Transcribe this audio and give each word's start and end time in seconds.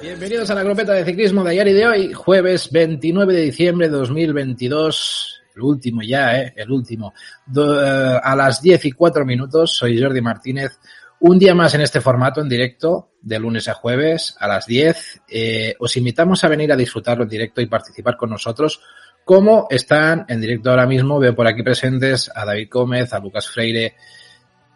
Bienvenidos 0.00 0.48
a 0.48 0.54
la 0.54 0.62
grupeta 0.62 0.94
de 0.94 1.04
ciclismo 1.04 1.44
de 1.44 1.50
ayer 1.50 1.68
y 1.68 1.72
de 1.74 1.86
hoy, 1.86 2.12
jueves 2.14 2.70
29 2.72 3.34
de 3.34 3.40
diciembre 3.42 3.88
de 3.88 3.96
2022, 3.98 5.42
el 5.56 5.62
último 5.62 6.00
ya, 6.02 6.40
¿eh? 6.40 6.54
El 6.56 6.70
último. 6.70 7.12
Eh, 7.54 8.18
a 8.22 8.34
las 8.34 8.62
10 8.62 8.86
y 8.86 8.92
4 8.92 9.26
minutos, 9.26 9.76
soy 9.76 10.00
Jordi 10.00 10.22
Martínez. 10.22 10.78
Un 11.20 11.38
día 11.38 11.54
más 11.54 11.74
en 11.74 11.82
este 11.82 12.00
formato, 12.00 12.40
en 12.40 12.48
directo, 12.48 13.10
de 13.20 13.38
lunes 13.38 13.68
a 13.68 13.74
jueves, 13.74 14.36
a 14.40 14.48
las 14.48 14.66
10. 14.66 15.22
Eh, 15.28 15.74
os 15.78 15.96
invitamos 15.96 16.44
a 16.44 16.48
venir 16.48 16.72
a 16.72 16.76
disfrutarlo 16.76 17.24
en 17.24 17.30
directo 17.30 17.60
y 17.60 17.66
participar 17.66 18.16
con 18.16 18.30
nosotros. 18.30 18.80
Como 19.24 19.68
están 19.70 20.26
en 20.28 20.40
directo 20.40 20.68
ahora 20.70 20.86
mismo, 20.86 21.18
veo 21.18 21.34
por 21.34 21.46
aquí 21.46 21.62
presentes 21.62 22.30
a 22.34 22.44
David 22.44 22.68
Gómez, 22.70 23.12
a 23.14 23.20
Lucas 23.20 23.48
Freire, 23.48 23.94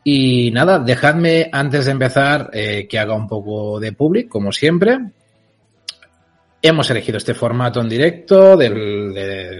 y 0.04 0.50
nada, 0.50 0.78
dejadme 0.78 1.48
antes 1.52 1.86
de 1.86 1.92
empezar 1.92 2.50
eh, 2.52 2.86
que 2.88 2.98
haga 2.98 3.14
un 3.14 3.28
poco 3.28 3.78
de 3.80 3.92
public, 3.92 4.28
como 4.28 4.52
siempre. 4.52 4.98
Hemos 6.60 6.90
elegido 6.90 7.18
este 7.18 7.34
formato 7.34 7.80
en 7.80 7.88
directo, 7.88 8.56
del, 8.56 9.12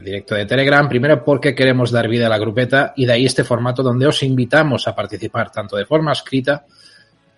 directo 0.02 0.34
de 0.34 0.46
Telegram, 0.46 0.88
primero 0.88 1.24
porque 1.24 1.54
queremos 1.54 1.92
dar 1.92 2.08
vida 2.08 2.26
a 2.26 2.30
la 2.30 2.38
grupeta 2.38 2.92
y 2.96 3.06
de 3.06 3.12
ahí 3.12 3.24
este 3.24 3.44
formato 3.44 3.82
donde 3.82 4.06
os 4.06 4.22
invitamos 4.24 4.88
a 4.88 4.96
participar 4.96 5.52
tanto 5.52 5.76
de 5.76 5.86
forma 5.86 6.12
escrita 6.12 6.66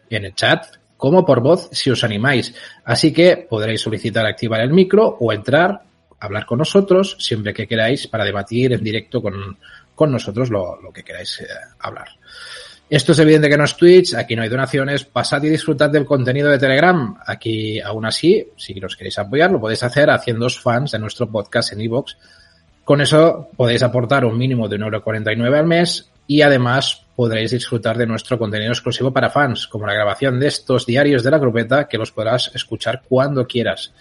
en 0.09 0.25
el 0.25 0.35
chat 0.35 0.65
como 0.97 1.25
por 1.25 1.41
voz 1.41 1.69
si 1.73 1.91
os 1.91 2.05
animáis. 2.05 2.55
Así 2.85 3.13
que 3.13 3.47
podréis 3.49 3.81
solicitar 3.81 4.25
activar 4.27 4.61
el 4.61 4.71
micro 4.71 5.17
o 5.19 5.33
entrar, 5.33 5.83
hablar 6.21 6.47
con 6.47 6.59
nosotros 6.59 7.17
siempre 7.19 7.53
que 7.53 7.67
queráis 7.67 8.07
para 8.07 8.25
debatir 8.25 8.73
en 8.73 8.85
directo 8.85 9.23
con, 9.23 9.59
nosotros 10.13 10.51
lo, 10.51 10.79
que 10.95 11.03
queráis 11.03 11.41
eh, 11.41 11.47
hablar. 11.81 12.09
Esto 12.91 13.13
es 13.13 13.21
evidente 13.21 13.49
que 13.49 13.57
no 13.57 13.63
es 13.63 13.77
Twitch, 13.77 14.15
aquí 14.15 14.35
no 14.35 14.43
hay 14.43 14.49
donaciones, 14.49 15.05
pasad 15.05 15.45
y 15.45 15.49
disfrutad 15.49 15.91
del 15.91 16.05
contenido 16.05 16.51
de 16.51 16.59
Telegram. 16.59 17.17
Aquí, 17.25 17.79
aún 17.81 18.05
así, 18.05 18.45
si 18.57 18.75
nos 18.81 18.97
queréis 18.97 19.17
apoyar, 19.17 19.53
lo 19.53 19.61
podéis 19.61 19.85
hacer 19.85 20.11
haciéndoos 20.11 20.61
fans 20.61 20.91
de 20.91 20.99
nuestro 20.99 21.31
podcast 21.31 21.73
en 21.73 21.83
iVoox. 21.83 22.17
Con 22.83 23.01
eso 23.01 23.49
podéis 23.57 23.85
aportar 23.85 24.25
un 24.25 24.37
mínimo 24.37 24.69
de 24.69 24.77
1,49€ 24.77 25.57
al 25.57 25.67
mes 25.69 26.11
y 26.27 26.43
además 26.43 27.07
podréis 27.15 27.53
disfrutar 27.53 27.97
de 27.97 28.07
nuestro 28.07 28.37
contenido 28.37 28.73
exclusivo 28.73 29.13
para 29.13 29.31
fans, 29.31 29.69
como 29.69 29.87
la 29.87 29.95
grabación 29.95 30.41
de 30.41 30.49
estos 30.49 30.85
diarios 30.85 31.23
de 31.23 31.31
la 31.31 31.39
grupeta 31.39 31.87
que 31.87 31.97
los 31.97 32.11
podrás 32.11 32.51
escuchar 32.57 33.03
cuando 33.09 33.47
quieras. 33.47 33.93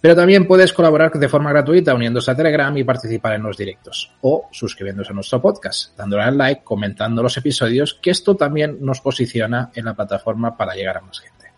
Pero 0.00 0.16
también 0.16 0.46
puedes 0.46 0.72
colaborar 0.72 1.12
de 1.12 1.28
forma 1.28 1.50
gratuita 1.50 1.94
uniéndose 1.94 2.30
a 2.30 2.34
Telegram 2.34 2.74
y 2.76 2.84
participar 2.84 3.34
en 3.34 3.42
los 3.42 3.56
directos 3.56 4.10
o 4.22 4.48
suscribiéndose 4.50 5.12
a 5.12 5.14
nuestro 5.14 5.42
podcast, 5.42 5.96
dándole 5.96 6.22
al 6.22 6.38
like, 6.38 6.62
comentando 6.64 7.22
los 7.22 7.36
episodios, 7.36 7.94
que 8.00 8.10
esto 8.10 8.34
también 8.34 8.78
nos 8.80 9.00
posiciona 9.00 9.70
en 9.74 9.84
la 9.84 9.94
plataforma 9.94 10.56
para 10.56 10.74
llegar 10.74 10.96
a 10.96 11.00
más 11.02 11.20
gente. 11.20 11.52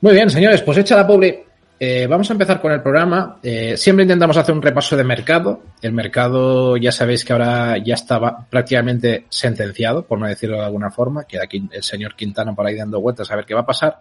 Muy 0.00 0.12
bien, 0.12 0.30
señores, 0.30 0.62
pues 0.62 0.78
hecha 0.78 0.94
la 0.94 1.06
pobre. 1.06 1.46
Eh, 1.78 2.06
vamos 2.06 2.30
a 2.30 2.32
empezar 2.32 2.60
con 2.60 2.72
el 2.72 2.80
programa. 2.80 3.38
Eh, 3.42 3.76
siempre 3.76 4.04
intentamos 4.04 4.36
hacer 4.36 4.54
un 4.54 4.62
repaso 4.62 4.96
de 4.96 5.04
mercado. 5.04 5.62
El 5.82 5.92
mercado 5.92 6.76
ya 6.76 6.92
sabéis 6.92 7.24
que 7.24 7.32
ahora 7.32 7.76
ya 7.78 7.94
estaba 7.94 8.46
prácticamente 8.48 9.26
sentenciado, 9.28 10.06
por 10.06 10.18
no 10.18 10.26
decirlo 10.26 10.56
de 10.56 10.64
alguna 10.64 10.90
forma. 10.90 11.24
Queda 11.24 11.44
aquí 11.44 11.68
el 11.70 11.82
señor 11.82 12.14
Quintana 12.14 12.54
por 12.54 12.66
ahí 12.66 12.76
dando 12.76 13.00
vueltas 13.00 13.30
a 13.30 13.36
ver 13.36 13.44
qué 13.44 13.54
va 13.54 13.60
a 13.60 13.66
pasar. 13.66 14.00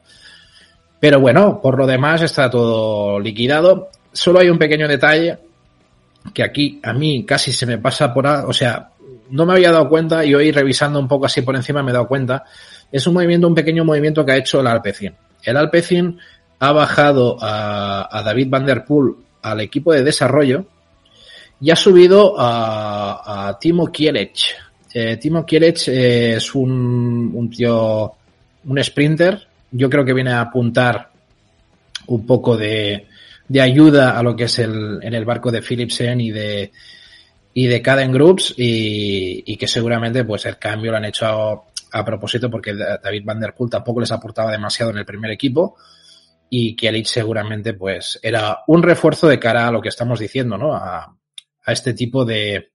Pero 1.05 1.19
bueno, 1.19 1.61
por 1.61 1.77
lo 1.77 1.85
demás 1.85 2.23
está 2.23 2.49
todo 2.49 3.19
liquidado. 3.19 3.89
Solo 4.11 4.39
hay 4.39 4.49
un 4.49 4.57
pequeño 4.57 4.87
detalle 4.87 5.37
que 6.33 6.41
aquí 6.41 6.79
a 6.81 6.93
mí 6.93 7.23
casi 7.23 7.53
se 7.53 7.67
me 7.67 7.77
pasa 7.77 8.11
por, 8.11 8.25
o 8.25 8.51
sea, 8.51 8.89
no 9.29 9.45
me 9.45 9.53
había 9.53 9.71
dado 9.71 9.87
cuenta 9.87 10.25
y 10.25 10.33
hoy 10.33 10.51
revisando 10.51 10.97
un 10.99 11.07
poco 11.07 11.27
así 11.27 11.43
por 11.43 11.55
encima 11.55 11.83
me 11.83 11.91
he 11.91 11.93
dado 11.93 12.07
cuenta. 12.07 12.45
Es 12.91 13.05
un 13.05 13.13
movimiento, 13.13 13.47
un 13.47 13.53
pequeño 13.53 13.85
movimiento 13.85 14.25
que 14.25 14.31
ha 14.31 14.37
hecho 14.37 14.61
el 14.61 14.65
Alpecin. 14.65 15.13
El 15.43 15.57
Alpecin 15.57 16.17
ha 16.57 16.71
bajado 16.71 17.37
a, 17.39 18.23
David 18.25 18.47
Van 18.49 18.65
Der 18.65 18.83
Poel 18.83 19.13
al 19.43 19.61
equipo 19.61 19.93
de 19.93 20.03
desarrollo 20.03 20.65
y 21.61 21.69
ha 21.69 21.75
subido 21.75 22.33
a, 22.35 23.55
Timo 23.61 23.91
Kielech. 23.91 24.55
Eh, 24.91 25.17
Timo 25.17 25.45
Kielech 25.45 25.87
es 25.87 26.55
un, 26.55 27.29
un 27.31 27.47
tío, 27.51 28.11
un 28.65 28.83
sprinter 28.83 29.49
yo 29.75 29.89
creo 29.89 30.05
que 30.05 30.13
viene 30.13 30.31
a 30.31 30.41
apuntar 30.41 31.11
un 32.07 32.25
poco 32.25 32.55
de, 32.55 33.07
de 33.47 33.61
ayuda 33.61 34.17
a 34.17 34.23
lo 34.23 34.35
que 34.35 34.45
es 34.45 34.59
el, 34.59 34.99
en 35.01 35.13
el 35.13 35.25
barco 35.25 35.51
de 35.51 35.61
Philipsen 35.61 36.21
y 36.21 36.31
de, 36.31 36.71
y 37.53 37.67
de 37.67 37.81
Caden 37.81 38.11
Groups 38.11 38.53
y, 38.57 39.43
y, 39.45 39.57
que 39.57 39.67
seguramente 39.67 40.23
pues 40.23 40.45
el 40.45 40.57
cambio 40.57 40.91
lo 40.91 40.97
han 40.97 41.05
hecho 41.05 41.65
a, 41.91 42.05
propósito 42.05 42.49
porque 42.49 42.73
David 42.73 43.23
Van 43.25 43.39
Der 43.39 43.53
Poel 43.53 43.69
tampoco 43.69 44.01
les 44.01 44.11
aportaba 44.11 44.51
demasiado 44.51 44.91
en 44.91 44.97
el 44.97 45.05
primer 45.05 45.31
equipo 45.31 45.75
y 46.49 46.75
que 46.75 46.89
Elite 46.89 47.09
seguramente 47.09 47.73
pues 47.73 48.19
era 48.21 48.59
un 48.67 48.83
refuerzo 48.83 49.27
de 49.27 49.39
cara 49.39 49.67
a 49.67 49.71
lo 49.71 49.81
que 49.81 49.89
estamos 49.89 50.19
diciendo, 50.19 50.57
¿no? 50.57 50.73
A, 50.73 51.15
a 51.65 51.71
este 51.71 51.93
tipo 51.93 52.23
de, 52.23 52.71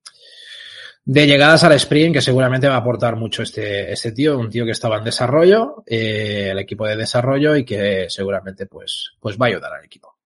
de 1.05 1.27
llegadas 1.27 1.65
al 1.65 1.73
sprint 1.73 2.15
que 2.15 2.21
seguramente 2.21 2.69
va 2.69 2.75
a 2.75 2.79
aportar 2.79 3.17
mucho 3.17 3.43
este, 3.43 3.93
este 3.93 4.13
tío, 4.13 4.39
un 4.39 4.51
tío 4.51 4.65
que 4.65 4.73
estaba 4.73 4.99
en 4.99 5.05
desarrollo, 5.05 5.83
eh, 5.87 6.49
el 6.51 6.59
equipo 6.59 6.87
de 6.87 6.97
desarrollo 6.97 7.57
y 7.57 7.65
que 7.65 8.07
seguramente 8.09 8.67
pues, 8.67 9.13
pues 9.19 9.37
va 9.37 9.47
a 9.47 9.49
ayudar 9.49 9.73
al 9.75 9.85
equipo. 9.85 10.17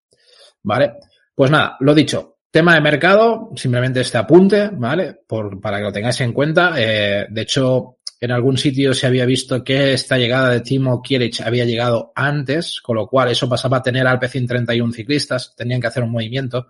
¿Vale? 0.62 0.94
Pues 1.34 1.50
nada, 1.50 1.76
lo 1.80 1.94
dicho, 1.94 2.38
tema 2.50 2.74
de 2.74 2.80
mercado, 2.80 3.50
simplemente 3.56 4.00
este 4.00 4.18
apunte, 4.18 4.70
¿vale? 4.72 5.18
Por, 5.26 5.60
para 5.60 5.78
que 5.78 5.84
lo 5.84 5.92
tengáis 5.92 6.20
en 6.20 6.32
cuenta. 6.32 6.74
Eh, 6.76 7.26
de 7.28 7.42
hecho, 7.42 7.98
en 8.20 8.30
algún 8.30 8.56
sitio 8.56 8.94
se 8.94 9.06
había 9.06 9.26
visto 9.26 9.62
que 9.62 9.92
esta 9.92 10.16
llegada 10.16 10.50
de 10.50 10.60
Timo 10.60 11.02
Kierich 11.02 11.40
había 11.40 11.64
llegado 11.64 12.12
antes, 12.14 12.80
con 12.80 12.96
lo 12.96 13.06
cual 13.06 13.30
eso 13.30 13.48
pasaba 13.48 13.78
a 13.78 13.82
tener 13.82 14.02
al 14.02 14.14
Alpecin 14.14 14.46
31 14.46 14.92
ciclistas, 14.92 15.54
tenían 15.56 15.80
que 15.80 15.88
hacer 15.88 16.02
un 16.02 16.12
movimiento 16.12 16.68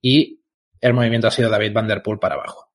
y 0.00 0.40
el 0.80 0.94
movimiento 0.94 1.26
ha 1.28 1.32
sido 1.32 1.50
David 1.50 1.72
Van 1.72 1.88
Der 1.88 2.02
Poel 2.02 2.18
para 2.18 2.34
abajo. 2.34 2.67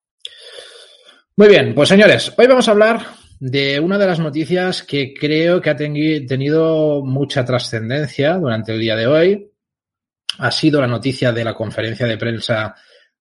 Muy 1.35 1.47
bien, 1.47 1.73
pues 1.73 1.89
señores, 1.89 2.31
hoy 2.37 2.45
vamos 2.45 2.67
a 2.67 2.71
hablar 2.71 3.07
de 3.39 3.79
una 3.79 3.97
de 3.97 4.05
las 4.05 4.19
noticias 4.19 4.83
que 4.83 5.15
creo 5.15 5.59
que 5.59 5.71
ha 5.71 5.75
tenido 5.75 7.03
mucha 7.03 7.43
trascendencia 7.43 8.35
durante 8.35 8.71
el 8.71 8.79
día 8.79 8.95
de 8.95 9.07
hoy. 9.07 9.51
Ha 10.37 10.51
sido 10.51 10.79
la 10.79 10.85
noticia 10.85 11.31
de 11.31 11.43
la 11.43 11.55
conferencia 11.55 12.05
de 12.05 12.17
prensa 12.17 12.75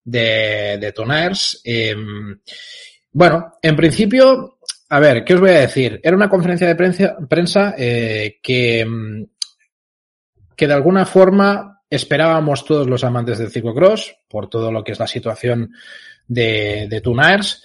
de, 0.05 0.77
de 0.79 0.93
Toners. 0.93 1.63
Em, 1.65 2.39
bueno, 3.13 3.55
en 3.63 3.77
principio, 3.77 4.59
a 4.91 5.01
ver, 5.01 5.25
¿qué 5.25 5.33
os 5.33 5.41
voy 5.41 5.51
a 5.51 5.61
decir? 5.61 5.99
Era 6.03 6.15
una 6.15 6.29
conferencia 6.29 6.69
de 6.69 6.77
prensa, 6.77 7.17
prensa 7.27 7.75
eh, 7.79 8.41
que, 8.43 8.81
em, 8.81 9.27
que 10.55 10.67
de 10.67 10.75
alguna 10.75 11.07
forma 11.07 11.83
esperábamos 11.89 12.67
todos 12.67 12.87
los 12.87 13.05
amantes 13.05 13.39
del 13.39 13.51
ciclocross 13.51 14.15
por 14.29 14.51
todo 14.51 14.71
lo 14.71 14.85
que 14.85 14.93
es 14.93 14.99
la 14.99 15.07
situación 15.07 15.73
de, 16.29 16.89
de 16.91 17.01
Tuners 17.01 17.63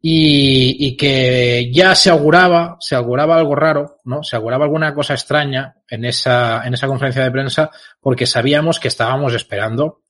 y, 0.00 0.86
y, 0.86 0.96
que 0.96 1.70
ya 1.72 1.94
se 1.94 2.10
auguraba, 2.10 2.76
se 2.78 2.94
auguraba 2.94 3.36
algo 3.36 3.56
raro, 3.56 3.98
¿no? 4.04 4.22
Se 4.22 4.36
auguraba 4.36 4.64
alguna 4.64 4.94
cosa 4.94 5.14
extraña 5.14 5.74
en 5.88 6.04
esa, 6.04 6.64
en 6.64 6.74
esa 6.74 6.86
conferencia 6.86 7.24
de 7.24 7.32
prensa 7.32 7.70
porque 8.00 8.26
sabíamos 8.26 8.78
que 8.78 8.88
estábamos 8.88 9.34
esperando 9.34 10.02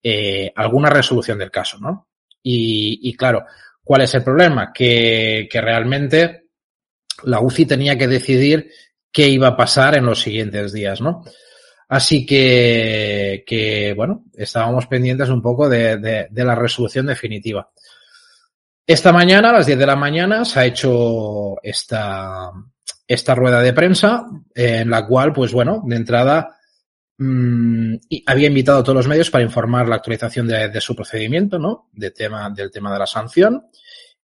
eh, 0.00 0.52
alguna 0.54 0.90
resolución 0.90 1.38
del 1.38 1.50
caso, 1.50 1.78
¿no? 1.80 2.08
Y, 2.42 3.00
y 3.02 3.14
claro, 3.14 3.44
¿cuál 3.82 4.02
es 4.02 4.14
el 4.14 4.22
problema? 4.22 4.72
Que, 4.72 5.48
que 5.50 5.60
realmente 5.60 6.46
la 7.24 7.40
UCI 7.40 7.66
tenía 7.66 7.98
que 7.98 8.08
decidir 8.08 8.70
qué 9.10 9.28
iba 9.28 9.48
a 9.48 9.56
pasar 9.56 9.96
en 9.96 10.06
los 10.06 10.20
siguientes 10.20 10.72
días, 10.72 11.00
¿no? 11.00 11.24
Así 11.88 12.24
que, 12.24 13.44
que 13.46 13.92
bueno, 13.94 14.24
estábamos 14.34 14.86
pendientes 14.86 15.28
un 15.28 15.42
poco 15.42 15.68
de, 15.68 15.98
de, 15.98 16.28
de 16.30 16.44
la 16.44 16.54
resolución 16.54 17.06
definitiva. 17.06 17.70
Esta 18.86 19.12
mañana, 19.12 19.50
a 19.50 19.52
las 19.52 19.66
10 19.66 19.78
de 19.78 19.86
la 19.86 19.96
mañana, 19.96 20.44
se 20.44 20.58
ha 20.58 20.66
hecho 20.66 21.54
esta, 21.62 22.50
esta 23.06 23.34
rueda 23.34 23.62
de 23.62 23.72
prensa 23.72 24.26
en 24.54 24.90
la 24.90 25.06
cual, 25.06 25.32
pues 25.32 25.52
bueno, 25.52 25.82
de 25.86 25.96
entrada 25.96 26.56
mmm, 27.18 27.94
había 28.26 28.48
invitado 28.48 28.80
a 28.80 28.82
todos 28.82 28.96
los 28.96 29.08
medios 29.08 29.30
para 29.30 29.44
informar 29.44 29.88
la 29.88 29.96
actualización 29.96 30.48
de, 30.48 30.80
su 30.80 30.96
procedimiento, 30.96 31.60
¿no? 31.60 31.90
De 31.92 32.10
tema, 32.10 32.50
del 32.50 32.72
tema 32.72 32.92
de 32.92 32.98
la 32.98 33.06
sanción. 33.06 33.66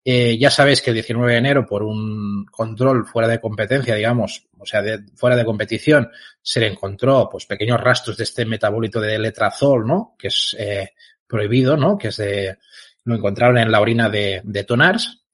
Eh, 0.04 0.36
ya 0.38 0.50
sabéis 0.50 0.82
que 0.82 0.90
el 0.90 0.94
19 0.94 1.32
de 1.32 1.38
enero, 1.38 1.66
por 1.66 1.84
un 1.84 2.46
control 2.46 3.06
fuera 3.06 3.28
de 3.28 3.40
competencia, 3.40 3.94
digamos, 3.94 4.48
o 4.58 4.66
sea, 4.66 4.82
fuera 5.14 5.36
de 5.36 5.44
competición, 5.44 6.10
se 6.42 6.60
le 6.60 6.66
encontró 6.66 7.28
pues 7.30 7.46
pequeños 7.46 7.80
rastros 7.80 8.16
de 8.16 8.24
este 8.24 8.44
metabólito 8.44 9.00
de 9.00 9.18
letrazol, 9.18 9.86
¿no? 9.86 10.16
Que 10.18 10.28
es 10.28 10.56
eh, 10.58 10.94
prohibido, 11.26 11.76
¿no? 11.76 11.96
Que 11.98 12.08
es 12.08 12.16
de, 12.16 12.56
lo 13.08 13.16
encontraron 13.16 13.58
en 13.58 13.70
la 13.72 13.80
orina 13.80 14.08
de, 14.08 14.40
de 14.44 14.64
Tonars. 14.64 15.24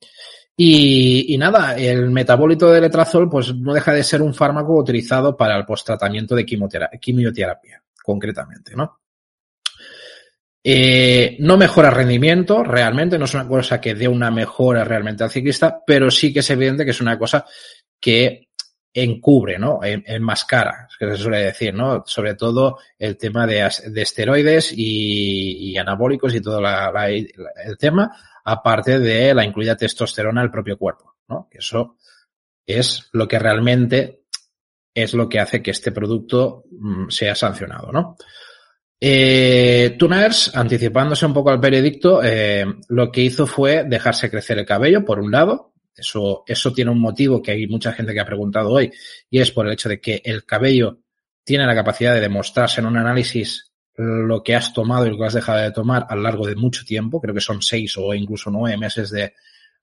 Y, 0.57 1.35
nada, 1.37 1.77
el 1.77 2.11
metabólito 2.11 2.71
de 2.71 2.81
letrazol 2.81 3.29
pues 3.29 3.53
no 3.55 3.75
deja 3.75 3.93
de 3.93 4.05
ser 4.05 4.23
un 4.23 4.35
fármaco 4.35 4.77
utilizado 4.77 5.37
para 5.37 5.57
el 5.57 5.65
posttratamiento 5.65 6.37
de 6.37 6.47
quimioterapia, 6.47 7.01
quimioterapia, 7.01 7.83
concretamente, 8.03 8.77
¿no? 8.77 9.01
Eh, 10.67 11.37
no 11.41 11.59
mejora 11.59 11.91
rendimiento 11.91 12.63
realmente, 12.63 13.19
no 13.19 13.27
es 13.27 13.35
una 13.35 13.49
cosa 13.49 13.81
que 13.81 13.95
dé 13.95 14.09
una 14.09 14.31
mejora 14.31 14.85
realmente 14.85 15.25
al 15.25 15.31
ciclista, 15.31 15.83
pero 15.85 16.11
sí 16.11 16.33
que 16.33 16.39
es 16.39 16.49
evidente 16.51 16.85
que 16.85 16.93
es 16.93 17.01
una 17.01 17.19
cosa 17.19 17.45
que 18.01 18.49
encubre, 18.95 19.59
¿no? 19.59 19.81
Enmascara, 19.83 20.89
que 20.97 21.11
se 21.11 21.17
suele 21.17 21.41
decir, 21.41 21.75
¿no? 21.75 22.05
Sobre 22.07 22.35
todo 22.35 22.79
el 22.97 23.17
tema 23.17 23.45
de, 23.45 23.69
esteroides 23.97 24.73
y, 24.75 25.77
anabólicos 25.77 26.33
y 26.35 26.41
todo 26.41 26.63
el 27.05 27.77
tema, 27.77 28.17
aparte 28.45 29.01
de 29.01 29.35
la 29.35 29.45
incluida 29.45 29.77
testosterona 29.77 30.41
al 30.41 30.53
propio 30.53 30.79
cuerpo, 30.79 31.17
¿no? 31.29 31.49
Que 31.51 31.59
eso 31.59 31.97
es 32.65 33.09
lo 33.13 33.27
que 33.27 33.39
realmente 33.39 34.23
es 34.95 35.13
lo 35.13 35.29
que 35.29 35.41
hace 35.41 35.61
que 35.61 35.73
este 35.73 35.91
producto 35.91 36.65
mm, 36.71 37.09
sea 37.09 37.35
sancionado, 37.35 37.91
¿no? 37.91 38.17
Eh, 39.01 39.97
Tuners, 39.99 40.57
anticipándose 40.57 41.27
un 41.27 41.35
poco 41.35 41.51
al 41.51 41.59
veredicto, 41.59 42.23
eh, 42.23 42.65
lo 42.89 43.11
que 43.11 43.23
hizo 43.23 43.47
fue 43.47 43.85
dejarse 43.85 44.31
crecer 44.31 44.59
el 44.59 44.65
cabello, 44.65 45.05
por 45.05 45.19
un 45.19 45.33
lado. 45.33 45.74
Eso, 45.97 46.45
eso 46.47 46.73
tiene 46.73 46.91
un 46.91 47.01
motivo 47.01 47.41
que 47.41 47.53
hay 47.53 47.67
mucha 47.67 47.93
gente 47.93 48.13
que 48.13 48.21
ha 48.21 48.27
preguntado 48.27 48.71
hoy, 48.71 48.93
y 49.31 49.41
es 49.41 49.51
por 49.51 49.67
el 49.67 49.73
hecho 49.73 49.89
de 49.89 50.01
que 50.01 50.23
el 50.25 50.45
cabello 50.45 50.99
tiene 51.45 51.67
la 51.67 51.75
capacidad 51.75 52.15
de 52.15 52.21
demostrarse 52.21 52.81
en 52.81 52.87
un 52.87 52.97
análisis 52.97 53.73
lo 53.97 54.43
que 54.43 54.57
has 54.57 54.73
tomado 54.73 55.07
y 55.07 55.11
lo 55.11 55.19
que 55.19 55.27
has 55.27 55.35
dejado 55.35 55.61
de 55.61 55.71
tomar 55.71 56.07
a 56.09 56.17
lo 56.17 56.23
largo 56.23 56.47
de 56.47 56.57
mucho 56.57 56.85
tiempo. 56.85 57.21
Creo 57.21 57.35
que 57.35 57.41
son 57.41 57.63
seis 57.63 57.97
o 57.97 58.13
incluso 58.13 58.51
nueve 58.51 58.77
meses 58.77 59.11
de, 59.11 59.35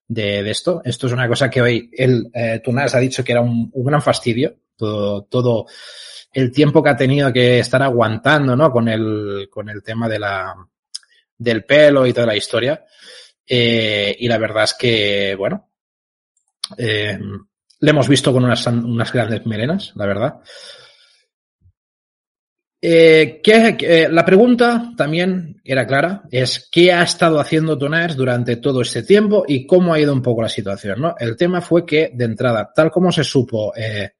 de, 0.07 0.49
esto. 0.49 0.81
Esto 0.83 1.07
es 1.07 1.13
una 1.13 1.27
cosa 1.27 1.49
que 1.49 1.61
hoy 1.61 1.89
el 1.93 2.29
eh, 2.33 2.61
Tuners 2.63 2.95
ha 2.95 2.99
dicho 2.99 3.23
que 3.23 3.31
era 3.31 3.41
un, 3.41 3.69
un 3.71 3.85
gran 3.85 4.01
fastidio. 4.01 4.55
Todo, 4.75 5.23
todo 5.23 5.67
el 6.33 6.51
tiempo 6.51 6.81
que 6.81 6.89
ha 6.89 6.95
tenido 6.95 7.31
que 7.31 7.59
estar 7.59 7.81
aguantando, 7.83 8.55
¿no? 8.55 8.71
Con 8.71 8.87
el, 8.87 9.47
con 9.49 9.69
el 9.69 9.83
tema 9.83 10.09
de 10.09 10.19
la, 10.19 10.55
del 11.37 11.63
pelo 11.63 12.05
y 12.07 12.13
toda 12.13 12.27
la 12.27 12.35
historia. 12.35 12.83
Eh, 13.47 14.15
y 14.19 14.27
la 14.27 14.37
verdad 14.37 14.63
es 14.63 14.73
que, 14.73 15.35
bueno, 15.37 15.70
eh, 16.77 17.19
le 17.79 17.89
hemos 17.89 18.07
visto 18.07 18.31
con 18.31 18.43
unas, 18.43 19.13
grandes 19.13 19.45
melenas, 19.45 19.93
la 19.95 20.05
verdad. 20.05 20.39
Eh, 22.83 23.41
¿qué, 23.43 24.07
la 24.09 24.25
pregunta 24.25 24.91
también 24.97 25.61
era 25.63 25.85
clara, 25.85 26.23
es 26.31 26.67
qué 26.71 26.91
ha 26.91 27.03
estado 27.03 27.39
haciendo 27.39 27.77
Toners 27.77 28.15
durante 28.15 28.55
todo 28.55 28.81
este 28.81 29.03
tiempo 29.03 29.45
y 29.47 29.67
cómo 29.67 29.93
ha 29.93 29.99
ido 29.99 30.13
un 30.13 30.21
poco 30.21 30.41
la 30.41 30.49
situación, 30.49 30.99
¿no? 30.99 31.15
El 31.19 31.37
tema 31.37 31.61
fue 31.61 31.85
que, 31.85 32.11
de 32.13 32.25
entrada, 32.25 32.71
tal 32.73 32.89
como 32.89 33.11
se 33.11 33.23
supo 33.23 33.71
eh, 33.75 34.13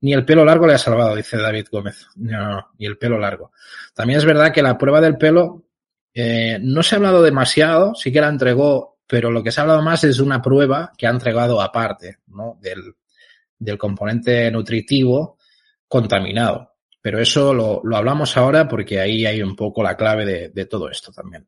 ni 0.00 0.12
el 0.12 0.24
pelo 0.24 0.44
largo 0.44 0.66
le 0.66 0.74
ha 0.74 0.78
salvado, 0.78 1.16
dice 1.16 1.36
David 1.36 1.66
Gómez. 1.70 2.06
No, 2.16 2.48
no, 2.48 2.68
ni 2.78 2.86
el 2.86 2.98
pelo 2.98 3.18
largo. 3.18 3.52
También 3.94 4.18
es 4.18 4.24
verdad 4.24 4.52
que 4.52 4.62
la 4.62 4.78
prueba 4.78 5.00
del 5.00 5.16
pelo 5.16 5.64
eh, 6.14 6.58
no 6.60 6.82
se 6.82 6.94
ha 6.94 6.98
hablado 6.98 7.22
demasiado, 7.22 7.94
sí 7.94 8.12
que 8.12 8.20
la 8.20 8.28
entregó, 8.28 8.95
pero 9.06 9.30
lo 9.30 9.42
que 9.42 9.50
se 9.50 9.60
ha 9.60 9.62
hablado 9.62 9.82
más 9.82 10.04
es 10.04 10.20
una 10.20 10.42
prueba 10.42 10.92
que 10.96 11.06
ha 11.06 11.10
entregado 11.10 11.60
aparte, 11.60 12.18
¿no? 12.28 12.58
Del, 12.60 12.94
del 13.58 13.78
componente 13.78 14.50
nutritivo 14.50 15.38
contaminado. 15.88 16.72
Pero 17.00 17.20
eso 17.20 17.54
lo, 17.54 17.80
lo, 17.84 17.96
hablamos 17.96 18.36
ahora 18.36 18.66
porque 18.66 19.00
ahí 19.00 19.24
hay 19.24 19.40
un 19.40 19.54
poco 19.54 19.82
la 19.82 19.96
clave 19.96 20.24
de, 20.24 20.48
de 20.48 20.66
todo 20.66 20.90
esto 20.90 21.12
también. 21.12 21.46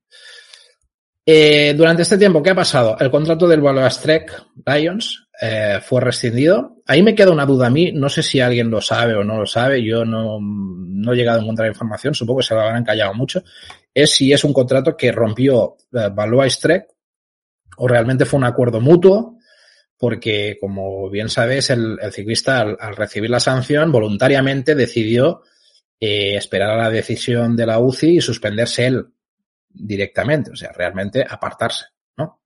Eh, 1.31 1.75
durante 1.77 2.03
este 2.03 2.17
tiempo, 2.17 2.43
¿qué 2.43 2.49
ha 2.49 2.55
pasado? 2.55 2.97
El 2.99 3.11
contrato 3.11 3.47
del 3.47 3.63
Trek 4.01 4.47
Lions 4.65 5.29
eh, 5.39 5.79
fue 5.83 6.01
rescindido. 6.01 6.77
Ahí 6.87 7.03
me 7.03 7.15
queda 7.15 7.33
una 7.33 7.45
duda 7.45 7.67
a 7.67 7.71
mí, 7.71 7.93
no 7.93 8.09
sé 8.09 8.23
si 8.23 8.41
alguien 8.41 8.71
lo 8.71 8.81
sabe 8.81 9.15
o 9.15 9.23
no 9.23 9.37
lo 9.37 9.45
sabe, 9.45 9.85
yo 9.85 10.07
no, 10.07 10.39
no 10.41 11.13
he 11.13 11.17
llegado 11.17 11.39
a 11.39 11.43
encontrar 11.43 11.69
información, 11.69 12.15
supongo 12.15 12.41
que 12.41 12.47
se 12.47 12.55
lo 12.55 12.63
habrán 12.63 12.83
callado 12.83 13.13
mucho, 13.13 13.43
es 13.93 14.11
si 14.11 14.33
es 14.33 14.43
un 14.43 14.55
contrato 14.55 14.97
que 14.97 15.13
rompió 15.13 15.77
eh, 15.93 16.09
Valois 16.11 16.59
Trek 16.59 16.87
o 17.79 17.89
realmente 17.89 18.25
fue 18.25 18.39
un 18.39 18.45
acuerdo 18.45 18.81
mutuo, 18.81 19.39
porque 19.99 20.57
como 20.61 21.11
bien 21.11 21.29
sabes, 21.29 21.71
el, 21.71 21.99
ciclista 22.13 22.61
al, 22.61 22.97
recibir 22.97 23.31
la 23.31 23.41
sanción 23.41 23.91
voluntariamente 23.91 24.75
decidió 24.75 25.43
eh, 25.99 26.37
esperar 26.37 26.71
a 26.71 26.85
la 26.85 26.91
decisión 26.91 27.57
de 27.57 27.67
la 27.67 27.81
UCI 27.81 28.19
y 28.19 28.21
suspenderse 28.21 28.87
él 28.87 29.07
directamente, 29.69 30.51
o 30.53 30.57
sea, 30.57 30.73
realmente 30.73 31.25
apartarse, 31.29 31.87
¿no? 32.17 32.41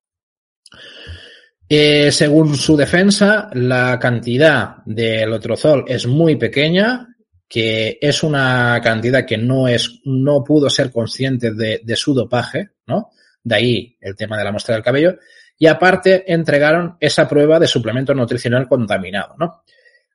Eh, 1.68 2.10
según 2.10 2.56
su 2.56 2.76
defensa, 2.76 3.48
la 3.54 3.98
cantidad 3.98 4.76
de 4.84 5.26
lotrozol 5.26 5.84
es 5.86 6.06
muy 6.06 6.36
pequeña, 6.36 7.08
que 7.48 7.98
es 8.00 8.22
una 8.22 8.80
cantidad 8.82 9.26
que 9.26 9.38
no 9.38 9.68
es, 9.68 10.00
no 10.04 10.42
pudo 10.42 10.70
ser 10.70 10.90
consciente 10.90 11.52
de, 11.52 11.80
de 11.82 11.96
su 11.96 12.14
dopaje, 12.14 12.70
¿no? 12.86 13.10
De 13.42 13.54
ahí 13.54 13.96
el 14.00 14.14
tema 14.16 14.36
de 14.38 14.44
la 14.44 14.52
muestra 14.52 14.74
del 14.74 14.84
cabello. 14.84 15.18
Y 15.58 15.66
aparte 15.66 16.32
entregaron 16.32 16.96
esa 17.00 17.28
prueba 17.28 17.58
de 17.58 17.66
suplemento 17.66 18.14
nutricional 18.14 18.68
contaminado, 18.68 19.34
¿no? 19.38 19.62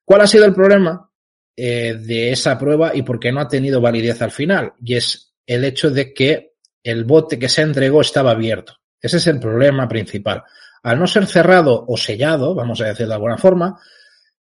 ¿Cuál 0.03 0.21
ha 0.21 0.27
sido 0.27 0.45
el 0.45 0.53
problema 0.53 1.11
eh, 1.55 1.95
de 1.99 2.31
esa 2.31 2.57
prueba 2.57 2.95
y 2.95 3.01
por 3.01 3.19
qué 3.19 3.31
no 3.31 3.41
ha 3.41 3.47
tenido 3.47 3.81
validez 3.81 4.21
al 4.21 4.31
final? 4.31 4.73
Y 4.83 4.95
es 4.95 5.33
el 5.45 5.65
hecho 5.65 5.89
de 5.89 6.13
que 6.13 6.53
el 6.83 7.03
bote 7.03 7.37
que 7.37 7.49
se 7.49 7.61
entregó 7.61 8.01
estaba 8.01 8.31
abierto. 8.31 8.73
Ese 9.01 9.17
es 9.17 9.27
el 9.27 9.39
problema 9.39 9.87
principal. 9.87 10.43
Al 10.83 10.99
no 10.99 11.07
ser 11.07 11.25
cerrado 11.27 11.85
o 11.87 11.97
sellado, 11.97 12.55
vamos 12.55 12.79
a 12.81 12.85
decir 12.85 13.07
de 13.07 13.13
alguna 13.13 13.37
forma, 13.37 13.77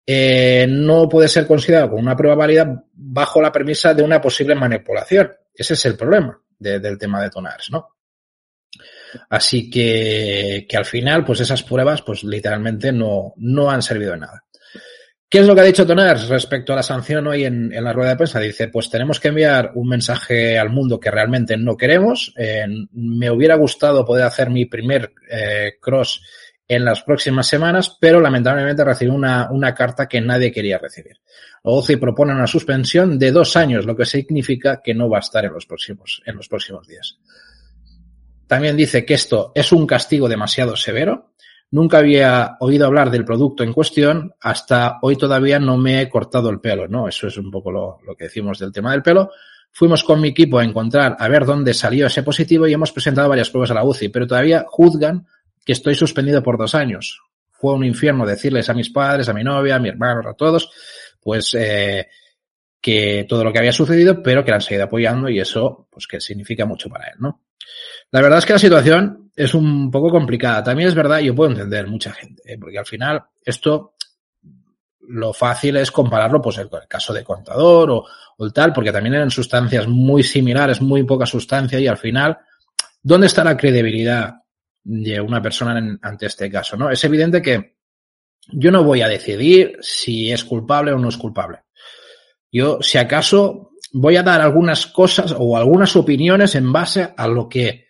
eh, 0.06 0.66
no 0.68 1.08
puede 1.08 1.28
ser 1.28 1.46
considerado 1.46 1.90
como 1.90 2.02
una 2.02 2.16
prueba 2.16 2.36
válida 2.36 2.84
bajo 2.94 3.42
la 3.42 3.52
premisa 3.52 3.94
de 3.94 4.04
una 4.04 4.22
posible 4.22 4.56
manipulación. 4.56 5.32
Ese 5.54 5.74
es 5.74 5.86
el 5.86 5.96
problema 5.96 6.42
de, 6.58 6.80
del 6.80 6.98
tema 6.98 7.22
de 7.22 7.30
Tonars, 7.30 7.70
¿no? 7.72 7.99
Así 9.30 9.70
que, 9.70 10.66
que 10.68 10.78
al 10.78 10.86
final, 10.86 11.26
pues 11.26 11.40
esas 11.42 11.64
pruebas, 11.64 12.02
pues 12.02 12.24
literalmente 12.24 12.92
no, 12.92 13.34
no 13.38 13.70
han 13.70 13.82
servido 13.82 14.12
de 14.12 14.20
nada. 14.20 14.44
¿Qué 15.30 15.38
es 15.38 15.46
lo 15.46 15.54
que 15.54 15.62
ha 15.62 15.66
dicho 15.66 15.86
Toners 15.86 16.28
respecto 16.28 16.74
a 16.74 16.78
la 16.78 16.82
sanción 16.82 17.28
hoy 17.28 17.46
en, 17.46 17.72
la 17.84 17.94
rueda 17.94 18.10
de 18.10 18.16
prensa? 18.16 18.40
Dice, 18.40 18.70
pues 18.70 18.90
tenemos 18.90 19.20
que 19.20 19.28
enviar 19.28 19.74
un 19.76 19.88
mensaje 19.88 20.58
al 20.58 20.72
mundo 20.72 21.00
que 21.00 21.12
realmente 21.12 21.56
no 21.56 21.78
queremos. 21.78 22.34
Eh, 22.36 22.66
me 22.94 23.30
hubiera 23.30 23.54
gustado 23.56 24.04
poder 24.04 24.26
hacer 24.26 24.50
mi 24.50 24.66
primer 24.66 25.14
eh, 25.30 25.74
cross 25.80 26.24
en 26.68 26.84
las 26.84 27.04
próximas 27.04 27.46
semanas, 27.46 27.96
pero 28.02 28.20
lamentablemente 28.20 28.84
recibí 28.84 29.12
una, 29.12 29.52
una 29.52 29.76
carta 29.76 30.08
que 30.08 30.20
nadie 30.20 30.52
quería 30.52 30.80
recibir. 30.80 31.18
OCI 31.62 31.98
propone 31.98 32.34
una 32.34 32.48
suspensión 32.48 33.20
de 33.20 33.32
dos 33.32 33.56
años, 33.56 33.86
lo 33.86 33.96
que 33.96 34.06
significa 34.06 34.82
que 34.84 34.96
no 34.96 35.10
va 35.10 35.18
a 35.18 35.22
estar 35.22 35.46
en 35.46 35.54
los 35.54 35.68
próximos, 35.68 36.24
en 36.26 36.38
los 36.38 36.48
próximos 36.48 36.88
días. 36.88 37.19
También 38.50 38.76
dice 38.76 39.06
que 39.06 39.14
esto 39.14 39.54
es 39.56 39.72
un 39.72 39.88
castigo 39.88 40.28
demasiado 40.28 40.76
severo 40.76 41.30
Nunca 41.72 42.00
había 42.00 42.58
oído 42.60 42.88
hablar 42.88 43.12
del 43.12 43.26
producto 43.26 43.64
en 43.64 43.74
cuestión, 43.74 44.34
hasta 44.42 44.98
hoy 45.04 45.16
todavía 45.16 45.60
no 45.60 45.78
me 45.78 46.02
he 46.02 46.10
cortado 46.10 46.50
el 46.50 46.60
pelo, 46.60 46.88
¿no? 46.88 47.08
Eso 47.08 47.28
es 47.28 47.38
un 47.38 47.52
poco 47.52 47.72
lo, 47.72 48.00
lo, 48.08 48.16
que 48.16 48.24
decimos 48.24 48.58
del 48.58 48.72
tema 48.72 48.92
del 48.92 49.04
pelo. 49.04 49.30
Fuimos 49.72 50.04
con 50.04 50.20
mi 50.20 50.30
equipo 50.30 50.58
a 50.58 50.64
encontrar, 50.64 51.16
a 51.20 51.28
ver 51.28 51.46
dónde 51.46 51.76
salió 51.76 52.08
ese 52.08 52.24
positivo 52.24 52.68
y 52.68 52.74
hemos 52.74 52.92
presentado 52.92 53.30
varias 53.30 53.52
pruebas 53.52 53.70
a 53.70 53.76
la 53.76 53.84
UCI, 53.84 54.10
pero 54.10 54.26
todavía 54.26 54.66
juzgan 54.68 55.28
que 55.64 55.74
estoy 55.74 55.94
suspendido 55.94 56.42
por 56.42 56.58
dos 56.58 56.74
años. 56.74 57.22
Fue 57.52 57.76
un 57.76 57.86
infierno 57.86 58.26
decirles 58.26 58.68
a 58.72 58.74
mis 58.74 58.90
padres, 58.90 59.30
a 59.30 59.34
mi 59.34 59.44
novia, 59.44 59.76
a 59.76 59.80
mi 59.80 59.90
hermano, 59.90 60.28
a 60.28 60.34
todos, 60.34 60.72
pues 61.22 61.54
eh, 61.54 62.08
que 62.82 63.28
todo 63.30 63.44
lo 63.44 63.54
que 63.54 63.60
había 63.60 63.74
sucedido, 63.74 64.24
pero 64.24 64.44
que 64.44 64.52
han 64.52 64.62
seguido 64.62 64.86
apoyando 64.86 65.30
y 65.30 65.40
eso, 65.40 65.88
pues 65.92 66.08
que 66.08 66.20
significa 66.20 66.66
mucho 66.66 66.90
para 66.90 67.10
él, 67.10 67.18
¿no? 67.20 67.44
La 68.12 68.22
verdad 68.22 68.40
es 68.40 68.46
que 68.46 68.54
la 68.54 68.60
situación 68.60 69.32
es 69.36 69.54
un 69.54 69.92
poco 69.92 70.10
complicada. 70.10 70.64
También 70.64 70.90
es 70.90 70.96
verdad, 70.96 71.20
yo 71.20 71.36
puedo 71.36 71.52
entender 71.52 71.88
mucha 71.88 72.12
gente, 72.12 72.42
¿eh? 72.46 72.58
porque 72.60 72.80
al 72.80 72.86
final 72.86 73.24
esto 73.44 73.94
lo 75.10 75.34
fácil 75.34 75.78
es 75.78 75.92
compararlo, 75.92 76.42
pues 76.42 76.58
el, 76.60 76.70
caso 76.88 77.14
de 77.14 77.24
contador 77.24 77.90
o, 77.90 78.52
tal, 78.52 78.74
porque 78.74 78.92
también 78.92 79.16
eran 79.16 79.32
sustancias 79.32 79.88
muy 79.88 80.24
similares, 80.24 80.82
muy 80.82 81.04
poca 81.04 81.26
sustancia 81.26 81.80
y 81.80 81.88
al 81.88 81.98
final, 81.98 82.38
¿dónde 83.02 83.28
está 83.28 83.44
la 83.44 83.58
credibilidad 83.58 84.36
de 84.84 85.20
una 85.20 85.42
persona 85.42 86.00
ante 86.02 86.26
este 86.28 86.50
caso? 86.52 86.78
¿no? 86.78 86.92
Es 86.92 87.04
evidente 87.04 87.42
que 87.42 87.76
yo 88.52 88.72
no 88.72 88.84
voy 88.84 89.02
a 89.02 89.08
decidir 89.08 89.78
si 89.82 90.32
es 90.32 90.44
culpable 90.44 90.92
o 90.92 91.00
no 91.00 91.10
es 91.10 91.18
culpable. 91.18 91.60
Yo, 92.52 92.80
si 92.82 92.98
acaso, 92.98 93.72
voy 93.94 94.16
a 94.16 94.24
dar 94.24 94.42
algunas 94.42 94.88
cosas 94.88 95.36
o 95.38 95.58
algunas 95.58 95.96
opiniones 95.96 96.56
en 96.56 96.72
base 96.72 97.14
a 97.16 97.28
lo 97.28 97.50
que 97.50 97.89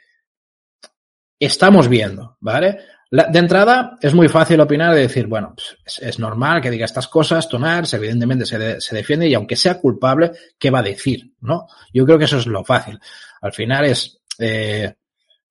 estamos 1.48 1.88
viendo, 1.88 2.38
¿vale? 2.42 2.80
De 3.12 3.40
entrada, 3.40 3.98
es 4.02 4.14
muy 4.14 4.28
fácil 4.28 4.60
opinar 4.60 4.96
y 4.96 5.02
decir, 5.02 5.26
bueno, 5.26 5.56
pues 5.56 6.00
es, 6.00 6.20
normal 6.20 6.62
que 6.62 6.70
diga 6.70 6.86
estas 6.86 7.08
cosas, 7.08 7.50
Tonars, 7.50 7.92
evidentemente 7.96 8.46
se, 8.46 8.80
se, 8.80 8.96
defiende 8.96 9.28
y 9.28 9.34
aunque 9.34 9.56
sea 9.56 9.80
culpable, 9.80 10.32
¿qué 10.60 10.70
va 10.70 10.80
a 10.80 10.84
decir? 10.84 11.34
¿No? 11.42 11.66
Yo 11.92 12.06
creo 12.06 12.20
que 12.20 12.26
eso 12.26 12.38
es 12.38 12.46
lo 12.46 12.64
fácil. 12.64 13.00
Al 13.42 13.52
final 13.52 13.86
es 13.86 14.22
eh, 14.38 14.94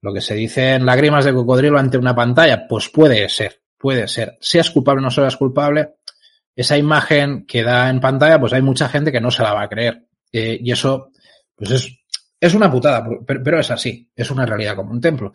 lo 0.02 0.14
que 0.14 0.20
se 0.20 0.36
dice 0.36 0.74
en 0.74 0.86
lágrimas 0.86 1.24
de 1.24 1.34
cocodrilo 1.34 1.80
ante 1.80 1.98
una 1.98 2.14
pantalla, 2.14 2.68
pues 2.68 2.90
puede 2.90 3.28
ser, 3.28 3.60
puede 3.76 4.06
ser. 4.06 4.38
Seas 4.40 4.70
culpable 4.70 5.00
o 5.00 5.04
no 5.04 5.10
seas 5.10 5.36
culpable, 5.36 5.94
esa 6.54 6.78
imagen 6.78 7.44
que 7.44 7.64
da 7.64 7.90
en 7.90 7.98
pantalla, 7.98 8.38
pues 8.38 8.52
hay 8.52 8.62
mucha 8.62 8.88
gente 8.88 9.10
que 9.10 9.20
no 9.20 9.32
se 9.32 9.42
la 9.42 9.54
va 9.54 9.62
a 9.62 9.68
creer. 9.68 10.06
Eh, 10.30 10.60
y 10.62 10.70
eso, 10.70 11.10
pues 11.56 11.72
es 11.72 11.98
es 12.40 12.54
una 12.54 12.70
putada, 12.70 13.04
pero, 13.26 13.58
es 13.58 13.70
así, 13.70 14.08
es 14.14 14.30
una 14.30 14.46
realidad 14.46 14.76
como 14.76 14.92
un 14.92 15.00
templo. 15.00 15.32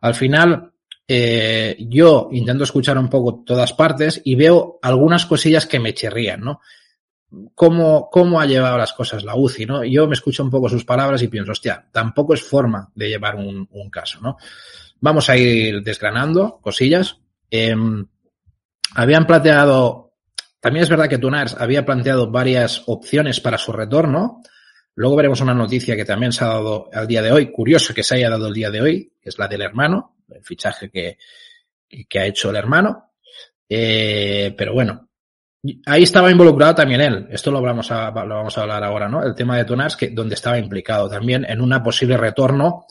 Al 0.00 0.14
final, 0.14 0.72
eh, 1.08 1.76
yo 1.88 2.28
intento 2.32 2.64
escuchar 2.64 2.98
un 2.98 3.08
poco 3.08 3.42
todas 3.44 3.72
partes 3.72 4.20
y 4.24 4.34
veo 4.34 4.78
algunas 4.82 5.26
cosillas 5.26 5.66
que 5.66 5.78
me 5.78 5.94
chirrían, 5.94 6.40
¿no? 6.40 6.60
Cómo, 7.54 8.08
cómo 8.10 8.40
ha 8.40 8.46
llevado 8.46 8.78
las 8.78 8.92
cosas 8.92 9.24
la 9.24 9.36
UCI, 9.36 9.66
¿no? 9.66 9.84
Yo 9.84 10.06
me 10.06 10.14
escucho 10.14 10.42
un 10.42 10.50
poco 10.50 10.68
sus 10.68 10.84
palabras 10.84 11.22
y 11.22 11.28
pienso, 11.28 11.52
hostia, 11.52 11.86
tampoco 11.92 12.34
es 12.34 12.42
forma 12.42 12.90
de 12.94 13.08
llevar 13.08 13.36
un, 13.36 13.68
un 13.70 13.90
caso, 13.90 14.20
¿no? 14.20 14.36
Vamos 15.00 15.28
a 15.28 15.36
ir 15.36 15.82
desgranando 15.82 16.58
cosillas. 16.60 17.18
Em, 17.50 18.06
habían 18.94 19.26
planteado, 19.26 20.14
también 20.60 20.84
es 20.84 20.88
verdad 20.88 21.08
que 21.08 21.18
Tunars 21.18 21.56
había 21.58 21.84
planteado 21.84 22.30
varias 22.30 22.82
opciones 22.86 23.40
para 23.40 23.58
su 23.58 23.72
retorno. 23.72 24.40
Luego 24.96 25.16
veremos 25.16 25.40
una 25.40 25.54
noticia 25.54 25.94
que 25.94 26.04
también 26.04 26.32
se 26.32 26.44
ha 26.44 26.48
dado 26.48 26.88
al 26.92 27.06
día 27.06 27.22
de 27.22 27.30
hoy, 27.30 27.52
curioso 27.52 27.94
que 27.94 28.02
se 28.02 28.16
haya 28.16 28.30
dado 28.30 28.48
el 28.48 28.54
día 28.54 28.70
de 28.70 28.80
hoy, 28.80 29.12
que 29.20 29.28
es 29.28 29.38
la 29.38 29.46
del 29.46 29.62
hermano, 29.62 30.16
el 30.30 30.42
fichaje 30.42 30.90
que, 30.90 31.18
que 32.08 32.18
ha 32.18 32.26
hecho 32.26 32.50
el 32.50 32.56
hermano. 32.56 33.12
Eh, 33.68 34.54
pero 34.56 34.72
bueno, 34.72 35.08
ahí 35.86 36.02
estaba 36.02 36.30
involucrado 36.30 36.74
también 36.74 37.00
él. 37.00 37.28
Esto 37.30 37.50
lo 37.50 37.60
vamos 37.60 37.90
a, 37.90 38.10
lo 38.10 38.36
vamos 38.36 38.56
a 38.56 38.62
hablar 38.62 38.84
ahora, 38.84 39.08
¿no? 39.08 39.22
El 39.22 39.34
tema 39.34 39.56
de 39.56 39.64
Tunars, 39.64 39.96
que, 39.96 40.08
donde 40.08 40.34
estaba 40.34 40.58
implicado 40.58 41.08
también 41.08 41.44
en 41.48 41.60
una 41.60 41.82
posible 41.82 42.16
retorno 42.16 42.86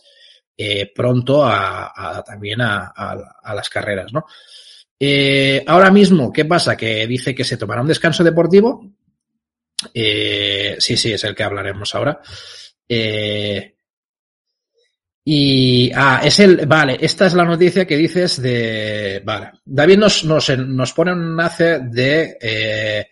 eh, 0.58 0.92
pronto 0.94 1.44
a, 1.44 2.24
también 2.26 2.62
a, 2.62 2.94
a, 2.96 3.56
las 3.56 3.70
carreras, 3.70 4.14
¿no? 4.14 4.26
Eh, 4.98 5.64
ahora 5.68 5.92
mismo, 5.92 6.32
¿qué 6.32 6.46
pasa? 6.46 6.78
Que 6.78 7.06
dice 7.08 7.36
que 7.36 7.44
se 7.44 7.58
tomará 7.58 7.82
un 7.82 7.88
descanso 7.88 8.24
deportivo. 8.24 8.95
Eh, 9.94 10.76
sí, 10.80 10.98
sí, 10.98 11.14
es 11.14 11.24
el 11.24 11.36
que 11.36 11.44
hablaremos 11.44 11.94
ahora. 11.96 12.22
Eh, 12.88 13.76
y, 15.28 15.92
ah, 15.96 16.22
es 16.24 16.40
el, 16.40 16.68
vale, 16.68 16.98
esta 17.02 17.26
es 17.26 17.34
la 17.34 17.46
noticia 17.46 17.88
que 17.88 17.98
dices 17.98 18.40
de, 18.40 19.24
vale, 19.26 19.54
David 19.66 19.98
nos, 19.98 20.24
nos, 20.24 20.56
nos 20.56 20.94
pone 20.94 21.14
un 21.14 21.32
enlace 21.32 21.80
de, 21.80 22.38
eh, 22.40 23.08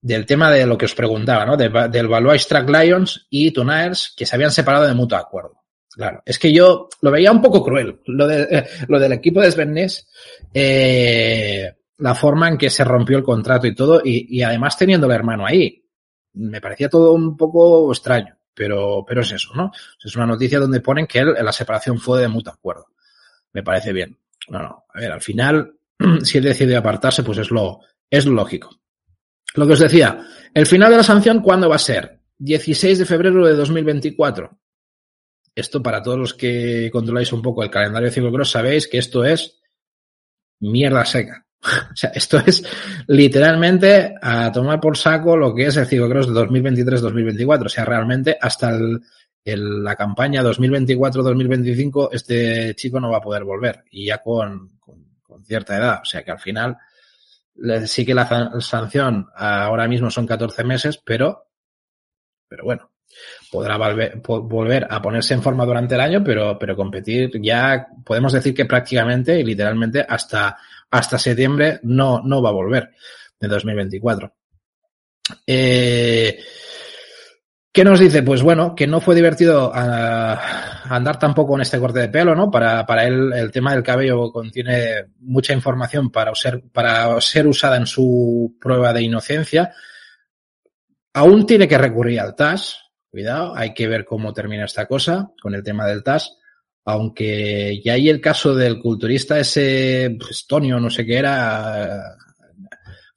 del 0.00 0.24
tema 0.24 0.50
de 0.50 0.64
lo 0.64 0.78
que 0.78 0.86
os 0.86 0.94
preguntaba, 0.94 1.44
¿no? 1.44 1.56
De, 1.58 1.68
del 1.90 2.08
Valois 2.08 2.48
Track 2.48 2.70
Lions 2.70 3.26
y 3.28 3.50
Tunaers 3.50 4.14
que 4.16 4.24
se 4.24 4.34
habían 4.34 4.50
separado 4.50 4.86
de 4.86 4.94
mutuo 4.94 5.18
acuerdo. 5.18 5.62
Claro, 5.90 6.22
es 6.24 6.38
que 6.38 6.50
yo 6.50 6.88
lo 7.02 7.10
veía 7.10 7.30
un 7.30 7.42
poco 7.42 7.62
cruel, 7.62 8.00
lo, 8.06 8.26
de, 8.26 8.42
eh, 8.50 8.64
lo 8.88 8.98
del 8.98 9.12
equipo 9.12 9.42
de 9.42 9.52
Sven 9.52 9.76
eh, 10.54 11.74
la 11.98 12.14
forma 12.14 12.48
en 12.48 12.56
que 12.56 12.70
se 12.70 12.82
rompió 12.82 13.18
el 13.18 13.22
contrato 13.22 13.66
y 13.66 13.74
todo, 13.74 14.00
y, 14.02 14.38
y, 14.38 14.42
además 14.42 14.78
teniendo 14.78 15.06
el 15.06 15.12
hermano 15.12 15.44
ahí. 15.44 15.81
Me 16.34 16.60
parecía 16.60 16.88
todo 16.88 17.12
un 17.12 17.36
poco 17.36 17.90
extraño, 17.92 18.36
pero, 18.54 19.04
pero 19.06 19.22
es 19.22 19.32
eso, 19.32 19.52
¿no? 19.54 19.70
Es 20.02 20.16
una 20.16 20.26
noticia 20.26 20.58
donde 20.58 20.80
ponen 20.80 21.06
que 21.06 21.20
él, 21.20 21.34
la 21.40 21.52
separación 21.52 21.98
fue 21.98 22.20
de 22.20 22.28
mutuo 22.28 22.52
acuerdo. 22.52 22.86
Me 23.52 23.62
parece 23.62 23.92
bien. 23.92 24.18
No, 24.48 24.60
no, 24.60 24.84
a 24.92 25.00
ver, 25.00 25.12
al 25.12 25.20
final, 25.20 25.74
si 26.22 26.38
él 26.38 26.44
decide 26.44 26.76
apartarse, 26.76 27.22
pues 27.22 27.38
es 27.38 27.50
lo, 27.50 27.80
es 28.10 28.26
lo 28.26 28.32
lógico. 28.32 28.70
Lo 29.54 29.66
que 29.66 29.74
os 29.74 29.80
decía, 29.80 30.26
el 30.54 30.66
final 30.66 30.90
de 30.90 30.96
la 30.96 31.02
sanción, 31.02 31.42
¿cuándo 31.42 31.68
va 31.68 31.76
a 31.76 31.78
ser? 31.78 32.20
16 32.38 32.98
de 32.98 33.04
febrero 33.04 33.46
de 33.46 33.54
2024 33.54 34.58
esto 35.54 35.82
para 35.82 36.02
todos 36.02 36.18
los 36.18 36.34
que 36.34 36.90
controláis 36.90 37.32
un 37.32 37.42
poco 37.42 37.62
el 37.62 37.70
calendario 37.70 38.08
de 38.08 38.14
ciclocross 38.14 38.50
sabéis 38.50 38.88
que 38.88 38.98
esto 38.98 39.24
es 39.24 39.60
mierda 40.60 41.04
seca. 41.04 41.46
o 41.92 41.96
sea, 41.96 42.10
esto 42.10 42.38
es 42.44 42.62
literalmente 43.06 44.14
a 44.20 44.50
tomar 44.50 44.80
por 44.80 44.96
saco 44.96 45.36
lo 45.36 45.54
que 45.54 45.66
es 45.66 45.76
el 45.76 45.86
ciclocross 45.86 46.32
de 46.32 46.40
2023-2024. 46.40 47.66
O 47.66 47.68
sea, 47.68 47.84
realmente 47.84 48.36
hasta 48.40 48.70
el, 48.70 49.00
la 49.44 49.96
campaña 49.96 50.42
2024-2025 50.42 52.08
este 52.12 52.74
chico 52.74 53.00
no 53.00 53.10
va 53.10 53.18
a 53.18 53.22
poder 53.22 53.44
volver 53.44 53.84
y 53.90 54.06
ya 54.06 54.18
con, 54.18 54.76
con, 54.78 55.04
con 55.22 55.44
cierta 55.44 55.76
edad. 55.76 56.00
O 56.02 56.04
sea 56.04 56.22
que 56.22 56.30
al 56.30 56.40
final 56.40 56.76
sí 57.86 58.04
que 58.04 58.14
la 58.14 58.60
sanción 58.60 59.28
ahora 59.34 59.86
mismo 59.88 60.10
son 60.10 60.26
14 60.26 60.64
meses, 60.64 60.98
pero, 60.98 61.48
pero 62.48 62.64
bueno, 62.64 62.91
podrá 63.50 63.76
volver, 63.76 64.86
a 64.88 65.02
ponerse 65.02 65.34
en 65.34 65.42
forma 65.42 65.64
durante 65.64 65.94
el 65.94 66.00
año, 66.00 66.22
pero, 66.24 66.58
pero 66.58 66.76
competir 66.76 67.30
ya 67.40 67.86
podemos 68.04 68.32
decir 68.32 68.54
que 68.54 68.64
prácticamente 68.64 69.38
y 69.38 69.44
literalmente 69.44 70.04
hasta, 70.08 70.56
hasta 70.90 71.18
septiembre 71.18 71.80
no, 71.82 72.22
no 72.22 72.42
va 72.42 72.50
a 72.50 72.52
volver 72.52 72.90
de 73.38 73.48
2024. 73.48 74.32
Eh, 75.46 76.38
¿Qué 77.74 77.84
nos 77.84 78.00
dice? 78.00 78.22
Pues 78.22 78.42
bueno, 78.42 78.74
que 78.74 78.86
no 78.86 79.00
fue 79.00 79.14
divertido 79.14 79.72
a, 79.74 80.94
andar 80.94 81.18
tampoco 81.18 81.54
en 81.54 81.62
este 81.62 81.78
corte 81.78 82.00
de 82.00 82.08
pelo, 82.08 82.34
¿no? 82.34 82.50
Para, 82.50 82.84
para 82.84 83.04
él 83.06 83.32
el 83.32 83.50
tema 83.50 83.72
del 83.72 83.82
cabello 83.82 84.30
contiene 84.30 85.06
mucha 85.20 85.54
información 85.54 86.10
para 86.10 86.34
ser, 86.34 86.62
para 86.70 87.18
ser 87.22 87.46
usada 87.46 87.78
en 87.78 87.86
su 87.86 88.56
prueba 88.60 88.92
de 88.92 89.02
inocencia. 89.02 89.72
Aún 91.14 91.46
tiene 91.46 91.66
que 91.66 91.78
recurrir 91.78 92.20
al 92.20 92.36
TAS, 92.36 92.81
Cuidado, 93.12 93.54
hay 93.54 93.74
que 93.74 93.88
ver 93.88 94.06
cómo 94.06 94.32
termina 94.32 94.64
esta 94.64 94.86
cosa 94.86 95.30
con 95.42 95.54
el 95.54 95.62
tema 95.62 95.86
del 95.86 96.02
TAS. 96.02 96.38
Aunque 96.86 97.82
ya 97.84 97.92
hay 97.92 98.08
el 98.08 98.22
caso 98.22 98.54
del 98.54 98.80
culturista 98.80 99.38
ese 99.38 100.16
estonio, 100.30 100.80
no 100.80 100.88
sé 100.88 101.04
qué 101.04 101.18
era, 101.18 102.16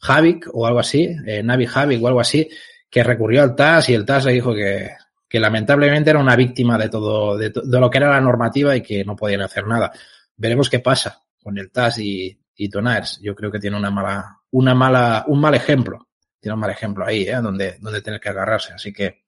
Javik 0.02 0.50
o 0.52 0.68
algo 0.68 0.80
así, 0.80 1.16
eh, 1.25 1.42
Navi 1.42 1.66
Javik 1.66 2.04
o 2.04 2.10
algo 2.10 2.20
así, 2.20 2.46
que 2.90 3.06
recurrió 3.06 3.42
al 3.42 3.56
TAS 3.56 3.88
y 3.88 3.94
el 3.94 4.06
TAS 4.06 4.25
le 4.25 4.34
dijo 4.34 4.54
que, 4.54 4.92
que 5.30 5.40
lamentablemente 5.40 6.10
era 6.10 6.20
una 6.20 6.36
víctima 6.36 6.78
de 6.78 6.90
todo, 6.90 7.38
de, 7.38 7.52
de, 7.52 7.80
lo 7.80 7.90
que 7.90 7.98
era 7.98 8.10
la 8.10 8.20
normativa 8.20 8.75
y 8.75 8.82
que 8.82 9.06
no 9.06 9.16
podían 9.16 9.44
hacer 9.44 9.66
nada. 9.66 9.94
Veremos 10.36 10.70
qué 10.70 10.82
pasa 10.82 11.24
con 11.42 11.58
el 11.58 11.72
TAS 11.72 12.00
y, 12.00 12.38
y 12.54 12.68
Tonaers. 12.68 13.22
Yo 13.22 13.34
creo 13.34 13.50
que 13.50 13.60
tiene 13.60 13.78
una 13.78 13.92
mala, 13.92 14.42
una 14.52 14.75
mala, 14.75 15.24
un 15.28 15.40
mal 15.40 15.56
ejemplo. 15.56 16.10
Tiene 16.38 16.54
un 16.54 16.60
mal 16.60 16.72
ejemplo 16.72 17.06
ahí, 17.06 17.24
¿eh? 17.24 17.40
donde, 17.42 17.78
donde 17.80 18.02
tener 18.02 18.20
que 18.20 18.28
agarrarse. 18.28 18.74
Así 18.74 18.92
que, 18.92 19.24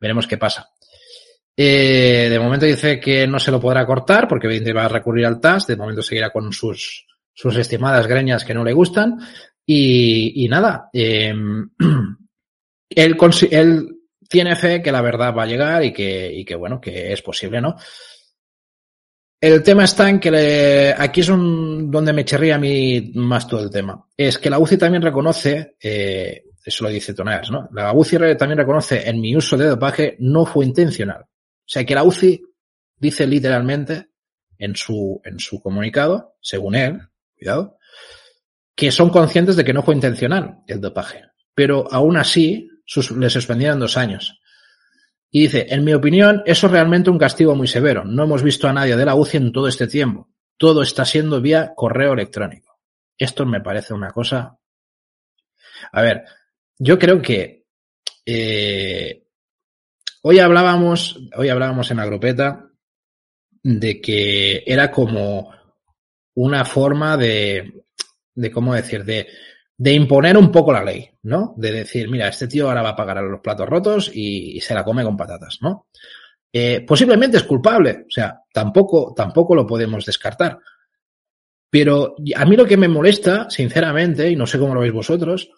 Veremos 0.00 0.26
qué 0.26 0.38
pasa. 0.38 0.70
Eh, 1.56 2.28
de 2.30 2.38
momento 2.38 2.66
dice 2.66 3.00
que 3.00 3.26
no 3.26 3.38
se 3.38 3.50
lo 3.50 3.60
podrá 3.60 3.86
cortar 3.86 4.28
porque 4.28 4.72
va 4.72 4.84
a 4.84 4.88
recurrir 4.88 5.26
al 5.26 5.40
TAS. 5.40 5.66
De 5.66 5.76
momento 5.76 6.02
seguirá 6.02 6.30
con 6.30 6.52
sus, 6.52 7.06
sus 7.32 7.56
estimadas 7.56 8.06
greñas 8.06 8.44
que 8.44 8.54
no 8.54 8.64
le 8.64 8.72
gustan. 8.72 9.18
Y, 9.64 10.44
y 10.44 10.48
nada, 10.48 10.90
eh, 10.92 11.34
él, 12.90 13.16
él, 13.50 13.92
tiene 14.28 14.56
fe 14.56 14.82
que 14.82 14.90
la 14.90 15.02
verdad 15.02 15.34
va 15.34 15.44
a 15.44 15.46
llegar 15.46 15.84
y 15.84 15.92
que, 15.92 16.32
y 16.32 16.44
que 16.44 16.56
bueno, 16.56 16.80
que 16.80 17.12
es 17.12 17.22
posible, 17.22 17.60
¿no? 17.60 17.76
El 19.40 19.62
tema 19.62 19.84
está 19.84 20.08
en 20.08 20.18
que 20.18 20.30
le, 20.30 20.94
aquí 20.96 21.20
es 21.20 21.28
un, 21.28 21.90
donde 21.90 22.12
me 22.12 22.24
chirría 22.24 22.56
a 22.56 22.58
mí 22.58 23.12
más 23.14 23.46
todo 23.46 23.62
el 23.62 23.70
tema. 23.70 24.04
Es 24.16 24.38
que 24.38 24.50
la 24.50 24.58
UCI 24.58 24.78
también 24.78 25.02
reconoce 25.02 25.76
eh, 25.80 26.45
eso 26.66 26.82
lo 26.82 26.90
dice 26.90 27.14
Tonares, 27.14 27.48
¿no? 27.48 27.68
La 27.72 27.92
UCI 27.92 28.36
también 28.36 28.58
reconoce 28.58 29.08
en 29.08 29.20
mi 29.20 29.36
uso 29.36 29.56
de 29.56 29.66
dopaje 29.66 30.16
no 30.18 30.44
fue 30.44 30.64
intencional. 30.64 31.22
O 31.22 31.68
sea 31.68 31.84
que 31.84 31.94
la 31.94 32.02
UCI 32.02 32.42
dice 32.96 33.24
literalmente 33.24 34.08
en 34.58 34.74
su, 34.74 35.20
en 35.24 35.38
su 35.38 35.62
comunicado, 35.62 36.34
según 36.40 36.74
él, 36.74 37.00
cuidado, 37.38 37.78
que 38.74 38.90
son 38.90 39.10
conscientes 39.10 39.54
de 39.54 39.64
que 39.64 39.72
no 39.72 39.84
fue 39.84 39.94
intencional 39.94 40.64
el 40.66 40.80
dopaje. 40.80 41.22
Pero 41.54 41.86
aún 41.88 42.16
así, 42.16 42.68
sus, 42.84 43.12
le 43.12 43.30
suspendieron 43.30 43.78
dos 43.78 43.96
años. 43.96 44.40
Y 45.30 45.42
dice, 45.42 45.66
en 45.70 45.84
mi 45.84 45.94
opinión, 45.94 46.42
eso 46.46 46.66
es 46.66 46.72
realmente 46.72 47.10
un 47.10 47.18
castigo 47.18 47.54
muy 47.54 47.68
severo. 47.68 48.04
No 48.04 48.24
hemos 48.24 48.42
visto 48.42 48.66
a 48.66 48.72
nadie 48.72 48.96
de 48.96 49.04
la 49.04 49.14
UCI 49.14 49.36
en 49.36 49.52
todo 49.52 49.68
este 49.68 49.86
tiempo. 49.86 50.30
Todo 50.56 50.82
está 50.82 51.04
siendo 51.04 51.40
vía 51.40 51.74
correo 51.76 52.14
electrónico. 52.14 52.80
Esto 53.16 53.46
me 53.46 53.60
parece 53.60 53.94
una 53.94 54.10
cosa. 54.10 54.58
A 55.92 56.02
ver, 56.02 56.24
yo 56.78 56.98
creo 56.98 57.20
que 57.20 57.64
eh, 58.24 59.24
hoy 60.22 60.38
hablábamos, 60.38 61.20
hoy 61.36 61.48
hablábamos 61.48 61.90
en 61.90 61.96
la 61.98 62.06
grupeta 62.06 62.70
de 63.62 64.00
que 64.00 64.62
era 64.66 64.90
como 64.90 65.52
una 66.34 66.64
forma 66.64 67.16
de, 67.16 67.84
de 68.34 68.50
cómo 68.50 68.74
decir, 68.74 69.04
de, 69.04 69.26
de 69.76 69.92
imponer 69.92 70.36
un 70.36 70.52
poco 70.52 70.72
la 70.72 70.84
ley, 70.84 71.10
¿no? 71.22 71.54
De 71.56 71.72
decir, 71.72 72.08
mira, 72.08 72.28
este 72.28 72.48
tío 72.48 72.68
ahora 72.68 72.82
va 72.82 72.90
a 72.90 72.96
pagar 72.96 73.18
a 73.18 73.22
los 73.22 73.40
platos 73.40 73.68
rotos 73.68 74.10
y, 74.14 74.56
y 74.56 74.60
se 74.60 74.74
la 74.74 74.84
come 74.84 75.04
con 75.04 75.16
patatas, 75.16 75.58
¿no? 75.60 75.88
Eh, 76.52 76.82
posiblemente 76.86 77.36
es 77.36 77.42
culpable, 77.42 78.04
o 78.06 78.10
sea, 78.10 78.40
tampoco, 78.52 79.12
tampoco 79.14 79.54
lo 79.54 79.66
podemos 79.66 80.06
descartar. 80.06 80.58
Pero 81.68 82.14
a 82.34 82.44
mí 82.44 82.56
lo 82.56 82.64
que 82.64 82.76
me 82.76 82.88
molesta, 82.88 83.50
sinceramente, 83.50 84.30
y 84.30 84.36
no 84.36 84.46
sé 84.46 84.58
cómo 84.58 84.74
lo 84.74 84.80
veis 84.80 84.92
vosotros, 84.92 85.50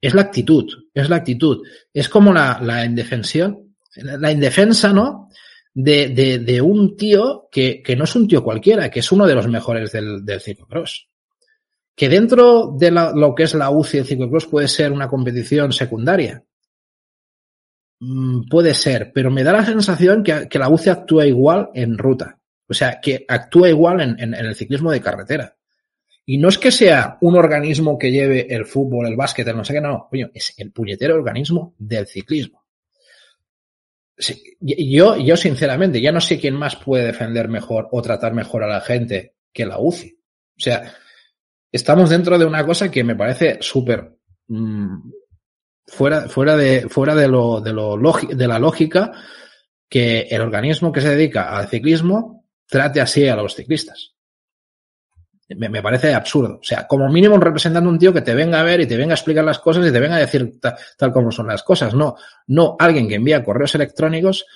es 0.00 0.14
la 0.14 0.22
actitud, 0.22 0.66
es 0.92 1.08
la 1.08 1.16
actitud. 1.16 1.66
Es 1.92 2.08
como 2.08 2.32
la, 2.32 2.58
la 2.62 2.84
indefensión, 2.84 3.76
la 3.96 4.32
indefensa, 4.32 4.92
¿no? 4.92 5.28
De, 5.72 6.08
de, 6.08 6.38
de 6.38 6.60
un 6.60 6.96
tío 6.96 7.48
que, 7.50 7.82
que, 7.82 7.96
no 7.96 8.04
es 8.04 8.14
un 8.14 8.28
tío 8.28 8.44
cualquiera, 8.44 8.90
que 8.90 9.00
es 9.00 9.10
uno 9.10 9.26
de 9.26 9.34
los 9.34 9.48
mejores 9.48 9.90
del, 9.92 10.24
del 10.24 10.40
ciclocross. 10.40 11.08
Que 11.96 12.08
dentro 12.08 12.74
de 12.78 12.90
la, 12.90 13.12
lo 13.12 13.34
que 13.34 13.44
es 13.44 13.54
la 13.54 13.70
UCI 13.70 13.98
del 13.98 14.06
ciclocross 14.06 14.46
puede 14.46 14.68
ser 14.68 14.92
una 14.92 15.08
competición 15.08 15.72
secundaria. 15.72 16.44
mm, 18.00 18.48
puede 18.48 18.74
ser, 18.74 19.10
pero 19.12 19.30
me 19.30 19.42
da 19.42 19.52
la 19.52 19.64
sensación 19.64 20.22
que, 20.22 20.48
la 20.58 20.68
UCI 20.68 20.90
actúa 20.90 21.26
igual 21.26 21.70
en 21.74 21.98
ruta. 21.98 22.38
O 22.68 22.74
sea, 22.74 23.00
que 23.00 23.24
actúa 23.28 23.68
igual 23.68 24.00
en, 24.00 24.16
en, 24.18 24.34
el 24.34 24.54
ciclismo 24.54 24.90
de 24.90 25.00
carretera. 25.00 25.53
Y 26.26 26.38
no 26.38 26.48
es 26.48 26.58
que 26.58 26.70
sea 26.70 27.18
un 27.20 27.36
organismo 27.36 27.98
que 27.98 28.10
lleve 28.10 28.46
el 28.54 28.64
fútbol, 28.64 29.06
el 29.06 29.16
básquet, 29.16 29.46
el 29.46 29.56
no 29.56 29.64
sé 29.64 29.74
qué, 29.74 29.80
no. 29.80 30.08
Coño, 30.08 30.30
es 30.32 30.54
el 30.56 30.72
puñetero 30.72 31.14
organismo 31.14 31.74
del 31.78 32.06
ciclismo. 32.06 32.64
Yo, 34.60 35.16
yo 35.16 35.36
sinceramente, 35.36 36.00
ya 36.00 36.12
no 36.12 36.20
sé 36.20 36.38
quién 36.38 36.54
más 36.54 36.76
puede 36.76 37.06
defender 37.06 37.48
mejor 37.48 37.88
o 37.90 38.00
tratar 38.00 38.32
mejor 38.32 38.62
a 38.62 38.68
la 38.68 38.80
gente 38.80 39.34
que 39.52 39.66
la 39.66 39.78
UCI. 39.78 40.16
O 40.56 40.60
sea, 40.60 40.94
estamos 41.70 42.08
dentro 42.10 42.38
de 42.38 42.44
una 42.44 42.64
cosa 42.64 42.90
que 42.90 43.04
me 43.04 43.16
parece 43.16 43.58
súper 43.60 44.16
mmm, 44.46 45.10
fuera, 45.86 46.28
fuera 46.28 46.56
de, 46.56 46.88
fuera 46.88 47.14
de 47.14 47.28
lo, 47.28 47.60
de 47.60 47.72
lo 47.72 47.96
de 47.96 48.48
la 48.48 48.58
lógica 48.58 49.12
que 49.88 50.20
el 50.30 50.40
organismo 50.40 50.92
que 50.92 51.00
se 51.00 51.10
dedica 51.10 51.56
al 51.56 51.68
ciclismo 51.68 52.46
trate 52.66 53.00
así 53.00 53.28
a 53.28 53.36
los 53.36 53.54
ciclistas. 53.54 54.13
Me, 55.50 55.68
me, 55.68 55.82
parece 55.82 56.14
absurdo. 56.14 56.58
O 56.60 56.64
sea, 56.64 56.86
como 56.86 57.08
mínimo 57.08 57.36
representando 57.36 57.90
un 57.90 57.98
tío 57.98 58.12
que 58.12 58.22
te 58.22 58.34
venga 58.34 58.60
a 58.60 58.62
ver 58.62 58.80
y 58.80 58.86
te 58.86 58.96
venga 58.96 59.12
a 59.12 59.16
explicar 59.16 59.44
las 59.44 59.58
cosas 59.58 59.86
y 59.86 59.92
te 59.92 60.00
venga 60.00 60.16
a 60.16 60.20
decir 60.20 60.58
ta, 60.60 60.76
tal 60.96 61.12
como 61.12 61.30
son 61.30 61.46
las 61.46 61.62
cosas. 61.62 61.94
No, 61.94 62.16
no 62.46 62.76
alguien 62.78 63.08
que 63.08 63.16
envía 63.16 63.44
correos 63.44 63.74
electrónicos 63.74 64.46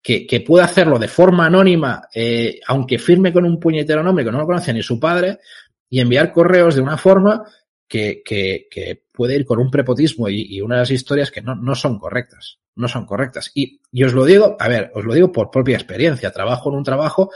que, 0.00 0.26
que 0.26 0.40
pueda 0.40 0.64
hacerlo 0.64 0.98
de 0.98 1.08
forma 1.08 1.46
anónima, 1.46 2.08
eh, 2.14 2.60
aunque 2.66 2.98
firme 2.98 3.32
con 3.32 3.44
un 3.44 3.58
puñetero 3.58 4.02
nombre 4.02 4.24
que 4.24 4.30
no 4.30 4.38
lo 4.38 4.46
conoce 4.46 4.72
ni 4.72 4.82
su 4.82 4.98
padre, 5.00 5.40
y 5.90 6.00
enviar 6.00 6.32
correos 6.32 6.74
de 6.74 6.82
una 6.82 6.96
forma 6.96 7.44
que, 7.88 8.22
que, 8.24 8.68
que 8.70 9.02
puede 9.12 9.34
ir 9.34 9.44
con 9.44 9.58
un 9.58 9.70
prepotismo 9.70 10.28
y, 10.28 10.56
y 10.56 10.60
unas 10.60 10.90
historias 10.90 11.30
que 11.30 11.40
no, 11.40 11.54
no, 11.54 11.74
son 11.74 11.98
correctas. 11.98 12.58
No 12.76 12.86
son 12.86 13.06
correctas. 13.06 13.50
Y, 13.54 13.80
y, 13.90 14.04
os 14.04 14.12
lo 14.12 14.24
digo, 14.24 14.56
a 14.60 14.68
ver, 14.68 14.92
os 14.94 15.04
lo 15.04 15.14
digo 15.14 15.32
por 15.32 15.50
propia 15.50 15.76
experiencia. 15.76 16.30
Trabajo 16.30 16.70
en 16.70 16.76
un 16.76 16.84
trabajo 16.84 17.30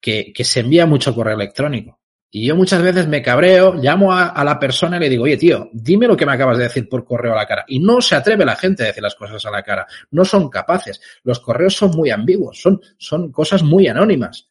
que, 0.00 0.32
que 0.32 0.44
se 0.44 0.60
envía 0.60 0.86
mucho 0.86 1.14
correo 1.14 1.34
electrónico. 1.34 1.99
Y 2.30 2.46
yo 2.46 2.54
muchas 2.54 2.80
veces 2.82 3.08
me 3.08 3.22
cabreo, 3.22 3.74
llamo 3.74 4.12
a, 4.12 4.44
la 4.44 4.58
persona 4.58 4.96
y 4.96 5.00
le 5.00 5.08
digo, 5.08 5.24
oye, 5.24 5.36
tío, 5.36 5.68
dime 5.72 6.06
lo 6.06 6.16
que 6.16 6.24
me 6.24 6.32
acabas 6.32 6.58
de 6.58 6.64
decir 6.64 6.88
por 6.88 7.04
correo 7.04 7.32
a 7.32 7.36
la 7.36 7.46
cara. 7.46 7.64
Y 7.66 7.80
no 7.80 8.00
se 8.00 8.14
atreve 8.14 8.44
la 8.44 8.54
gente 8.54 8.84
a 8.84 8.86
decir 8.86 9.02
las 9.02 9.16
cosas 9.16 9.44
a 9.46 9.50
la 9.50 9.62
cara. 9.62 9.86
No 10.12 10.24
son 10.24 10.48
capaces. 10.48 11.00
Los 11.24 11.40
correos 11.40 11.74
son 11.74 11.90
muy 11.90 12.10
ambiguos, 12.10 12.60
son, 12.60 12.80
son 12.98 13.32
cosas 13.32 13.64
muy 13.64 13.88
anónimas. 13.88 14.46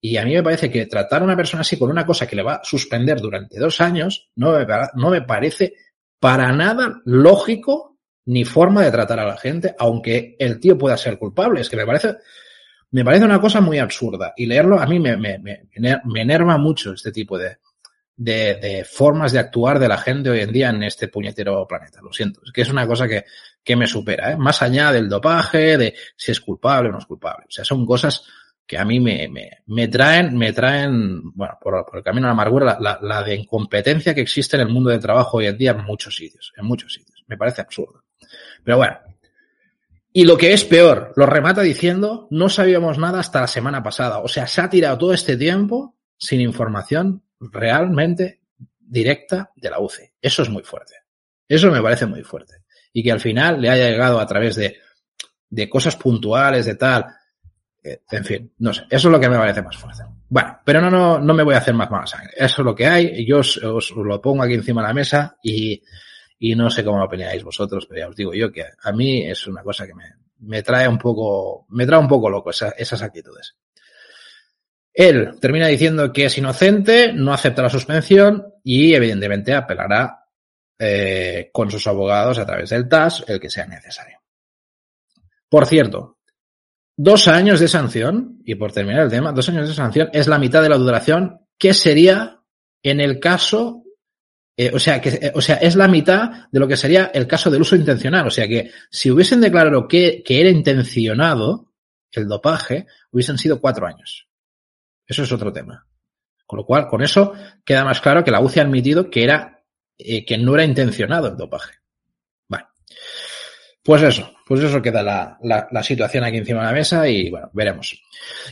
Y 0.00 0.16
a 0.16 0.24
mí 0.24 0.34
me 0.34 0.42
parece 0.42 0.70
que 0.70 0.86
tratar 0.86 1.22
a 1.22 1.24
una 1.24 1.36
persona 1.36 1.62
así 1.62 1.76
con 1.76 1.90
una 1.90 2.06
cosa 2.06 2.26
que 2.26 2.36
le 2.36 2.42
va 2.42 2.56
a 2.56 2.64
suspender 2.64 3.20
durante 3.20 3.58
dos 3.58 3.80
años 3.80 4.30
no 4.36 5.10
me 5.10 5.22
parece 5.22 5.74
para 6.20 6.52
nada 6.52 7.00
lógico 7.04 7.94
ni 8.26 8.44
forma 8.44 8.82
de 8.82 8.90
tratar 8.90 9.20
a 9.20 9.26
la 9.26 9.36
gente, 9.36 9.74
aunque 9.78 10.36
el 10.38 10.58
tío 10.60 10.78
pueda 10.78 10.96
ser 10.96 11.18
culpable. 11.18 11.60
Es 11.60 11.68
que 11.68 11.76
me 11.76 11.86
parece, 11.86 12.16
me 12.94 13.04
parece 13.04 13.24
una 13.24 13.40
cosa 13.40 13.60
muy 13.60 13.80
absurda. 13.80 14.34
Y 14.36 14.46
leerlo 14.46 14.78
a 14.78 14.86
mí 14.86 15.00
me, 15.00 15.16
me, 15.16 15.40
me, 15.40 15.66
me 16.04 16.20
enerva 16.20 16.56
mucho 16.58 16.92
este 16.92 17.10
tipo 17.10 17.36
de, 17.36 17.56
de, 18.16 18.54
de, 18.54 18.84
formas 18.84 19.32
de 19.32 19.40
actuar 19.40 19.80
de 19.80 19.88
la 19.88 19.98
gente 19.98 20.30
hoy 20.30 20.38
en 20.38 20.52
día 20.52 20.70
en 20.70 20.80
este 20.84 21.08
puñetero 21.08 21.66
planeta. 21.66 22.00
Lo 22.00 22.12
siento. 22.12 22.40
Es 22.44 22.52
que 22.52 22.62
es 22.62 22.70
una 22.70 22.86
cosa 22.86 23.08
que, 23.08 23.24
que 23.64 23.74
me 23.74 23.88
supera, 23.88 24.30
¿eh? 24.30 24.36
Más 24.36 24.62
allá 24.62 24.92
del 24.92 25.08
dopaje, 25.08 25.76
de 25.76 25.94
si 26.16 26.30
es 26.30 26.40
culpable 26.40 26.90
o 26.90 26.92
no 26.92 26.98
es 26.98 27.06
culpable. 27.06 27.46
O 27.48 27.50
sea, 27.50 27.64
son 27.64 27.84
cosas 27.84 28.24
que 28.64 28.78
a 28.78 28.84
mí 28.84 29.00
me, 29.00 29.26
me, 29.28 29.50
me 29.66 29.88
traen, 29.88 30.38
me 30.38 30.52
traen, 30.52 31.32
bueno, 31.34 31.58
por, 31.60 31.84
el 31.92 32.02
camino 32.04 32.28
a 32.28 32.30
la 32.30 32.34
amargura, 32.34 32.64
la, 32.64 32.78
la, 32.78 32.98
la, 33.02 33.22
de 33.24 33.34
incompetencia 33.34 34.14
que 34.14 34.20
existe 34.20 34.56
en 34.56 34.62
el 34.62 34.72
mundo 34.72 34.90
del 34.90 35.00
trabajo 35.00 35.38
hoy 35.38 35.46
en 35.46 35.58
día 35.58 35.72
en 35.72 35.82
muchos 35.82 36.14
sitios, 36.14 36.52
en 36.56 36.64
muchos 36.64 36.94
sitios. 36.94 37.24
Me 37.26 37.36
parece 37.36 37.60
absurdo. 37.60 38.04
Pero 38.62 38.76
bueno. 38.76 39.13
Y 40.16 40.24
lo 40.24 40.38
que 40.38 40.52
es 40.52 40.64
peor, 40.64 41.12
lo 41.16 41.26
remata 41.26 41.60
diciendo, 41.62 42.28
no 42.30 42.48
sabíamos 42.48 42.98
nada 42.98 43.18
hasta 43.18 43.40
la 43.40 43.48
semana 43.48 43.82
pasada. 43.82 44.20
O 44.20 44.28
sea, 44.28 44.46
se 44.46 44.60
ha 44.60 44.70
tirado 44.70 44.96
todo 44.96 45.12
este 45.12 45.36
tiempo 45.36 45.96
sin 46.16 46.40
información 46.40 47.24
realmente 47.40 48.40
directa 48.78 49.50
de 49.56 49.70
la 49.70 49.80
UCI. 49.80 50.04
Eso 50.22 50.42
es 50.42 50.48
muy 50.48 50.62
fuerte. 50.62 50.94
Eso 51.48 51.68
me 51.72 51.82
parece 51.82 52.06
muy 52.06 52.22
fuerte. 52.22 52.62
Y 52.92 53.02
que 53.02 53.10
al 53.10 53.18
final 53.18 53.60
le 53.60 53.70
haya 53.70 53.90
llegado 53.90 54.20
a 54.20 54.26
través 54.26 54.54
de, 54.54 54.76
de 55.50 55.68
cosas 55.68 55.96
puntuales, 55.96 56.64
de 56.64 56.76
tal, 56.76 57.06
en 57.84 58.24
fin, 58.24 58.52
no 58.58 58.72
sé, 58.72 58.82
eso 58.88 59.08
es 59.08 59.12
lo 59.12 59.20
que 59.20 59.28
me 59.28 59.36
parece 59.36 59.62
más 59.62 59.76
fuerte. 59.76 60.04
Bueno, 60.28 60.58
pero 60.64 60.80
no, 60.80 60.90
no, 60.90 61.18
no 61.18 61.34
me 61.34 61.42
voy 61.42 61.54
a 61.54 61.58
hacer 61.58 61.74
más 61.74 61.90
mala 61.90 62.06
sangre. 62.06 62.30
Eso 62.36 62.62
es 62.62 62.64
lo 62.64 62.74
que 62.74 62.86
hay, 62.86 63.26
yo 63.26 63.40
os, 63.40 63.90
lo 63.90 64.20
pongo 64.22 64.42
aquí 64.42 64.54
encima 64.54 64.80
de 64.80 64.88
la 64.88 64.94
mesa 64.94 65.36
y, 65.42 65.82
y 66.38 66.54
no 66.54 66.70
sé 66.70 66.84
cómo 66.84 66.98
lo 66.98 67.06
opináis 67.06 67.42
vosotros, 67.42 67.86
pero 67.86 68.00
ya 68.00 68.08
os 68.08 68.16
digo 68.16 68.34
yo 68.34 68.50
que 68.52 68.64
a 68.82 68.92
mí 68.92 69.22
es 69.22 69.46
una 69.46 69.62
cosa 69.62 69.86
que 69.86 69.94
me, 69.94 70.04
me 70.40 70.62
trae 70.62 70.88
un 70.88 70.98
poco, 70.98 71.66
me 71.70 71.86
trae 71.86 72.00
un 72.00 72.08
poco 72.08 72.28
loco 72.28 72.50
esa, 72.50 72.70
esas 72.70 73.02
actitudes. 73.02 73.56
Él 74.92 75.38
termina 75.40 75.66
diciendo 75.66 76.12
que 76.12 76.26
es 76.26 76.38
inocente, 76.38 77.12
no 77.12 77.32
acepta 77.32 77.62
la 77.62 77.70
suspensión 77.70 78.54
y 78.62 78.94
evidentemente 78.94 79.54
apelará 79.54 80.26
eh, 80.78 81.50
con 81.52 81.70
sus 81.70 81.86
abogados 81.86 82.38
a 82.38 82.46
través 82.46 82.70
del 82.70 82.88
TAS 82.88 83.24
el 83.26 83.40
que 83.40 83.50
sea 83.50 83.66
necesario. 83.66 84.20
Por 85.48 85.66
cierto, 85.66 86.14
Dos 86.96 87.26
años 87.26 87.58
de 87.58 87.66
sanción, 87.66 88.40
y 88.44 88.54
por 88.54 88.70
terminar 88.70 89.02
el 89.02 89.10
tema, 89.10 89.32
dos 89.32 89.48
años 89.48 89.68
de 89.68 89.74
sanción 89.74 90.10
es 90.12 90.28
la 90.28 90.38
mitad 90.38 90.62
de 90.62 90.68
la 90.68 90.78
duración 90.78 91.40
que 91.58 91.74
sería 91.74 92.40
en 92.84 93.00
el 93.00 93.18
caso, 93.18 93.82
eh, 94.56 94.70
o 94.72 94.78
sea, 94.78 95.00
que, 95.00 95.08
eh, 95.08 95.32
o 95.34 95.40
sea, 95.40 95.56
es 95.56 95.74
la 95.74 95.88
mitad 95.88 96.48
de 96.50 96.60
lo 96.60 96.68
que 96.68 96.76
sería 96.76 97.10
el 97.12 97.26
caso 97.26 97.50
del 97.50 97.62
uso 97.62 97.74
intencional. 97.76 98.26
O 98.26 98.30
sea 98.30 98.46
que 98.46 98.70
si 98.90 99.10
hubiesen 99.10 99.40
declarado 99.40 99.88
que, 99.88 100.22
que 100.24 100.40
era 100.40 100.50
intencionado 100.50 101.72
el 102.12 102.28
dopaje, 102.28 102.86
hubiesen 103.10 103.38
sido 103.38 103.60
cuatro 103.60 103.86
años. 103.86 104.28
Eso 105.06 105.24
es 105.24 105.32
otro 105.32 105.52
tema. 105.52 105.86
Con 106.46 106.58
lo 106.58 106.66
cual, 106.66 106.86
con 106.86 107.02
eso 107.02 107.32
queda 107.64 107.84
más 107.84 108.00
claro 108.00 108.22
que 108.22 108.30
la 108.30 108.40
UCI 108.40 108.60
ha 108.60 108.62
admitido 108.62 109.10
que 109.10 109.24
era, 109.24 109.64
eh, 109.98 110.24
que 110.24 110.38
no 110.38 110.54
era 110.54 110.64
intencionado 110.64 111.28
el 111.28 111.36
dopaje. 111.36 111.74
Vale. 112.48 112.66
Pues 113.82 114.02
eso, 114.02 114.32
pues 114.46 114.62
eso 114.62 114.80
queda 114.80 115.02
la, 115.02 115.38
la, 115.42 115.66
la, 115.70 115.82
situación 115.82 116.24
aquí 116.24 116.38
encima 116.38 116.60
de 116.60 116.66
la 116.66 116.72
mesa 116.72 117.08
y 117.08 117.30
bueno, 117.30 117.50
veremos. 117.52 118.00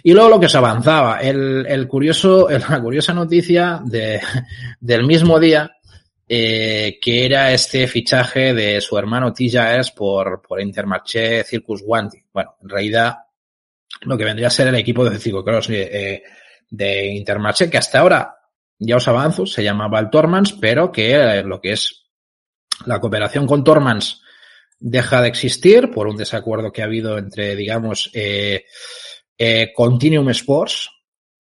Y 0.03 0.13
luego 0.13 0.31
lo 0.31 0.41
que 0.41 0.49
se 0.49 0.59
avanzaba, 0.59 1.21
el, 1.21 1.65
el 1.67 1.87
curioso, 1.87 2.49
la 2.71 2.81
curiosa 2.81 3.15
noticia 3.15 3.81
de, 3.85 4.21
del 4.81 5.07
mismo 5.07 5.39
día, 5.39 5.71
eh, 6.35 6.99
que 6.99 7.27
era 7.27 7.53
este 7.53 7.87
fichaje 7.87 8.55
de 8.55 8.81
su 8.81 8.97
hermano 8.97 9.35
Tijaes 9.35 9.91
por, 9.91 10.41
por 10.41 10.63
Intermarché 10.63 11.45
Circus 11.45 11.83
Wanty. 11.85 12.25
Bueno, 12.33 12.57
en 12.63 12.71
realidad, 12.71 13.19
lo 14.01 14.17
que 14.17 14.25
vendría 14.25 14.47
a 14.47 14.51
ser 14.51 14.69
el 14.69 14.77
equipo 14.77 15.05
de 15.05 15.19
ciclocross 15.19 15.69
eh, 15.69 16.23
de 16.71 17.07
Intermarché, 17.09 17.69
que 17.69 17.77
hasta 17.77 17.99
ahora, 17.99 18.35
ya 18.79 18.97
os 18.97 19.07
avanzo, 19.09 19.45
se 19.45 19.63
llamaba 19.63 20.01
el 20.01 20.09
Tormans, 20.09 20.55
pero 20.55 20.91
que 20.91 21.43
lo 21.45 21.61
que 21.61 21.73
es 21.73 22.07
la 22.87 22.99
cooperación 22.99 23.47
con 23.47 23.63
Tormans 23.63 24.23
deja 24.81 25.21
de 25.21 25.29
existir 25.29 25.91
por 25.91 26.07
un 26.07 26.17
desacuerdo 26.17 26.73
que 26.73 26.81
ha 26.81 26.87
habido 26.87 27.19
entre, 27.19 27.57
digamos, 27.57 28.11
eh, 28.15 28.65
eh, 29.37 29.71
Continuum 29.77 30.31
Sports, 30.31 30.89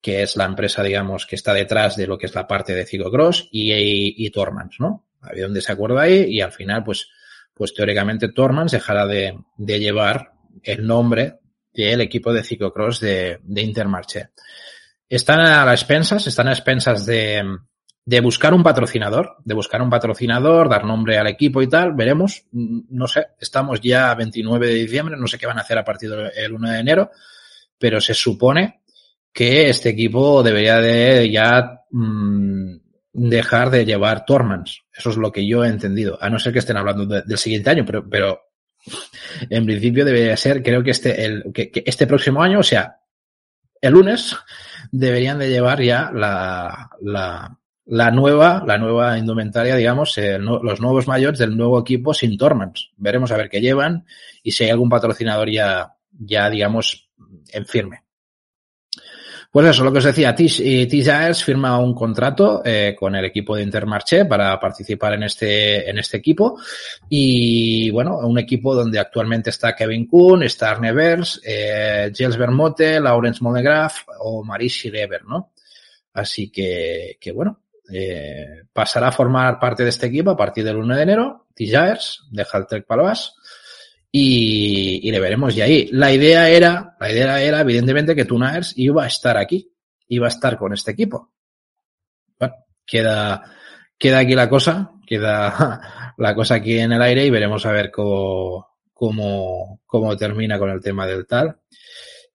que 0.02 0.22
es 0.22 0.36
la 0.36 0.44
empresa, 0.44 0.82
digamos, 0.82 1.24
que 1.26 1.36
está 1.36 1.54
detrás 1.54 1.96
de 1.96 2.08
lo 2.08 2.18
que 2.18 2.26
es 2.26 2.34
la 2.34 2.46
parte 2.46 2.74
de 2.74 2.84
ciclocross 2.84 3.48
y, 3.52 3.72
y, 3.72 4.30
Tormans, 4.30 4.80
¿no? 4.80 5.06
Ha 5.22 5.28
habido 5.28 5.46
un 5.46 5.54
desacuerdo 5.54 5.98
ahí 5.98 6.24
y 6.28 6.40
al 6.40 6.50
final, 6.50 6.82
pues, 6.82 7.08
pues 7.54 7.72
teóricamente 7.72 8.28
Tormans 8.28 8.72
dejará 8.72 9.06
de, 9.06 9.38
de 9.56 9.78
llevar 9.78 10.32
el 10.64 10.84
nombre 10.84 11.38
del 11.72 12.00
equipo 12.00 12.32
de 12.32 12.42
ciclocross 12.42 12.98
de, 13.00 13.38
de 13.44 13.62
Intermarché. 13.62 14.30
Están 15.08 15.38
a 15.38 15.64
las 15.64 15.80
expensas, 15.80 16.26
están 16.26 16.48
a 16.48 16.52
expensas 16.52 17.06
de, 17.06 17.44
de 18.04 18.20
buscar 18.20 18.52
un 18.54 18.64
patrocinador, 18.64 19.36
de 19.44 19.54
buscar 19.54 19.80
un 19.82 19.90
patrocinador, 19.90 20.68
dar 20.68 20.84
nombre 20.84 21.16
al 21.18 21.28
equipo 21.28 21.62
y 21.62 21.68
tal, 21.68 21.92
veremos, 21.92 22.44
no 22.50 23.06
sé, 23.06 23.28
estamos 23.38 23.80
ya 23.80 24.10
a 24.10 24.16
29 24.16 24.66
de 24.66 24.74
diciembre, 24.74 25.16
no 25.16 25.28
sé 25.28 25.38
qué 25.38 25.46
van 25.46 25.58
a 25.58 25.62
hacer 25.62 25.78
a 25.78 25.84
partir 25.84 26.10
del 26.10 26.52
1 26.52 26.70
de 26.70 26.78
enero, 26.80 27.10
pero 27.78 28.00
se 28.00 28.14
supone 28.14 28.81
que 29.32 29.70
este 29.70 29.90
equipo 29.90 30.42
debería 30.42 30.78
de 30.78 31.30
ya 31.30 31.80
mmm, 31.90 32.76
dejar 33.12 33.70
de 33.70 33.84
llevar 33.84 34.24
Tormans. 34.24 34.82
Eso 34.96 35.10
es 35.10 35.16
lo 35.16 35.32
que 35.32 35.46
yo 35.46 35.64
he 35.64 35.68
entendido, 35.68 36.18
a 36.20 36.28
no 36.28 36.38
ser 36.38 36.52
que 36.52 36.58
estén 36.58 36.76
hablando 36.76 37.06
de, 37.06 37.22
del 37.22 37.38
siguiente 37.38 37.70
año, 37.70 37.84
pero, 37.86 38.08
pero 38.08 38.40
en 39.48 39.64
principio 39.64 40.04
debería 40.04 40.36
ser, 40.36 40.62
creo 40.62 40.82
que 40.82 40.90
este, 40.90 41.24
el, 41.24 41.44
que, 41.52 41.70
que 41.70 41.82
este 41.86 42.06
próximo 42.06 42.42
año, 42.42 42.60
o 42.60 42.64
sea, 42.64 42.98
el 43.80 43.92
lunes, 43.92 44.36
deberían 44.90 45.38
de 45.38 45.50
llevar 45.50 45.82
ya 45.82 46.10
la, 46.12 46.90
la, 47.00 47.58
la 47.86 48.10
nueva, 48.10 48.62
la 48.66 48.78
nueva 48.78 49.18
indumentaria, 49.18 49.76
digamos, 49.76 50.16
eh, 50.18 50.38
no, 50.38 50.62
los 50.62 50.80
nuevos 50.80 51.08
mayores 51.08 51.38
del 51.38 51.56
nuevo 51.56 51.80
equipo 51.80 52.14
sin 52.14 52.36
Tormans. 52.36 52.92
Veremos 52.96 53.32
a 53.32 53.36
ver 53.36 53.48
qué 53.48 53.60
llevan 53.60 54.04
y 54.42 54.52
si 54.52 54.64
hay 54.64 54.70
algún 54.70 54.88
patrocinador 54.88 55.50
ya, 55.50 55.94
ya 56.12 56.48
digamos, 56.50 57.10
en 57.52 57.66
firme. 57.66 58.02
Pues 59.52 59.66
eso, 59.66 59.84
lo 59.84 59.92
que 59.92 59.98
os 59.98 60.04
decía, 60.04 60.34
T-Jaers 60.34 61.44
firma 61.44 61.78
un 61.78 61.92
contrato 61.94 62.62
eh, 62.64 62.96
con 62.98 63.14
el 63.14 63.26
equipo 63.26 63.54
de 63.54 63.62
Intermarché 63.62 64.24
para 64.24 64.58
participar 64.58 65.12
en 65.12 65.24
este, 65.24 65.90
en 65.90 65.98
este 65.98 66.16
equipo. 66.16 66.58
Y 67.10 67.90
bueno, 67.90 68.16
un 68.16 68.38
equipo 68.38 68.74
donde 68.74 68.98
actualmente 68.98 69.50
está 69.50 69.76
Kevin 69.76 70.06
Kuhn, 70.06 70.42
está 70.42 70.70
Arne 70.70 70.94
Bers, 70.94 71.38
eh, 71.44 72.10
Bermote, 72.38 72.98
Laurence 72.98 73.44
Monegraf 73.44 74.04
o 74.20 74.42
Marie 74.42 74.70
Schreiber, 74.70 75.22
¿no? 75.26 75.52
Así 76.14 76.50
que, 76.50 77.18
que 77.20 77.32
bueno, 77.32 77.60
eh, 77.92 78.62
pasará 78.72 79.08
a 79.08 79.12
formar 79.12 79.60
parte 79.60 79.82
de 79.82 79.90
este 79.90 80.06
equipo 80.06 80.30
a 80.30 80.36
partir 80.36 80.64
del 80.64 80.78
1 80.78 80.96
de 80.96 81.02
enero. 81.02 81.46
T-Jaers, 81.54 82.24
deja 82.30 82.56
el 82.56 82.66
Trek 82.66 82.86
Paloas 82.86 83.34
y, 84.14 85.08
y, 85.08 85.10
le 85.10 85.18
veremos 85.18 85.56
de 85.56 85.62
ahí. 85.62 85.88
La 85.90 86.12
idea 86.12 86.50
era, 86.50 86.96
la 87.00 87.10
idea 87.10 87.42
era 87.42 87.62
evidentemente 87.62 88.14
que 88.14 88.26
Tunaers 88.26 88.74
iba 88.76 89.04
a 89.04 89.06
estar 89.06 89.38
aquí, 89.38 89.72
iba 90.08 90.26
a 90.26 90.28
estar 90.28 90.58
con 90.58 90.74
este 90.74 90.90
equipo. 90.90 91.32
Bueno, 92.38 92.54
queda, 92.86 93.42
queda 93.98 94.18
aquí 94.18 94.34
la 94.34 94.50
cosa, 94.50 94.92
queda 95.06 96.14
la 96.18 96.34
cosa 96.34 96.56
aquí 96.56 96.78
en 96.78 96.92
el 96.92 97.00
aire 97.00 97.24
y 97.24 97.30
veremos 97.30 97.64
a 97.64 97.72
ver 97.72 97.90
cómo, 97.90 98.68
cómo, 98.92 99.80
cómo 99.86 100.16
termina 100.16 100.58
con 100.58 100.68
el 100.68 100.82
tema 100.82 101.06
del 101.06 101.26
tal. 101.26 101.56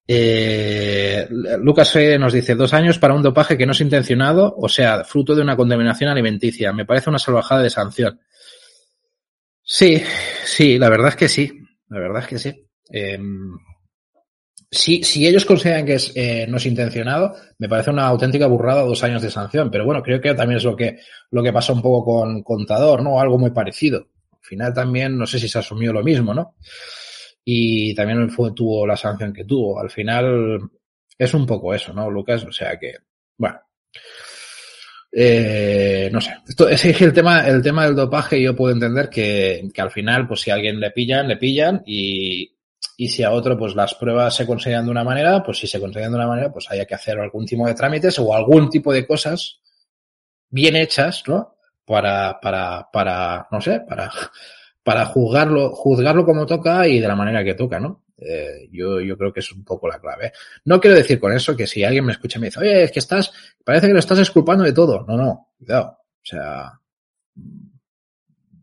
Eh, 0.09 1.27
Lucas 1.59 1.91
Freire 1.91 2.17
nos 2.17 2.33
dice 2.33 2.55
dos 2.55 2.73
años 2.73 2.97
para 2.97 3.13
un 3.13 3.21
dopaje 3.21 3.57
que 3.57 3.65
no 3.65 3.73
es 3.73 3.81
intencionado, 3.81 4.55
o 4.57 4.69
sea, 4.69 5.03
fruto 5.03 5.35
de 5.35 5.41
una 5.41 5.57
contaminación 5.57 6.09
alimenticia. 6.09 6.73
Me 6.73 6.85
parece 6.85 7.09
una 7.09 7.19
salvajada 7.19 7.61
de 7.61 7.69
sanción. 7.69 8.19
Sí, 9.61 10.01
sí, 10.45 10.79
la 10.79 10.89
verdad 10.89 11.09
es 11.09 11.15
que 11.17 11.27
sí. 11.27 11.66
La 11.89 11.99
verdad 11.99 12.23
es 12.23 12.27
que 12.27 12.39
sí. 12.39 12.67
Eh, 12.91 13.19
si, 14.69 15.03
si, 15.03 15.25
ellos 15.25 15.45
consideran 15.45 15.85
que 15.85 15.93
es, 15.93 16.11
eh, 16.15 16.45
no 16.47 16.57
es 16.57 16.65
intencionado, 16.65 17.35
me 17.57 17.69
parece 17.69 17.89
una 17.89 18.05
auténtica 18.05 18.47
burrada 18.47 18.81
dos 18.81 19.03
años 19.03 19.21
de 19.21 19.31
sanción. 19.31 19.71
Pero 19.71 19.85
bueno, 19.85 20.03
creo 20.03 20.19
que 20.19 20.33
también 20.33 20.57
es 20.57 20.63
lo 20.63 20.75
que, 20.75 20.99
lo 21.31 21.41
que 21.41 21.53
pasó 21.53 21.73
un 21.73 21.81
poco 21.81 22.03
con 22.03 22.43
Contador, 22.43 23.01
¿no? 23.01 23.19
Algo 23.19 23.37
muy 23.37 23.51
parecido. 23.51 24.07
Al 24.31 24.43
final 24.43 24.73
también, 24.73 25.17
no 25.17 25.25
sé 25.25 25.39
si 25.39 25.47
se 25.47 25.59
asumió 25.59 25.93
lo 25.93 26.03
mismo, 26.03 26.33
¿no? 26.33 26.55
Y 27.43 27.95
también 27.95 28.29
fue, 28.29 28.51
tuvo 28.51 28.85
la 28.85 28.97
sanción 28.97 29.31
que 29.31 29.45
tuvo. 29.45 29.79
Al 29.79 29.89
final 29.89 30.59
es 31.17 31.33
un 31.33 31.45
poco 31.45 31.73
eso, 31.73 31.93
¿no, 31.93 32.11
Lucas? 32.11 32.43
O 32.43 32.51
sea 32.51 32.77
que, 32.77 32.95
bueno. 33.37 33.59
Eh, 35.19 36.11
no 36.13 36.21
sé. 36.21 36.31
Esto 36.47 36.69
es 36.69 36.85
el 37.01 37.11
tema, 37.11 37.47
el 37.47 37.63
tema 37.63 37.85
del 37.85 37.95
dopaje 37.95 38.39
yo 38.39 38.55
puedo 38.55 38.71
entender 38.71 39.09
que, 39.09 39.67
que 39.73 39.81
al 39.81 39.89
final, 39.89 40.27
pues 40.27 40.41
si 40.41 40.51
a 40.51 40.53
alguien 40.53 40.79
le 40.79 40.91
pillan, 40.91 41.27
le 41.27 41.37
pillan 41.37 41.81
y, 41.87 42.55
y 42.97 43.07
si 43.07 43.23
a 43.23 43.31
otro, 43.31 43.57
pues 43.57 43.73
las 43.73 43.95
pruebas 43.95 44.35
se 44.35 44.45
consideran 44.45 44.85
de 44.85 44.91
una 44.91 45.03
manera, 45.03 45.41
pues 45.41 45.57
si 45.57 45.65
se 45.65 45.79
consideran 45.79 46.11
de 46.11 46.19
una 46.19 46.27
manera, 46.27 46.53
pues 46.53 46.69
haya 46.69 46.85
que 46.85 46.93
hacer 46.93 47.17
algún 47.19 47.47
tipo 47.47 47.65
de 47.65 47.73
trámites 47.73 48.19
o 48.19 48.31
algún 48.31 48.69
tipo 48.69 48.93
de 48.93 49.07
cosas 49.07 49.59
bien 50.51 50.75
hechas, 50.75 51.23
¿no? 51.25 51.55
Para, 51.83 52.39
para, 52.39 52.87
para, 52.93 53.47
no 53.51 53.59
sé, 53.59 53.79
para, 53.89 54.11
para 54.83 55.05
juzgarlo, 55.05 55.71
juzgarlo 55.71 56.25
como 56.25 56.45
toca 56.45 56.87
y 56.87 56.99
de 56.99 57.07
la 57.07 57.15
manera 57.15 57.43
que 57.43 57.55
toca, 57.55 57.79
¿no? 57.79 58.03
Eh, 58.17 58.67
yo, 58.71 58.99
yo 58.99 59.17
creo 59.17 59.31
que 59.31 59.41
es 59.41 59.51
un 59.51 59.63
poco 59.63 59.87
la 59.87 59.99
clave. 59.99 60.31
No 60.65 60.79
quiero 60.79 60.97
decir 60.97 61.19
con 61.19 61.33
eso 61.33 61.55
que 61.55 61.67
si 61.67 61.83
alguien 61.83 62.05
me 62.05 62.13
escucha 62.13 62.37
y 62.37 62.41
me 62.41 62.47
dice, 62.47 62.59
oye, 62.59 62.83
es 62.83 62.91
que 62.91 62.99
estás, 62.99 63.31
parece 63.63 63.87
que 63.87 63.93
lo 63.93 63.99
estás 63.99 64.19
esculpando 64.19 64.63
de 64.63 64.73
todo. 64.73 65.05
No, 65.07 65.15
no, 65.15 65.49
cuidado. 65.57 65.99
O 66.01 66.25
sea, 66.29 66.79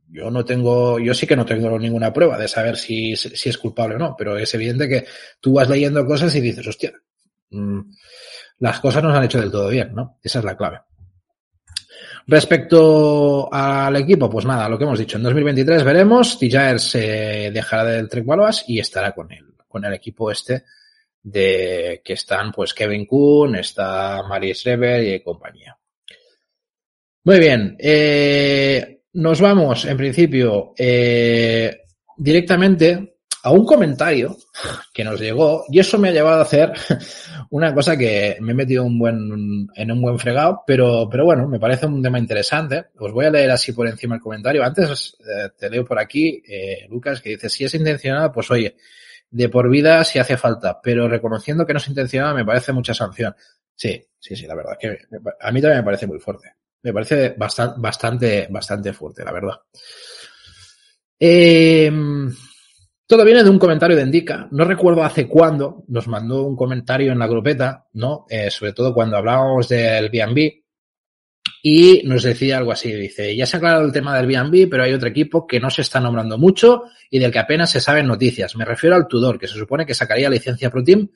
yo 0.08 0.30
no 0.30 0.44
tengo, 0.44 0.98
yo 0.98 1.14
sí 1.14 1.26
que 1.26 1.36
no 1.36 1.44
tengo 1.44 1.78
ninguna 1.78 2.12
prueba 2.12 2.38
de 2.38 2.48
saber 2.48 2.76
si, 2.76 3.16
si 3.16 3.48
es 3.48 3.58
culpable 3.58 3.96
o 3.96 3.98
no, 3.98 4.14
pero 4.16 4.36
es 4.36 4.52
evidente 4.54 4.88
que 4.88 5.06
tú 5.40 5.54
vas 5.54 5.68
leyendo 5.68 6.04
cosas 6.06 6.34
y 6.36 6.40
dices, 6.40 6.66
hostia, 6.66 6.92
mmm, 7.50 7.80
las 8.58 8.80
cosas 8.80 9.02
no 9.02 9.10
han 9.14 9.24
hecho 9.24 9.40
del 9.40 9.50
todo 9.50 9.68
bien, 9.68 9.94
¿no? 9.94 10.18
Esa 10.22 10.38
es 10.40 10.44
la 10.44 10.56
clave. 10.56 10.80
Respecto 12.26 13.52
al 13.52 13.96
equipo, 13.96 14.30
pues 14.30 14.46
nada, 14.46 14.68
lo 14.68 14.78
que 14.78 14.84
hemos 14.84 14.98
dicho, 14.98 15.18
en 15.18 15.24
2023 15.24 15.84
veremos, 15.84 16.38
Tijaer 16.38 16.80
se 16.80 17.50
dejará 17.52 17.84
del 17.84 18.08
Trek 18.08 18.24
y 18.66 18.78
estará 18.78 19.12
con 19.12 19.30
el, 19.30 19.54
con 19.68 19.84
el 19.84 19.92
equipo 19.92 20.30
este 20.30 20.64
de 21.22 22.00
que 22.04 22.14
están 22.14 22.52
pues 22.52 22.72
Kevin 22.72 23.06
Kuhn, 23.06 23.56
está 23.56 24.22
Marie 24.28 24.54
Schreber 24.54 25.02
y 25.04 25.22
compañía. 25.22 25.76
Muy 27.24 27.38
bien, 27.38 27.76
eh, 27.78 29.00
nos 29.14 29.40
vamos 29.40 29.84
en 29.84 29.96
principio 29.96 30.74
eh, 30.76 31.84
directamente 32.16 33.13
a 33.44 33.50
un 33.50 33.66
comentario 33.66 34.38
que 34.92 35.04
nos 35.04 35.20
llegó 35.20 35.66
y 35.68 35.78
eso 35.78 35.98
me 35.98 36.08
ha 36.08 36.12
llevado 36.12 36.38
a 36.38 36.44
hacer 36.44 36.72
una 37.50 37.74
cosa 37.74 37.94
que 37.94 38.38
me 38.40 38.52
he 38.52 38.54
metido 38.54 38.84
un 38.84 38.98
buen, 38.98 39.68
en 39.74 39.92
un 39.92 40.00
buen 40.00 40.18
fregado, 40.18 40.62
pero, 40.66 41.06
pero 41.10 41.26
bueno, 41.26 41.46
me 41.46 41.60
parece 41.60 41.84
un 41.84 42.02
tema 42.02 42.18
interesante. 42.18 42.86
Os 42.98 43.12
voy 43.12 43.26
a 43.26 43.30
leer 43.30 43.50
así 43.50 43.72
por 43.72 43.86
encima 43.86 44.14
el 44.14 44.22
comentario. 44.22 44.64
Antes 44.64 45.18
eh, 45.20 45.50
te 45.58 45.68
leo 45.68 45.84
por 45.84 45.98
aquí, 45.98 46.42
eh, 46.48 46.86
Lucas, 46.88 47.20
que 47.20 47.30
dice, 47.30 47.50
si 47.50 47.64
es 47.64 47.74
intencionada, 47.74 48.32
pues 48.32 48.50
oye, 48.50 48.76
de 49.30 49.48
por 49.50 49.68
vida 49.68 50.02
si 50.04 50.18
hace 50.18 50.38
falta, 50.38 50.80
pero 50.82 51.06
reconociendo 51.06 51.66
que 51.66 51.74
no 51.74 51.80
es 51.80 51.88
intencionada 51.88 52.32
me 52.32 52.46
parece 52.46 52.72
mucha 52.72 52.94
sanción. 52.94 53.34
Sí, 53.74 54.02
sí, 54.18 54.36
sí, 54.36 54.46
la 54.46 54.54
verdad 54.54 54.78
que 54.80 55.00
a 55.40 55.52
mí 55.52 55.60
también 55.60 55.80
me 55.80 55.84
parece 55.84 56.06
muy 56.06 56.18
fuerte. 56.18 56.54
Me 56.82 56.94
parece 56.94 57.34
bastante, 57.36 57.78
bastante, 57.78 58.48
bastante 58.50 58.92
fuerte, 58.94 59.22
la 59.22 59.32
verdad. 59.32 59.60
Eh, 61.20 61.92
todo 63.06 63.24
viene 63.24 63.42
de 63.42 63.50
un 63.50 63.58
comentario 63.58 63.96
de 63.96 64.02
Indica. 64.02 64.48
No 64.50 64.64
recuerdo 64.64 65.04
hace 65.04 65.28
cuándo 65.28 65.84
nos 65.88 66.08
mandó 66.08 66.44
un 66.44 66.56
comentario 66.56 67.12
en 67.12 67.18
la 67.18 67.26
grupeta, 67.26 67.86
¿no? 67.92 68.24
Eh, 68.28 68.50
sobre 68.50 68.72
todo 68.72 68.94
cuando 68.94 69.16
hablábamos 69.16 69.68
del 69.68 70.08
B&B. 70.08 70.64
Y 71.62 72.02
nos 72.04 72.22
decía 72.22 72.58
algo 72.58 72.72
así, 72.72 72.92
dice, 72.92 73.34
ya 73.34 73.46
se 73.46 73.56
ha 73.56 73.58
aclarado 73.58 73.84
el 73.84 73.92
tema 73.92 74.16
del 74.16 74.26
B&B, 74.26 74.68
pero 74.68 74.82
hay 74.82 74.92
otro 74.92 75.08
equipo 75.08 75.46
que 75.46 75.60
no 75.60 75.70
se 75.70 75.82
está 75.82 76.00
nombrando 76.00 76.38
mucho 76.38 76.84
y 77.10 77.18
del 77.18 77.32
que 77.32 77.38
apenas 77.38 77.70
se 77.70 77.80
saben 77.80 78.06
noticias. 78.06 78.56
Me 78.56 78.64
refiero 78.64 78.96
al 78.96 79.08
Tudor, 79.08 79.38
que 79.38 79.48
se 79.48 79.58
supone 79.58 79.86
que 79.86 79.94
sacaría 79.94 80.28
licencia 80.28 80.70
Pro 80.70 80.84
Team, 80.84 81.08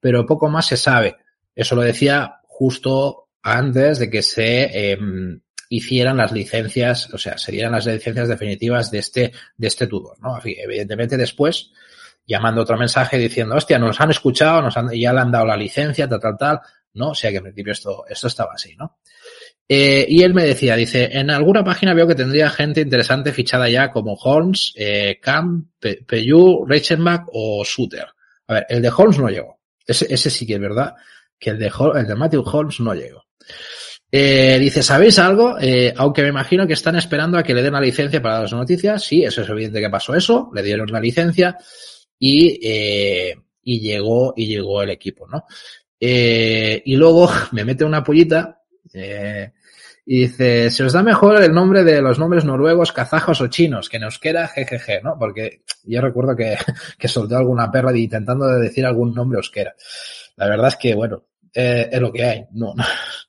pero 0.00 0.26
poco 0.26 0.48
más 0.48 0.66
se 0.66 0.76
sabe. 0.76 1.16
Eso 1.54 1.74
lo 1.74 1.82
decía 1.82 2.40
justo 2.42 3.28
antes 3.42 3.98
de 3.98 4.10
que 4.10 4.22
se 4.22 4.92
eh, 4.92 4.98
hicieran 5.68 6.16
las 6.16 6.32
licencias, 6.32 7.12
o 7.12 7.18
sea, 7.18 7.38
serían 7.38 7.72
las 7.72 7.86
licencias 7.86 8.28
definitivas 8.28 8.90
de 8.90 8.98
este, 8.98 9.32
de 9.56 9.66
este 9.66 9.86
Tudor, 9.86 10.18
¿no? 10.20 10.38
Evidentemente 10.44 11.16
después, 11.16 11.72
llamando 12.26 12.62
otro 12.62 12.76
mensaje 12.76 13.18
diciendo, 13.18 13.56
hostia, 13.56 13.78
nos 13.78 14.00
han 14.00 14.10
escuchado, 14.10 14.62
nos 14.62 14.76
han, 14.76 14.90
ya 14.90 15.12
le 15.12 15.20
han 15.20 15.32
dado 15.32 15.46
la 15.46 15.56
licencia, 15.56 16.08
tal, 16.08 16.20
tal, 16.20 16.36
tal, 16.38 16.60
¿no? 16.94 17.10
O 17.10 17.14
sea 17.14 17.30
que 17.30 17.38
en 17.38 17.44
principio 17.44 17.72
esto, 17.72 18.04
esto 18.08 18.26
estaba 18.26 18.52
así, 18.54 18.74
¿no? 18.76 18.98
Eh, 19.68 20.06
y 20.08 20.22
él 20.22 20.32
me 20.32 20.44
decía, 20.44 20.76
dice, 20.76 21.08
en 21.12 21.30
alguna 21.30 21.64
página 21.64 21.92
veo 21.92 22.06
que 22.06 22.14
tendría 22.14 22.50
gente 22.50 22.80
interesante 22.80 23.32
fichada 23.32 23.68
ya 23.68 23.90
como 23.90 24.14
Holmes, 24.14 24.72
eh, 24.76 25.18
Camp, 25.20 25.68
Peyu, 25.80 26.64
Reichenbach 26.64 27.24
o 27.32 27.64
Suter. 27.64 28.06
A 28.46 28.54
ver, 28.54 28.66
el 28.68 28.82
de 28.82 28.92
Holmes 28.96 29.18
no 29.18 29.28
llegó. 29.28 29.58
Ese, 29.84 30.06
ese 30.12 30.30
sí 30.30 30.46
que 30.46 30.54
es 30.54 30.60
verdad 30.60 30.94
que 31.38 31.50
el 31.50 31.58
de, 31.58 31.72
el 31.94 32.06
de 32.06 32.14
Matthew 32.14 32.44
Holmes 32.46 32.80
no 32.80 32.94
llegó. 32.94 33.24
Eh, 34.10 34.58
dice, 34.60 34.82
¿sabéis 34.82 35.18
algo? 35.18 35.56
Eh, 35.60 35.92
aunque 35.96 36.22
me 36.22 36.28
imagino 36.28 36.66
que 36.66 36.72
están 36.72 36.96
esperando 36.96 37.38
a 37.38 37.42
que 37.42 37.54
le 37.54 37.62
den 37.62 37.72
la 37.72 37.80
licencia 37.80 38.22
para 38.22 38.42
las 38.42 38.52
noticias. 38.52 39.04
Sí, 39.04 39.24
eso 39.24 39.42
es 39.42 39.48
evidente 39.48 39.80
que 39.80 39.90
pasó 39.90 40.14
eso. 40.14 40.50
Le 40.54 40.62
dieron 40.62 40.90
la 40.90 41.00
licencia 41.00 41.58
y, 42.18 42.58
eh, 42.62 43.34
y 43.62 43.80
llegó, 43.80 44.32
y 44.36 44.46
llegó 44.46 44.82
el 44.82 44.90
equipo, 44.90 45.26
¿no? 45.28 45.44
Eh, 45.98 46.82
y 46.84 46.96
luego 46.96 47.28
me 47.52 47.64
mete 47.64 47.84
una 47.84 48.02
pollita, 48.02 48.62
eh, 48.92 49.52
y 50.08 50.20
dice, 50.20 50.70
se 50.70 50.84
os 50.84 50.92
da 50.92 51.02
mejor 51.02 51.42
el 51.42 51.52
nombre 51.52 51.82
de 51.82 52.00
los 52.00 52.18
nombres 52.18 52.44
noruegos, 52.44 52.92
kazajos 52.92 53.40
o 53.40 53.48
chinos, 53.48 53.88
que 53.88 53.98
nos 53.98 54.20
queda 54.20 54.46
jejeje, 54.46 55.00
¿no? 55.02 55.18
Porque 55.18 55.62
yo 55.82 56.00
recuerdo 56.00 56.36
que, 56.36 56.56
que 56.98 57.08
soltó 57.08 57.36
alguna 57.36 57.70
perra 57.72 57.96
intentando 57.96 58.46
decir 58.46 58.86
algún 58.86 59.12
nombre 59.12 59.40
osquera. 59.40 59.74
La 60.36 60.48
verdad 60.48 60.68
es 60.68 60.76
que, 60.76 60.94
bueno, 60.94 61.24
eh, 61.58 61.88
es 61.90 62.00
lo 62.00 62.12
que 62.12 62.22
hay. 62.22 62.44
No, 62.52 62.74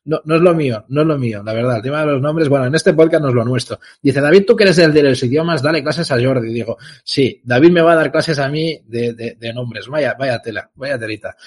no, 0.04 0.22
no 0.26 0.36
es 0.36 0.42
lo 0.42 0.54
mío, 0.54 0.84
no 0.90 1.02
es 1.02 1.08
lo 1.08 1.18
mío, 1.18 1.42
la 1.44 1.54
verdad. 1.54 1.78
El 1.78 1.82
tema 1.82 2.02
de 2.02 2.08
los 2.08 2.22
nombres, 2.22 2.50
bueno, 2.50 2.66
en 2.66 2.76
este 2.76 2.94
podcast 2.94 3.24
no 3.24 3.30
es 3.30 3.36
lo 3.36 3.46
nuestro. 3.46 3.80
Dice, 4.02 4.20
David, 4.20 4.44
tú 4.46 4.54
que 4.54 4.66
eres 4.66 4.78
el 4.80 4.92
de 4.92 5.02
los 5.02 5.24
idiomas, 5.24 5.62
dale 5.62 5.82
clases 5.82 6.12
a 6.12 6.22
Jordi. 6.22 6.52
Digo, 6.52 6.78
sí, 7.06 7.42
David 7.46 7.72
me 7.72 7.82
va 7.82 7.94
a 7.94 7.96
dar 7.96 8.12
clases 8.12 8.38
a 8.40 8.50
mí 8.50 8.82
de, 8.86 9.14
de, 9.14 9.36
de 9.36 9.54
nombres. 9.54 9.88
Vaya, 9.88 10.14
vaya 10.20 10.42
tela, 10.42 10.70
vaya 10.76 11.00
telita. 11.00 11.38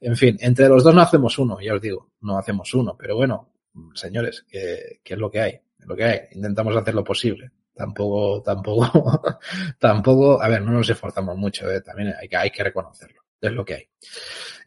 En 0.00 0.16
fin, 0.16 0.36
entre 0.40 0.68
los 0.68 0.82
dos 0.82 0.92
no 0.92 1.02
hacemos 1.02 1.38
uno, 1.38 1.60
ya 1.60 1.74
os 1.74 1.80
digo, 1.80 2.10
no 2.22 2.36
hacemos 2.36 2.74
uno. 2.74 2.96
Pero 2.98 3.14
bueno, 3.14 3.52
señores, 3.94 4.44
que, 4.48 4.98
que 5.04 5.14
es 5.14 5.20
lo 5.20 5.30
que 5.30 5.40
hay, 5.40 5.52
es 5.52 5.86
lo 5.86 5.94
que 5.94 6.04
hay. 6.04 6.20
Intentamos 6.32 6.74
hacer 6.76 6.94
lo 6.94 7.04
posible 7.04 7.52
tampoco, 7.76 8.42
tampoco, 8.42 9.38
tampoco, 9.78 10.42
a 10.42 10.48
ver, 10.48 10.62
no 10.62 10.72
nos 10.72 10.88
esforzamos 10.88 11.36
mucho, 11.36 11.70
¿eh? 11.70 11.80
también 11.80 12.14
hay 12.20 12.28
que, 12.28 12.36
hay 12.36 12.50
que 12.50 12.62
reconocerlo, 12.62 13.22
es 13.40 13.52
lo 13.52 13.64
que 13.64 13.74
hay. 13.74 13.88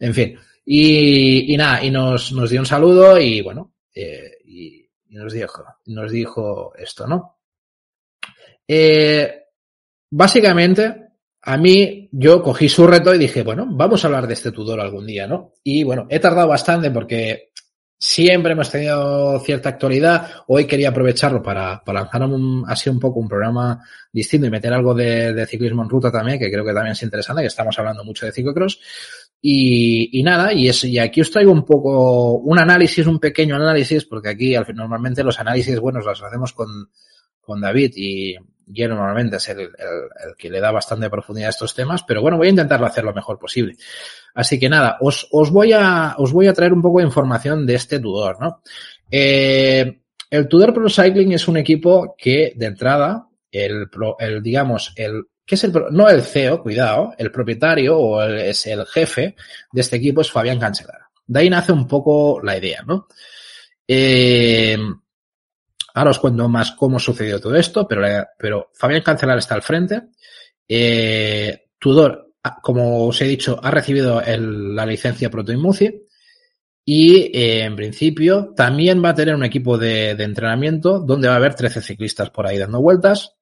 En 0.01 0.13
fin, 0.13 0.38
y, 0.69 1.53
y 1.53 1.56
nada, 1.56 1.82
y 1.82 1.89
nos, 1.89 2.34
nos 2.34 2.49
dio 2.49 2.60
un 2.60 2.65
saludo 2.65 3.17
y 3.17 3.41
bueno, 3.41 3.75
eh, 3.95 4.32
y, 4.43 4.86
nos 5.12 5.32
dijo, 5.32 5.63
nos 5.86 6.12
dijo 6.12 6.73
esto, 6.77 7.08
¿no? 7.08 7.38
Eh, 8.67 9.43
básicamente, 10.12 11.12
a 11.41 11.56
mí, 11.56 12.10
yo 12.12 12.43
cogí 12.43 12.67
su 12.67 12.86
reto 12.86 13.15
y 13.15 13.17
dije, 13.17 13.43
bueno, 13.43 13.65
vamos 13.69 14.03
a 14.03 14.08
hablar 14.08 14.27
de 14.27 14.34
este 14.34 14.51
Tudor 14.51 14.82
algún 14.82 15.08
día, 15.08 15.25
¿no? 15.25 15.53
Y 15.63 15.86
bueno, 15.86 16.06
he 16.10 16.19
tardado 16.19 16.49
bastante 16.49 16.91
porque 16.91 17.51
siempre 17.97 18.51
hemos 18.51 18.69
tenido 18.69 19.39
cierta 19.39 19.69
actualidad. 19.69 20.43
Hoy 20.47 20.65
quería 20.65 20.89
aprovecharlo 20.89 21.41
para, 21.41 21.82
para 21.82 22.01
lanzar 22.01 22.23
un, 22.23 22.65
así 22.67 22.89
un 22.89 22.99
poco 22.99 23.21
un 23.21 23.30
programa 23.30 23.82
distinto 24.12 24.47
y 24.47 24.51
meter 24.51 24.73
algo 24.73 24.93
de, 24.93 25.32
de, 25.32 25.47
ciclismo 25.47 25.84
en 25.84 25.89
ruta 25.89 26.12
también, 26.12 26.38
que 26.38 26.51
creo 26.51 26.65
que 26.65 26.73
también 26.73 26.91
es 26.91 27.03
interesante, 27.03 27.41
que 27.41 27.47
estamos 27.47 27.80
hablando 27.80 28.03
mucho 28.03 28.25
de 28.25 28.34
ciclocross. 28.34 28.80
Y, 29.41 30.19
y 30.19 30.23
nada, 30.23 30.52
y, 30.52 30.67
es, 30.67 30.84
y 30.84 30.97
aquí 30.97 31.21
os 31.21 31.32
traigo 31.32 31.52
un 31.52 31.63
poco 31.63 32.34
un 32.38 32.58
análisis, 32.58 33.06
un 33.06 33.19
pequeño 33.19 33.56
análisis, 33.56 34.06
porque 34.06 34.30
aquí 34.30 34.56
normalmente 34.73 35.23
los 35.23 35.39
análisis 35.39 35.80
buenos 35.80 36.06
los 36.06 36.21
hacemos 36.23 36.54
con, 36.54 36.89
con 37.39 37.62
David 37.62 37.93
y, 37.95 38.36
y 38.73 38.84
él 38.84 38.89
normalmente 38.89 39.38
es 39.38 39.47
el, 39.50 39.60
el, 39.60 39.69
el, 39.69 40.36
que 40.38 40.50
le 40.50 40.60
da 40.60 40.71
bastante 40.71 41.10
profundidad 41.10 41.47
a 41.47 41.52
estos 41.52 41.73
temas, 41.73 42.04
pero 42.04 42.21
bueno, 42.21 42.38
voy 42.38 42.47
a 42.47 42.52
intentarlo 42.52 42.86
hacer 42.86 43.04
lo 43.04 43.13
mejor 43.13 43.39
posible. 43.39 43.78
Así 44.34 44.60
que 44.60 44.69
nada, 44.69 44.97
os, 45.00 45.28
os, 45.32 45.52
voy, 45.52 45.71
a, 45.73 46.15
os 46.17 46.34
voy 46.34 46.47
a 46.47 46.54
traer 46.54 46.73
un 46.73 46.82
poco 46.82 47.00
de 47.00 47.06
información 47.06 47.65
de 47.65 47.76
este 47.76 48.00
Tudor, 48.00 48.41
¿no? 48.41 48.62
Eh, 49.10 50.02
el 50.30 50.47
Tudor 50.47 50.73
Pro 50.73 50.89
Cycling 50.89 51.32
es 51.32 51.47
un 51.47 51.58
equipo 51.58 52.15
que, 52.17 52.54
de 52.56 52.65
entrada, 52.65 53.30
el, 53.50 53.88
el 54.19 54.43
digamos, 54.43 54.93
el, 54.97 55.23
¿qué 55.47 55.55
es 55.55 55.63
el, 55.63 55.73
no 55.89 56.07
el 56.07 56.21
CEO, 56.21 56.62
cuidado, 56.62 57.15
el 57.17 57.31
propietario 57.31 57.97
o 57.97 58.21
el, 58.21 58.38
es 58.41 58.67
el 58.67 58.86
jefe 58.86 59.36
de 59.71 59.81
este 59.81 59.95
equipo 59.95 60.21
es 60.21 60.31
Fabián 60.31 60.60
Cancelara. 60.60 61.10
De 61.25 61.39
ahí 61.39 61.49
nace 61.49 61.71
un 61.71 61.88
poco 61.88 62.39
la 62.43 62.55
idea, 62.55 62.83
¿no? 62.86 63.07
Eh, 63.88 64.77
Ahora 65.97 66.12
os 66.12 66.19
cuento 66.19 66.47
más 66.47 66.73
cómo 66.73 66.99
sucedió 66.99 67.39
todo 67.41 67.55
esto, 67.55 67.88
pero, 67.88 68.03
pero 68.38 68.69
Fabián 68.75 69.01
Cancelar 69.01 69.39
está 69.39 69.55
al 69.55 69.63
frente. 69.63 70.10
Eh, 70.67 71.69
Tudor, 71.79 72.33
ah, 72.43 72.60
como 72.62 73.07
os 73.07 73.19
he 73.19 73.25
dicho, 73.25 73.60
ha 73.63 73.71
recibido 73.71 74.21
la 74.21 74.86
licencia 74.86 75.31
Protoimuci 75.31 76.03
y 76.86 77.36
eh, 77.36 77.63
en 77.63 77.75
principio 77.75 78.53
también 78.55 79.03
va 79.03 79.10
a 79.10 79.15
tener 79.15 79.33
un 79.33 79.43
equipo 79.43 79.79
de, 79.79 80.13
de, 80.13 80.23
entrenamiento 80.23 80.99
donde 80.99 81.29
va 81.29 81.33
a 81.33 81.38
haber 81.38 81.55
13 81.55 81.81
ciclistas 81.81 82.29
por 82.29 82.45
ahí 82.45 82.60
dando 82.60 82.79
vueltas. 82.79 83.33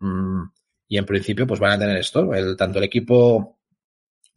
Mm, 0.00 0.42
y 0.88 0.98
en 0.98 1.06
principio 1.06 1.46
pues 1.46 1.60
van 1.60 1.72
a 1.72 1.78
tener 1.78 1.96
esto, 1.96 2.32
el, 2.32 2.56
tanto 2.56 2.78
el 2.78 2.84
equipo 2.84 3.58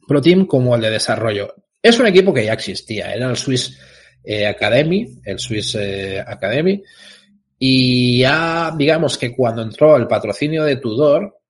Pro 0.06 0.20
Team 0.20 0.46
como 0.46 0.74
el 0.74 0.80
de 0.80 0.90
desarrollo. 0.90 1.54
Es 1.82 1.98
un 1.98 2.06
equipo 2.06 2.34
que 2.34 2.44
ya 2.44 2.52
existía, 2.52 3.14
era 3.14 3.30
el 3.30 3.36
Swiss 3.36 3.78
eh, 4.24 4.46
Academy, 4.46 5.20
el 5.24 5.38
Swiss 5.38 5.76
eh, 5.76 6.20
Academy. 6.20 6.82
Y 7.58 8.20
ya, 8.20 8.72
digamos 8.76 9.18
que 9.18 9.34
cuando 9.34 9.62
entró 9.62 9.96
el 9.96 10.06
patrocinio 10.06 10.64
de 10.64 10.76
Tudor, 10.76 11.40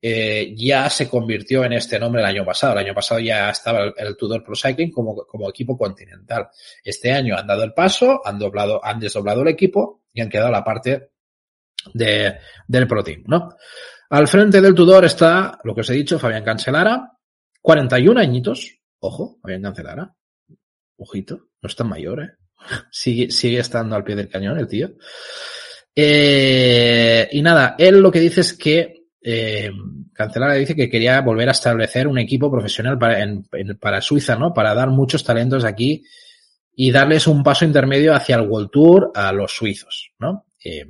eh, 0.00 0.54
ya 0.56 0.88
se 0.88 1.08
convirtió 1.08 1.64
en 1.64 1.72
este 1.72 1.98
nombre 1.98 2.22
el 2.22 2.28
año 2.28 2.44
pasado. 2.44 2.74
El 2.74 2.86
año 2.86 2.94
pasado 2.94 3.20
ya 3.20 3.50
estaba 3.50 3.80
el, 3.84 3.94
el, 3.96 4.16
Tudor 4.16 4.44
Pro 4.44 4.54
Cycling 4.54 4.90
como, 4.90 5.16
como 5.26 5.48
equipo 5.48 5.76
continental. 5.76 6.48
Este 6.84 7.12
año 7.12 7.36
han 7.36 7.46
dado 7.46 7.64
el 7.64 7.72
paso, 7.72 8.20
han 8.24 8.38
doblado, 8.38 8.84
han 8.84 9.00
desdoblado 9.00 9.42
el 9.42 9.48
equipo 9.48 10.02
y 10.12 10.20
han 10.20 10.28
quedado 10.28 10.50
la 10.50 10.62
parte 10.62 11.10
de, 11.92 12.36
del 12.68 12.86
Pro 12.86 13.02
Team, 13.02 13.24
¿no? 13.26 13.48
Al 14.10 14.28
frente 14.28 14.60
del 14.60 14.74
Tudor 14.74 15.04
está, 15.04 15.58
lo 15.64 15.74
que 15.74 15.80
os 15.80 15.90
he 15.90 15.94
dicho, 15.94 16.18
Fabián 16.18 16.44
Cancelara, 16.44 17.12
41 17.60 18.20
añitos, 18.20 18.78
ojo, 19.00 19.38
Fabián 19.42 19.62
Cancelara, 19.62 20.14
ojito, 20.96 21.48
no 21.60 21.66
es 21.66 21.76
tan 21.76 21.88
mayor, 21.88 22.22
¿eh? 22.22 22.30
sigue, 22.90 23.30
sigue 23.30 23.58
estando 23.58 23.96
al 23.96 24.04
pie 24.04 24.16
del 24.16 24.28
cañón 24.28 24.58
el 24.58 24.68
tío. 24.68 24.90
Eh, 25.94 27.28
y 27.32 27.42
nada, 27.42 27.74
él 27.78 28.00
lo 28.00 28.12
que 28.12 28.20
dice 28.20 28.42
es 28.42 28.52
que 28.52 29.06
eh, 29.20 29.70
Cancelara 30.12 30.54
dice 30.54 30.76
que 30.76 30.88
quería 30.88 31.20
volver 31.20 31.48
a 31.48 31.52
establecer 31.52 32.06
un 32.06 32.18
equipo 32.18 32.50
profesional 32.50 32.98
para, 32.98 33.22
en, 33.22 33.44
en, 33.52 33.76
para 33.78 34.00
Suiza, 34.00 34.36
¿no? 34.36 34.52
Para 34.52 34.74
dar 34.74 34.90
muchos 34.90 35.24
talentos 35.24 35.64
aquí 35.64 36.04
y 36.74 36.90
darles 36.90 37.26
un 37.26 37.42
paso 37.42 37.64
intermedio 37.64 38.14
hacia 38.14 38.36
el 38.36 38.48
World 38.48 38.70
Tour 38.70 39.10
a 39.14 39.32
los 39.32 39.52
suizos, 39.52 40.12
¿no? 40.18 40.46
Eh, 40.62 40.86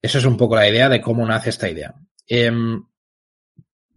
eso 0.00 0.18
es 0.18 0.24
un 0.24 0.36
poco 0.36 0.56
la 0.56 0.68
idea 0.68 0.88
de 0.88 1.00
cómo 1.00 1.26
nace 1.26 1.50
esta 1.50 1.68
idea. 1.68 1.94
Eh, 2.26 2.50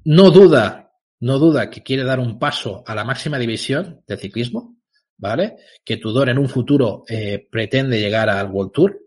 no 0.03 0.31
duda, 0.31 0.93
no 1.19 1.37
duda 1.37 1.69
que 1.69 1.83
quiere 1.83 2.03
dar 2.03 2.19
un 2.19 2.39
paso 2.39 2.83
a 2.85 2.95
la 2.95 3.03
máxima 3.03 3.37
división 3.37 4.03
de 4.07 4.17
ciclismo, 4.17 4.77
¿vale? 5.17 5.57
Que 5.83 5.97
Tudor 5.97 6.29
en 6.29 6.39
un 6.39 6.49
futuro 6.49 7.03
eh, 7.07 7.47
pretende 7.49 7.99
llegar 7.99 8.29
al 8.29 8.49
World 8.49 8.71
Tour. 8.71 8.99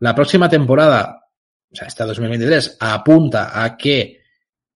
La 0.00 0.14
próxima 0.14 0.48
temporada, 0.48 1.24
o 1.70 1.74
sea, 1.74 1.88
esta 1.88 2.04
2023, 2.04 2.76
apunta 2.80 3.62
a 3.64 3.76
que 3.76 4.20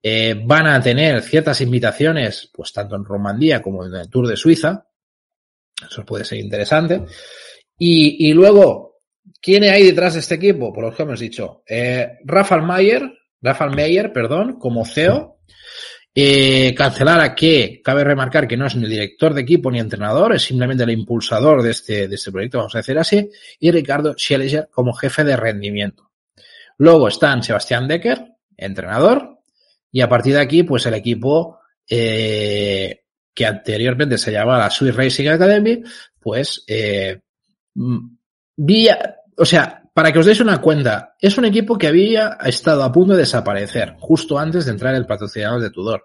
eh, 0.03 0.41
van 0.43 0.67
a 0.67 0.81
tener 0.81 1.21
ciertas 1.23 1.61
invitaciones, 1.61 2.51
pues 2.55 2.73
tanto 2.73 2.97
en 2.97 3.05
Romandía 3.05 3.61
como 3.61 3.85
en 3.85 3.95
el 3.95 4.09
Tour 4.09 4.29
de 4.29 4.37
Suiza. 4.37 4.87
Eso 5.87 6.05
puede 6.07 6.25
ser 6.25 6.39
interesante. 6.39 7.05
Y 7.81 8.33
luego, 8.33 8.88
¿quién 9.41 9.65
hay 9.65 9.85
detrás 9.85 10.15
de 10.15 10.21
este 10.21 10.37
equipo? 10.37 10.73
Por 10.73 10.85
lo 10.85 10.95
que 10.95 11.03
hemos 11.03 11.21
dicho, 11.21 11.63
eh, 11.67 12.19
Rafael 12.25 12.63
Mayer, 12.63 13.03
Rafael 13.41 13.75
Meyer, 13.75 14.13
perdón, 14.13 14.59
como 14.59 14.85
CEO, 14.85 15.39
eh, 16.15 16.75
Cancelara, 16.75 17.35
que 17.35 17.81
cabe 17.85 18.03
remarcar 18.03 18.49
que 18.49 18.57
no 18.57 18.67
es 18.67 18.75
ni 18.75 18.89
director 18.89 19.35
de 19.35 19.43
equipo 19.43 19.71
ni 19.71 19.79
entrenador, 19.79 20.35
es 20.35 20.43
simplemente 20.43 20.83
el 20.83 20.91
impulsador 20.91 21.63
de 21.63 21.71
este, 21.71 22.09
de 22.09 22.15
este 22.15 22.33
proyecto, 22.33 22.59
vamos 22.59 22.75
a 22.75 22.79
decir 22.79 22.99
así, 22.99 23.31
y 23.61 23.71
Ricardo 23.71 24.15
Schelliger 24.17 24.69
como 24.71 24.93
jefe 24.93 25.23
de 25.23 25.37
rendimiento. 25.37 26.11
Luego 26.79 27.09
están 27.09 27.43
Sebastián 27.43 27.87
Decker, 27.87 28.33
entrenador, 28.57 29.39
y 29.93 30.01
a 30.01 30.09
partir 30.09 30.35
de 30.35 30.41
aquí, 30.41 30.65
pues 30.65 30.87
el 30.87 30.95
equipo 30.95 31.61
eh, 31.89 33.03
que 33.33 33.47
anteriormente 33.47 34.19
se 34.19 34.33
llamaba 34.33 34.59
la 34.59 34.71
Swiss 34.71 34.95
Racing 34.95 35.29
Academy, 35.29 35.83
pues 36.19 36.65
eh, 36.67 37.21
vía, 38.57 39.17
o 39.39 39.45
sea, 39.45 39.83
para 39.95 40.13
que 40.13 40.19
os 40.19 40.27
deis 40.27 40.41
una 40.41 40.61
cuenta, 40.61 41.15
es 41.21 41.39
un 41.39 41.45
equipo 41.45 41.79
que 41.79 41.87
había 41.87 42.39
estado 42.45 42.83
a 42.83 42.93
punto 42.93 43.15
de 43.15 43.21
desaparecer 43.21 43.95
justo 43.99 44.39
antes 44.39 44.67
de 44.67 44.73
entrar 44.73 44.95
el 44.95 45.07
patrocinador 45.07 45.61
de 45.61 45.71
Tudor. 45.71 46.05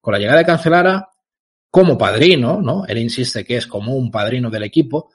Con 0.00 0.12
la 0.12 0.18
llegada 0.18 0.38
de 0.38 0.44
Cancelara, 0.44 1.08
como 1.70 1.98
padrino, 1.98 2.60
¿no? 2.60 2.84
Él 2.86 2.98
insiste 2.98 3.44
que 3.44 3.56
es 3.56 3.66
como 3.66 3.94
un 3.94 4.10
padrino 4.10 4.50
del 4.50 4.62
equipo, 4.62 5.10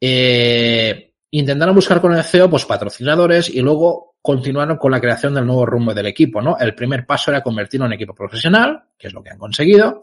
eh, 0.00 1.14
intentaron 1.30 1.74
buscar 1.74 2.00
con 2.00 2.14
el 2.14 2.22
CEO 2.22 2.50
pues 2.50 2.64
patrocinadores 2.64 3.48
y 3.48 3.60
luego 3.60 4.16
continuaron 4.20 4.76
con 4.76 4.90
la 4.92 5.00
creación 5.00 5.34
del 5.34 5.46
nuevo 5.46 5.66
rumbo 5.66 5.94
del 5.94 6.06
equipo, 6.06 6.42
¿no? 6.42 6.56
El 6.58 6.74
primer 6.74 7.06
paso 7.06 7.30
era 7.30 7.42
convertirlo 7.42 7.86
en 7.86 7.92
equipo 7.92 8.14
profesional, 8.14 8.84
que 8.98 9.08
es 9.08 9.12
lo 9.12 9.22
que 9.22 9.30
han 9.30 9.38
conseguido. 9.38 10.02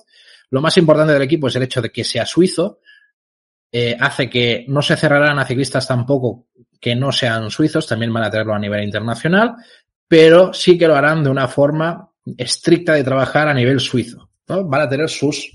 Lo 0.49 0.61
más 0.61 0.77
importante 0.77 1.13
del 1.13 1.21
equipo 1.21 1.47
es 1.47 1.55
el 1.55 1.63
hecho 1.63 1.81
de 1.81 1.91
que 1.91 2.03
sea 2.03 2.25
suizo, 2.25 2.79
eh, 3.71 3.95
hace 3.99 4.29
que 4.29 4.65
no 4.67 4.81
se 4.81 4.97
cerrarán 4.97 5.39
a 5.39 5.45
ciclistas 5.45 5.87
tampoco 5.87 6.47
que 6.81 6.95
no 6.95 7.11
sean 7.11 7.51
suizos, 7.51 7.87
también 7.87 8.11
van 8.11 8.23
a 8.23 8.31
tenerlo 8.31 8.55
a 8.55 8.59
nivel 8.59 8.83
internacional, 8.83 9.55
pero 10.07 10.51
sí 10.53 10.77
que 10.77 10.87
lo 10.87 10.95
harán 10.95 11.23
de 11.23 11.29
una 11.29 11.47
forma 11.47 12.09
estricta 12.37 12.93
de 12.93 13.03
trabajar 13.03 13.47
a 13.47 13.53
nivel 13.53 13.79
suizo. 13.79 14.29
Van 14.47 14.81
a 14.81 14.89
tener 14.89 15.07
sus 15.07 15.49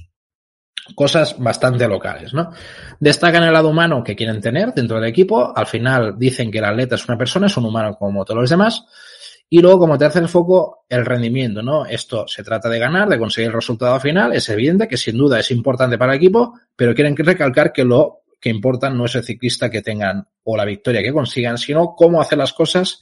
cosas 0.94 1.36
bastante 1.38 1.86
locales, 1.88 2.32
¿no? 2.32 2.52
Destacan 3.00 3.42
el 3.42 3.52
lado 3.52 3.68
humano 3.68 4.02
que 4.04 4.14
quieren 4.14 4.40
tener 4.40 4.72
dentro 4.72 4.98
del 4.98 5.10
equipo. 5.10 5.52
Al 5.54 5.66
final 5.66 6.14
dicen 6.16 6.50
que 6.50 6.58
el 6.58 6.64
atleta 6.64 6.94
es 6.94 7.06
una 7.08 7.18
persona, 7.18 7.48
es 7.48 7.56
un 7.56 7.66
humano 7.66 7.96
como 7.98 8.24
todos 8.24 8.40
los 8.40 8.50
demás. 8.50 8.84
Y 9.48 9.60
luego, 9.60 9.80
como 9.80 9.98
tercer 9.98 10.26
foco, 10.28 10.86
el 10.88 11.04
rendimiento, 11.04 11.62
¿no? 11.62 11.86
Esto 11.86 12.26
se 12.26 12.42
trata 12.42 12.68
de 12.68 12.78
ganar, 12.78 13.08
de 13.08 13.18
conseguir 13.18 13.48
el 13.48 13.54
resultado 13.54 13.98
final. 14.00 14.32
Es 14.32 14.48
evidente 14.48 14.88
que 14.88 14.96
sin 14.96 15.16
duda 15.16 15.38
es 15.38 15.50
importante 15.50 15.98
para 15.98 16.12
el 16.12 16.18
equipo, 16.18 16.54
pero 16.74 16.94
quieren 16.94 17.16
recalcar 17.16 17.72
que 17.72 17.84
lo 17.84 18.22
que 18.46 18.50
importan 18.50 18.96
no 18.96 19.06
es 19.06 19.14
el 19.16 19.24
ciclista 19.24 19.68
que 19.68 19.82
tengan 19.82 20.24
o 20.44 20.56
la 20.56 20.64
victoria 20.64 21.02
que 21.02 21.12
consigan, 21.12 21.58
sino 21.58 21.96
cómo 21.96 22.20
hacer 22.20 22.38
las 22.38 22.52
cosas 22.52 23.00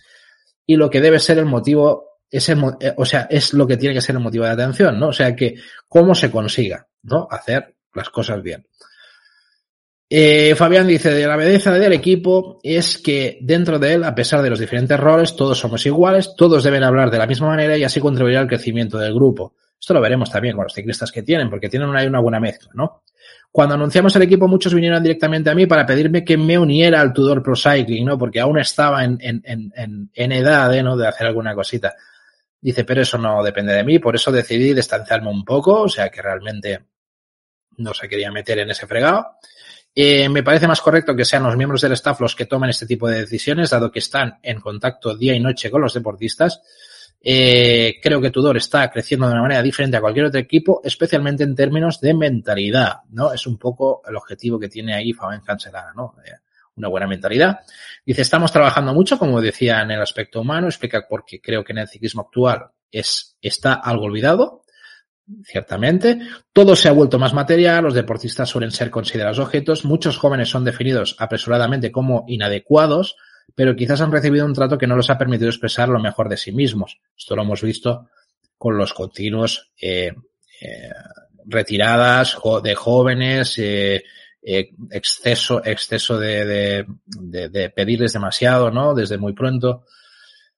y 0.64 0.76
lo 0.76 0.88
que 0.88 1.02
debe 1.02 1.18
ser 1.18 1.36
el 1.36 1.44
motivo, 1.44 2.20
es 2.30 2.48
el, 2.48 2.62
eh, 2.80 2.94
o 2.96 3.04
sea, 3.04 3.26
es 3.28 3.52
lo 3.52 3.66
que 3.66 3.76
tiene 3.76 3.94
que 3.94 4.00
ser 4.00 4.16
el 4.16 4.22
motivo 4.22 4.46
de 4.46 4.52
atención, 4.52 4.98
¿no? 4.98 5.08
O 5.08 5.12
sea, 5.12 5.36
que 5.36 5.56
cómo 5.86 6.14
se 6.14 6.30
consiga, 6.30 6.88
¿no? 7.02 7.28
Hacer 7.30 7.74
las 7.92 8.08
cosas 8.08 8.42
bien. 8.42 8.66
Eh, 10.08 10.54
Fabián 10.56 10.86
dice, 10.86 11.10
de 11.10 11.26
la 11.26 11.36
belleza 11.36 11.72
del 11.72 11.92
equipo 11.92 12.58
es 12.62 12.96
que 12.96 13.36
dentro 13.42 13.78
de 13.78 13.92
él, 13.92 14.04
a 14.04 14.14
pesar 14.14 14.40
de 14.40 14.48
los 14.48 14.60
diferentes 14.60 14.98
roles, 14.98 15.36
todos 15.36 15.58
somos 15.58 15.84
iguales, 15.84 16.34
todos 16.38 16.64
deben 16.64 16.84
hablar 16.84 17.10
de 17.10 17.18
la 17.18 17.26
misma 17.26 17.48
manera 17.48 17.76
y 17.76 17.84
así 17.84 18.00
contribuir 18.00 18.38
al 18.38 18.48
crecimiento 18.48 18.96
del 18.96 19.12
grupo. 19.12 19.56
Esto 19.78 19.92
lo 19.92 20.00
veremos 20.00 20.30
también 20.30 20.56
con 20.56 20.64
los 20.64 20.72
ciclistas 20.72 21.12
que 21.12 21.22
tienen, 21.22 21.50
porque 21.50 21.68
tienen 21.68 21.90
una, 21.90 22.02
una 22.02 22.20
buena 22.20 22.40
mezcla, 22.40 22.70
¿no? 22.72 23.02
Cuando 23.54 23.76
anunciamos 23.76 24.16
el 24.16 24.22
equipo, 24.22 24.48
muchos 24.48 24.74
vinieron 24.74 25.00
directamente 25.00 25.48
a 25.48 25.54
mí 25.54 25.64
para 25.66 25.86
pedirme 25.86 26.24
que 26.24 26.36
me 26.36 26.58
uniera 26.58 27.00
al 27.00 27.12
Tudor 27.12 27.40
Pro 27.40 27.54
Cycling, 27.54 28.04
¿no? 28.04 28.18
Porque 28.18 28.40
aún 28.40 28.58
estaba 28.58 29.04
en, 29.04 29.16
en, 29.20 29.40
en, 29.44 30.10
en 30.12 30.32
edad, 30.32 30.74
¿eh? 30.74 30.82
¿no? 30.82 30.96
De 30.96 31.06
hacer 31.06 31.28
alguna 31.28 31.54
cosita. 31.54 31.94
Dice, 32.60 32.82
pero 32.82 33.02
eso 33.02 33.16
no 33.16 33.44
depende 33.44 33.72
de 33.72 33.84
mí, 33.84 34.00
por 34.00 34.16
eso 34.16 34.32
decidí 34.32 34.74
distanciarme 34.74 35.30
un 35.30 35.44
poco, 35.44 35.82
o 35.82 35.88
sea 35.88 36.08
que 36.08 36.20
realmente 36.20 36.80
no 37.76 37.94
se 37.94 38.08
quería 38.08 38.32
meter 38.32 38.58
en 38.58 38.72
ese 38.72 38.88
fregado. 38.88 39.36
Eh, 39.94 40.28
me 40.28 40.42
parece 40.42 40.66
más 40.66 40.80
correcto 40.80 41.14
que 41.14 41.24
sean 41.24 41.44
los 41.44 41.56
miembros 41.56 41.80
del 41.80 41.92
staff 41.92 42.20
los 42.20 42.34
que 42.34 42.46
tomen 42.46 42.70
este 42.70 42.86
tipo 42.86 43.08
de 43.08 43.20
decisiones, 43.20 43.70
dado 43.70 43.92
que 43.92 44.00
están 44.00 44.40
en 44.42 44.58
contacto 44.58 45.16
día 45.16 45.32
y 45.32 45.38
noche 45.38 45.70
con 45.70 45.80
los 45.80 45.94
deportistas 45.94 46.60
Eh, 47.26 48.00
creo 48.02 48.20
que 48.20 48.30
Tudor 48.30 48.58
está 48.58 48.90
creciendo 48.90 49.26
de 49.26 49.32
una 49.32 49.40
manera 49.40 49.62
diferente 49.62 49.96
a 49.96 50.00
cualquier 50.02 50.26
otro 50.26 50.38
equipo, 50.38 50.82
especialmente 50.84 51.42
en 51.42 51.54
términos 51.54 51.98
de 51.98 52.12
mentalidad, 52.12 52.98
¿no? 53.12 53.32
Es 53.32 53.46
un 53.46 53.56
poco 53.56 54.02
el 54.06 54.14
objetivo 54.14 54.58
que 54.58 54.68
tiene 54.68 54.94
ahí 54.94 55.14
Fabián 55.14 55.40
Cancelana, 55.40 55.94
¿no? 55.96 56.16
Eh, 56.22 56.32
una 56.76 56.88
buena 56.88 57.06
mentalidad. 57.06 57.60
Dice, 58.04 58.20
estamos 58.20 58.52
trabajando 58.52 58.92
mucho, 58.92 59.18
como 59.18 59.40
decía, 59.40 59.80
en 59.80 59.92
el 59.92 60.02
aspecto 60.02 60.42
humano, 60.42 60.66
explica 60.66 61.06
por 61.08 61.24
qué 61.24 61.40
creo 61.40 61.64
que 61.64 61.72
en 61.72 61.78
el 61.78 61.88
ciclismo 61.88 62.22
actual 62.22 62.66
es, 62.90 63.36
está 63.40 63.74
algo 63.74 64.04
olvidado, 64.04 64.64
ciertamente. 65.44 66.20
Todo 66.52 66.76
se 66.76 66.88
ha 66.88 66.92
vuelto 66.92 67.18
más 67.18 67.32
material, 67.32 67.84
los 67.84 67.94
deportistas 67.94 68.50
suelen 68.50 68.70
ser 68.70 68.90
considerados 68.90 69.38
objetos, 69.38 69.86
muchos 69.86 70.18
jóvenes 70.18 70.50
son 70.50 70.64
definidos 70.64 71.16
apresuradamente 71.18 71.90
como 71.90 72.24
inadecuados, 72.28 73.16
pero 73.54 73.76
quizás 73.76 74.00
han 74.00 74.12
recibido 74.12 74.46
un 74.46 74.54
trato 74.54 74.78
que 74.78 74.86
no 74.86 74.96
les 74.96 75.10
ha 75.10 75.18
permitido 75.18 75.48
expresar 75.48 75.88
lo 75.88 76.00
mejor 76.00 76.28
de 76.28 76.36
sí 76.36 76.52
mismos. 76.52 77.00
Esto 77.16 77.36
lo 77.36 77.42
hemos 77.42 77.62
visto 77.62 78.08
con 78.58 78.76
los 78.76 78.92
continuos 78.92 79.72
eh, 79.80 80.12
eh, 80.60 80.90
retiradas 81.46 82.38
de 82.62 82.74
jóvenes, 82.74 83.58
eh, 83.58 84.02
eh, 84.42 84.70
exceso, 84.90 85.64
exceso 85.64 86.18
de, 86.18 86.86
de, 87.06 87.48
de, 87.48 87.70
pedirles 87.70 88.12
demasiado, 88.12 88.70
¿no? 88.70 88.94
Desde 88.94 89.18
muy 89.18 89.32
pronto. 89.32 89.84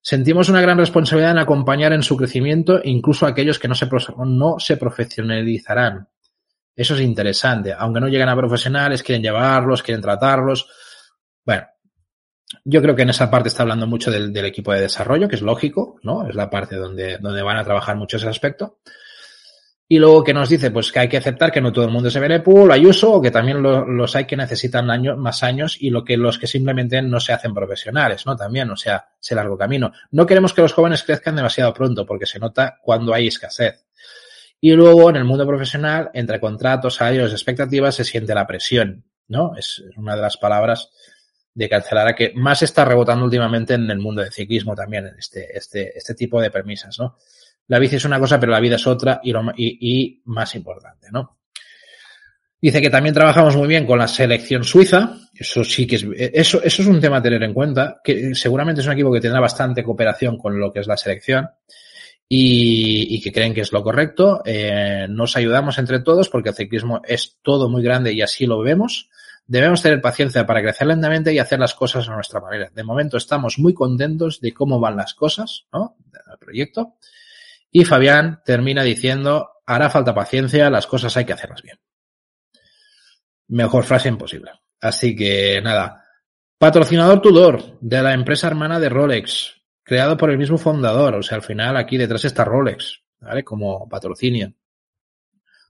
Sentimos 0.01 0.49
una 0.49 0.61
gran 0.61 0.77
responsabilidad 0.77 1.31
en 1.31 1.39
acompañar 1.39 1.93
en 1.93 2.03
su 2.03 2.15
crecimiento 2.15 2.79
incluso 2.83 3.25
aquellos 3.25 3.59
que 3.59 3.67
no 3.67 3.75
se, 3.75 3.87
no 4.25 4.59
se 4.59 4.77
profesionalizarán. 4.77 6.07
Eso 6.75 6.95
es 6.95 7.01
interesante. 7.01 7.73
Aunque 7.77 7.99
no 7.99 8.07
llegan 8.07 8.29
a 8.29 8.35
profesionales, 8.35 9.03
quieren 9.03 9.23
llevarlos, 9.23 9.81
quieren 9.81 10.01
tratarlos. 10.01 10.69
Bueno, 11.43 11.65
yo 12.63 12.81
creo 12.81 12.95
que 12.95 13.01
en 13.01 13.09
esa 13.09 13.29
parte 13.29 13.49
está 13.49 13.63
hablando 13.63 13.87
mucho 13.87 14.11
del, 14.11 14.35
equipo 14.45 14.71
de 14.71 14.81
desarrollo, 14.81 15.27
que 15.27 15.35
es 15.35 15.41
lógico, 15.41 15.99
¿no? 16.03 16.27
Es 16.27 16.35
la 16.35 16.49
parte 16.49 16.75
donde, 16.75 17.17
donde 17.17 17.41
van 17.41 17.57
a 17.57 17.63
trabajar 17.63 17.95
mucho 17.97 18.17
ese 18.17 18.29
aspecto. 18.29 18.79
Y 19.89 19.99
luego 19.99 20.21
que 20.21 20.33
nos 20.33 20.49
dice, 20.49 20.69
pues 20.69 20.91
que 20.91 20.99
hay 20.99 21.07
que 21.07 21.17
aceptar 21.17 21.49
que 21.49 21.61
no 21.61 21.71
todo 21.71 21.85
el 21.85 21.91
mundo 21.91 22.09
se 22.09 22.19
ve 22.19 22.39
pool, 22.41 22.71
hay 22.71 22.85
uso, 22.85 23.13
o 23.13 23.21
que 23.21 23.31
también 23.31 23.61
lo, 23.61 23.85
los 23.85 24.15
hay 24.17 24.25
que 24.25 24.35
necesitan 24.35 24.89
años, 24.89 25.17
más 25.17 25.43
años, 25.43 25.77
y 25.79 25.89
lo 25.89 26.03
que 26.03 26.17
los 26.17 26.37
que 26.37 26.47
simplemente 26.47 27.01
no 27.01 27.21
se 27.21 27.31
hacen 27.31 27.53
profesionales, 27.53 28.25
¿no? 28.25 28.35
También, 28.35 28.69
o 28.69 28.75
sea, 28.75 29.09
ese 29.21 29.35
largo 29.35 29.57
camino. 29.57 29.93
No 30.11 30.25
queremos 30.25 30.53
que 30.53 30.61
los 30.61 30.73
jóvenes 30.73 31.03
crezcan 31.03 31.37
demasiado 31.37 31.73
pronto, 31.73 32.05
porque 32.05 32.25
se 32.25 32.39
nota 32.39 32.79
cuando 32.81 33.13
hay 33.13 33.27
escasez. 33.27 33.85
Y 34.59 34.73
luego, 34.73 35.09
en 35.09 35.17
el 35.17 35.23
mundo 35.23 35.47
profesional, 35.47 36.09
entre 36.13 36.39
contratos, 36.39 36.95
salarios, 36.95 37.31
expectativas, 37.31 37.95
se 37.95 38.03
siente 38.03 38.33
la 38.33 38.47
presión, 38.47 39.05
¿no? 39.29 39.55
Es 39.55 39.83
una 39.95 40.15
de 40.15 40.21
las 40.21 40.35
palabras 40.35 40.89
de 41.57 41.67
Cancelara 41.67 42.13
que 42.13 42.33
más 42.35 42.61
está 42.61 42.85
rebotando 42.85 43.25
últimamente 43.25 43.73
en 43.73 43.89
el 43.89 43.97
mundo 43.97 44.21
del 44.21 44.31
ciclismo 44.31 44.75
también, 44.75 45.07
en 45.07 45.17
este, 45.17 45.57
este, 45.57 45.97
este 45.97 46.13
tipo 46.13 46.39
de 46.39 46.51
premisas, 46.51 46.99
¿no? 46.99 47.17
La 47.67 47.79
bici 47.79 47.95
es 47.95 48.05
una 48.05 48.19
cosa, 48.19 48.39
pero 48.39 48.51
la 48.51 48.59
vida 48.59 48.75
es 48.75 48.85
otra 48.85 49.19
y, 49.23 49.31
lo, 49.31 49.41
y, 49.55 49.77
y 49.81 50.21
más 50.25 50.53
importante, 50.53 51.07
¿no? 51.11 51.39
Dice 52.61 52.79
que 52.79 52.91
también 52.91 53.15
trabajamos 53.15 53.55
muy 53.55 53.67
bien 53.67 53.87
con 53.87 53.97
la 53.97 54.07
selección 54.07 54.63
suiza. 54.63 55.17
Eso 55.33 55.63
sí 55.63 55.87
que 55.87 55.95
es, 55.95 56.05
eso, 56.15 56.61
eso 56.61 56.81
es 56.83 56.87
un 56.87 57.01
tema 57.01 57.17
a 57.17 57.21
tener 57.23 57.41
en 57.41 57.55
cuenta, 57.55 58.01
que 58.03 58.35
seguramente 58.35 58.81
es 58.81 58.87
un 58.87 58.93
equipo 58.93 59.11
que 59.11 59.19
tendrá 59.19 59.39
bastante 59.39 59.83
cooperación 59.83 60.37
con 60.37 60.59
lo 60.59 60.71
que 60.71 60.81
es 60.81 60.87
la 60.87 60.97
selección 60.97 61.49
y, 62.29 63.15
y 63.15 63.21
que 63.21 63.31
creen 63.31 63.55
que 63.55 63.61
es 63.61 63.71
lo 63.71 63.81
correcto. 63.81 64.43
Eh, 64.45 65.07
nos 65.09 65.35
ayudamos 65.35 65.79
entre 65.79 66.01
todos 66.01 66.29
porque 66.29 66.49
el 66.49 66.55
ciclismo 66.55 67.01
es 67.03 67.37
todo 67.41 67.67
muy 67.67 67.81
grande 67.81 68.13
y 68.13 68.21
así 68.21 68.45
lo 68.45 68.59
vemos. 68.59 69.09
Debemos 69.47 69.81
tener 69.81 70.01
paciencia 70.01 70.45
para 70.45 70.61
crecer 70.61 70.87
lentamente 70.87 71.33
y 71.33 71.39
hacer 71.39 71.59
las 71.59 71.73
cosas 71.73 72.07
a 72.09 72.13
nuestra 72.13 72.41
manera. 72.41 72.69
De 72.73 72.83
momento 72.83 73.15
estamos 73.15 73.57
muy 73.57 73.73
contentos 73.73 74.41
de 74.41 74.53
cómo 74.53 74.79
van 74.79 74.97
las 74.97 75.13
cosas, 75.13 75.65
¿no? 75.71 75.95
Del 76.11 76.37
proyecto. 76.37 76.95
Y 77.71 77.85
Fabián 77.85 78.41
termina 78.43 78.83
diciendo, 78.83 79.49
hará 79.65 79.89
falta 79.89 80.13
paciencia, 80.13 80.69
las 80.69 80.85
cosas 80.85 81.15
hay 81.15 81.23
que 81.23 81.33
hacerlas 81.33 81.61
bien. 81.61 81.79
Mejor 83.47 83.85
frase 83.85 84.09
imposible. 84.09 84.51
Así 84.81 85.15
que 85.15 85.61
nada. 85.63 86.03
Patrocinador 86.57 87.21
Tudor 87.21 87.79
de 87.79 88.01
la 88.01 88.13
empresa 88.13 88.47
hermana 88.47 88.79
de 88.79 88.89
Rolex, 88.89 89.61
creado 89.83 90.17
por 90.17 90.29
el 90.29 90.37
mismo 90.37 90.57
fundador. 90.57 91.15
O 91.15 91.23
sea, 91.23 91.37
al 91.37 91.43
final 91.43 91.77
aquí 91.77 91.97
detrás 91.97 92.25
está 92.25 92.43
Rolex, 92.43 93.01
¿vale? 93.21 93.43
Como 93.45 93.87
patrocinio. 93.87 94.53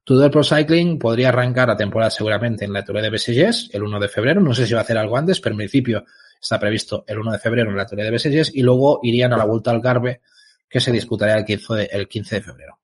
Tudor 0.08 0.32
Pro 0.32 0.42
Cycling 0.42 0.98
podría 0.98 1.28
arrancar 1.28 1.68
la 1.68 1.76
temporada 1.76 2.10
seguramente 2.10 2.64
en 2.64 2.72
la 2.72 2.82
Tour 2.82 3.02
de 3.02 3.10
BSGs 3.10 3.72
el 3.74 3.84
1 3.84 4.00
de 4.00 4.08
febrero. 4.08 4.40
No 4.40 4.56
sé 4.56 4.66
si 4.66 4.72
va 4.72 4.80
a 4.80 4.84
hacer 4.84 4.98
algo 4.98 5.18
antes, 5.18 5.42
pero 5.42 5.52
en 5.52 5.58
principio 5.58 6.06
está 6.42 6.58
previsto 6.58 7.04
el 7.06 7.20
1 7.20 7.34
de 7.34 7.40
febrero 7.40 7.70
en 7.70 7.76
la 7.76 7.86
Tour 7.86 8.02
de 8.02 8.12
BSGs 8.12 8.56
y 8.56 8.62
luego 8.62 9.02
irían 9.04 9.34
a 9.34 9.38
la 9.38 9.44
vuelta 9.44 9.70
al 9.70 9.82
Garbe 9.82 10.22
que 10.70 10.80
se 10.80 10.94
disputará 10.94 11.38
el 11.38 11.44
15 11.44 11.74
de, 11.74 11.90
el 11.92 12.08
15 12.08 12.36
de 12.36 12.42
febrero. 12.42 12.80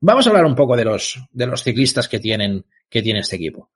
Vamos 0.00 0.26
a 0.26 0.28
hablar 0.28 0.44
un 0.44 0.54
poco 0.54 0.76
de 0.76 0.84
los, 0.84 1.18
de 1.32 1.46
los 1.46 1.62
ciclistas 1.62 2.08
que 2.08 2.20
tienen, 2.20 2.62
que 2.90 3.00
tiene 3.00 3.20
este 3.20 3.36
equipo. 3.36 3.70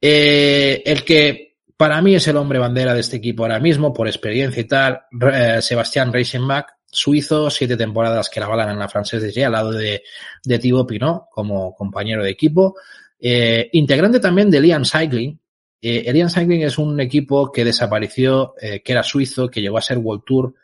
Eh, 0.00 0.82
el 0.86 1.04
que 1.04 1.58
para 1.76 2.00
mí 2.00 2.14
es 2.14 2.26
el 2.28 2.38
hombre 2.38 2.58
bandera 2.58 2.94
de 2.94 3.00
este 3.00 3.18
equipo 3.18 3.42
ahora 3.42 3.60
mismo, 3.60 3.92
por 3.92 4.08
experiencia 4.08 4.62
y 4.62 4.64
tal, 4.64 5.02
eh, 5.34 5.60
Sebastián 5.60 6.14
Reichenbach, 6.14 6.77
suizo, 6.98 7.50
siete 7.50 7.76
temporadas 7.76 8.28
que 8.28 8.40
la 8.40 8.48
balan 8.48 8.70
en 8.70 8.78
la 8.78 8.88
francesa 8.88 9.26
G, 9.26 9.44
al 9.44 9.52
lado 9.52 9.72
de, 9.72 10.02
de 10.44 10.58
Thibaut 10.58 10.88
Pinot 10.88 11.28
como 11.30 11.74
compañero 11.74 12.22
de 12.22 12.30
equipo. 12.30 12.76
Eh, 13.20 13.68
integrante 13.72 14.20
también 14.20 14.50
de 14.50 14.60
Lian 14.60 14.84
Cycling. 14.84 15.38
Eh, 15.80 16.12
Lian 16.12 16.30
Cycling 16.30 16.62
es 16.62 16.78
un 16.78 17.00
equipo 17.00 17.50
que 17.52 17.64
desapareció, 17.64 18.54
eh, 18.60 18.82
que 18.82 18.92
era 18.92 19.02
suizo, 19.02 19.48
que 19.48 19.60
llegó 19.60 19.78
a 19.78 19.82
ser 19.82 19.98
World 19.98 20.24
Tour 20.24 20.54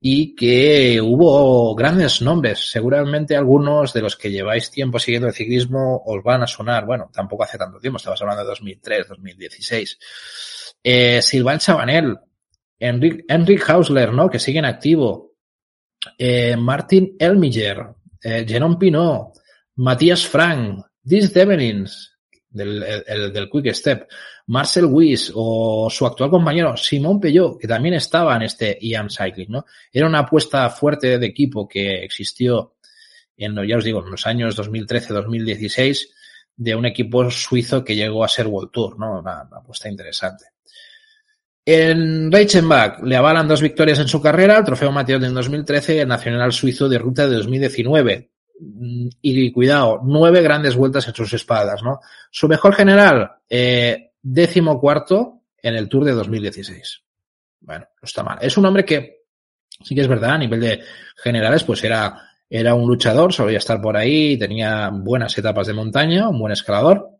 y 0.00 0.34
que 0.34 1.00
hubo 1.00 1.74
grandes 1.74 2.22
nombres. 2.22 2.70
Seguramente 2.70 3.36
algunos 3.36 3.92
de 3.92 4.02
los 4.02 4.16
que 4.16 4.30
lleváis 4.30 4.70
tiempo 4.70 4.98
siguiendo 4.98 5.28
el 5.28 5.34
ciclismo 5.34 6.02
os 6.04 6.22
van 6.22 6.42
a 6.42 6.46
sonar. 6.46 6.86
Bueno, 6.86 7.10
tampoco 7.12 7.44
hace 7.44 7.58
tanto 7.58 7.78
tiempo, 7.78 7.96
estabas 7.96 8.20
hablando 8.22 8.42
de 8.42 8.48
2003, 8.50 9.08
2016. 9.08 9.98
Eh, 10.82 11.20
Silvan 11.22 11.58
Chabanel, 11.58 12.16
Enric, 12.78 13.68
Hausler, 13.68 14.12
¿no? 14.12 14.28
Que 14.28 14.38
sigue 14.38 14.60
activo. 14.60 15.25
Eh, 16.18 16.56
Martin 16.56 17.16
Elmiger, 17.18 17.86
eh, 18.22 18.44
Jerome 18.46 18.76
Pinot, 18.78 19.32
Frank, 20.28 20.84
Dis 21.02 21.32
Devenins, 21.32 22.16
del, 22.48 22.82
el, 23.06 23.32
del 23.32 23.50
Quick 23.50 23.72
Step, 23.74 24.08
Marcel 24.46 24.86
Weiss 24.86 25.32
o 25.34 25.88
su 25.90 26.06
actual 26.06 26.30
compañero 26.30 26.76
Simón 26.76 27.20
Pellot, 27.20 27.58
que 27.58 27.68
también 27.68 27.94
estaba 27.94 28.36
en 28.36 28.42
este 28.42 28.78
IAM 28.80 29.08
Cycling, 29.10 29.50
¿no? 29.50 29.66
Era 29.92 30.06
una 30.06 30.20
apuesta 30.20 30.68
fuerte 30.70 31.18
de 31.18 31.26
equipo 31.26 31.68
que 31.68 32.04
existió 32.04 32.76
en, 33.36 33.54
ya 33.66 33.76
os 33.76 33.84
digo, 33.84 34.02
en 34.04 34.10
los 34.10 34.26
años 34.26 34.56
2013-2016 34.58 36.08
de 36.56 36.74
un 36.74 36.86
equipo 36.86 37.30
suizo 37.30 37.84
que 37.84 37.94
llegó 37.94 38.24
a 38.24 38.28
ser 38.28 38.46
World 38.46 38.70
Tour, 38.72 38.98
¿no? 38.98 39.18
Una 39.18 39.40
apuesta 39.40 39.88
interesante. 39.88 40.46
En 41.68 42.30
Reichenbach 42.30 43.02
le 43.02 43.16
avalan 43.16 43.48
dos 43.48 43.60
victorias 43.60 43.98
en 43.98 44.06
su 44.06 44.22
carrera, 44.22 44.58
el 44.58 44.64
trofeo 44.64 44.92
Mateo 44.92 45.16
en 45.16 45.34
2013 45.34 45.96
y 45.96 45.98
el 45.98 46.06
Nacional 46.06 46.52
Suizo 46.52 46.88
de 46.88 46.96
Ruta 46.96 47.26
de 47.26 47.34
2019 47.34 48.30
y 49.20 49.52
cuidado, 49.52 50.00
nueve 50.04 50.42
grandes 50.42 50.76
vueltas 50.76 51.08
en 51.08 51.14
sus 51.14 51.32
espadas, 51.32 51.82
¿no? 51.82 51.98
Su 52.30 52.46
mejor 52.46 52.72
general, 52.72 53.32
eh, 53.50 54.12
décimo 54.22 54.80
cuarto 54.80 55.42
en 55.60 55.74
el 55.74 55.88
Tour 55.88 56.04
de 56.04 56.12
2016. 56.12 57.02
Bueno, 57.62 57.84
no 58.00 58.06
está 58.06 58.22
mal. 58.22 58.38
Es 58.40 58.56
un 58.56 58.64
hombre 58.64 58.84
que, 58.84 59.24
sí 59.82 59.96
que 59.96 60.02
es 60.02 60.08
verdad, 60.08 60.34
a 60.34 60.38
nivel 60.38 60.60
de 60.60 60.80
generales, 61.16 61.64
pues 61.64 61.82
era, 61.82 62.30
era 62.48 62.76
un 62.76 62.86
luchador, 62.86 63.32
solía 63.32 63.58
estar 63.58 63.80
por 63.82 63.96
ahí, 63.96 64.38
tenía 64.38 64.88
buenas 64.92 65.36
etapas 65.36 65.66
de 65.66 65.74
montaña, 65.74 66.28
un 66.28 66.38
buen 66.38 66.52
escalador, 66.52 67.10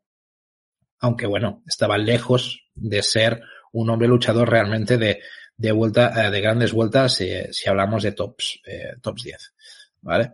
aunque 1.01 1.27
bueno, 1.27 1.65
estaba 1.67 1.99
lejos 1.99 2.63
de 2.77 3.03
ser 3.03 3.43
un 3.77 3.91
hombre 3.91 4.09
luchador 4.09 4.49
realmente 4.49 4.97
de, 4.97 5.21
de 5.57 5.73
vuelta, 5.73 6.27
eh, 6.27 6.31
de 6.31 6.41
grandes 6.41 6.73
vueltas, 6.73 7.15
si 7.15 7.69
hablamos 7.69 8.03
de 8.03 8.13
tops, 8.13 8.61
eh, 8.67 8.95
tops 9.01 9.23
10. 9.23 9.53
¿Vale? 10.03 10.33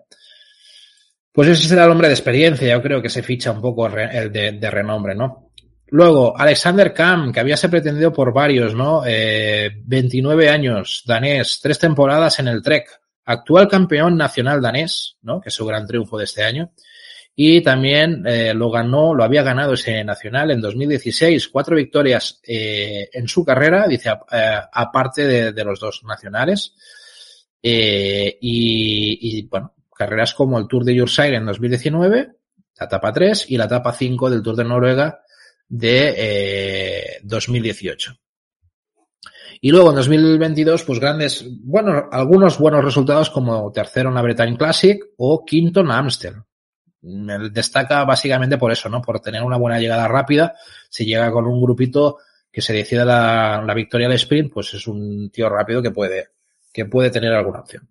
Pues 1.33 1.49
ese 1.49 1.69
será 1.69 1.85
el 1.85 1.91
hombre 1.91 2.09
de 2.09 2.15
experiencia, 2.15 2.73
yo 2.73 2.83
creo 2.83 3.01
que 3.01 3.09
se 3.09 3.23
ficha 3.23 3.53
un 3.53 3.61
poco 3.61 3.87
el 3.87 4.31
de, 4.31 4.71
renombre, 4.71 5.15
¿no? 5.15 5.51
Luego, 5.87 6.39
Alexander 6.39 6.93
Kam, 6.93 7.33
que 7.33 7.41
había 7.41 7.57
se 7.57 7.69
pretendido 7.69 8.13
por 8.13 8.33
varios, 8.35 8.75
¿no? 8.75 9.03
Eh, 9.07 9.71
29 9.85 10.49
años, 10.49 11.03
danés, 11.07 11.59
tres 11.63 11.79
temporadas 11.79 12.39
en 12.39 12.49
el 12.49 12.63
Trek, 12.63 12.87
actual 13.25 13.67
campeón 13.67 14.17
nacional 14.17 14.61
danés, 14.61 15.17
¿no? 15.23 15.41
Que 15.41 15.49
es 15.49 15.55
su 15.55 15.65
gran 15.65 15.87
triunfo 15.87 16.19
de 16.19 16.25
este 16.25 16.45
año. 16.45 16.71
Y 17.35 17.63
también 17.63 18.25
eh, 18.27 18.53
lo 18.55 18.71
ganó, 18.71 19.15
lo 19.15 19.25
había 19.25 19.43
ganado 19.43 19.75
ese 19.75 20.05
nacional 20.05 20.51
en 20.51 20.61
2016, 20.61 21.49
cuatro 21.49 21.77
victorias 21.77 22.41
eh, 22.47 23.09
en 23.13 23.27
su 23.27 23.45
carrera, 23.45 23.87
dice, 23.89 24.11
eh, 24.31 24.61
aparte 24.73 25.53
de, 25.53 25.65
los 25.65 25.81
dos 25.81 26.03
nacionales. 26.05 26.75
Eh, 27.63 28.39
y, 28.41 29.39
y, 29.39 29.47
bueno, 29.47 29.75
carreras 29.95 30.35
como 30.35 30.59
el 30.59 30.67
Tour 30.67 30.85
de 30.85 30.95
Yorkshire 30.95 31.37
en 31.37 31.47
2019, 31.47 32.29
la 32.79 32.87
etapa 32.87 33.13
3 33.13 33.51
y 33.51 33.57
la 33.57 33.65
etapa 33.65 33.93
5 33.93 34.31
del 34.31 34.43
Tour 34.43 34.57
de 34.57 34.65
Noruega 34.65 35.23
de 35.69 36.15
eh, 36.17 37.21
2018. 37.23 38.15
Y 39.63 39.71
luego 39.71 39.91
en 39.91 39.97
2022, 39.97 40.83
pues 40.83 40.99
grandes, 40.99 41.47
bueno, 41.63 42.09
algunos 42.11 42.59
buenos 42.59 42.85
resultados 42.85 43.31
como 43.31 43.71
tercero 43.71 44.09
en 44.09 44.17
la 44.17 44.23
Bretagne 44.23 44.59
Classic 44.59 45.01
o 45.17 45.45
quinto 45.45 45.81
en 45.81 45.91
Amstel. 45.93 46.35
Destaca 47.03 48.05
básicamente 48.05 48.59
por 48.59 48.71
eso, 48.71 48.89
¿no? 48.89 49.03
Por 49.03 49.21
tener 49.21 49.43
una 49.43 49.57
buena 49.57 49.81
llegada 49.81 50.07
rápida. 50.07 50.55
Si 50.89 51.05
llega 51.05 51.33
con 51.33 51.47
un 51.47 51.61
grupito 51.61 52.19
que 52.51 52.63
se 52.63 52.73
decida 52.73 53.05
la, 53.05 53.75
victoria 53.75 54.07
al 54.07 54.13
sprint, 54.13 54.53
pues 54.53 54.75
es 54.75 54.87
un 54.87 55.31
tío 55.31 55.49
rápido 55.49 55.83
que 55.83 55.91
puede, 55.91 56.29
que 56.73 56.85
puede 56.85 57.11
tener 57.11 57.33
alguna 57.33 57.61
opción. 57.61 57.89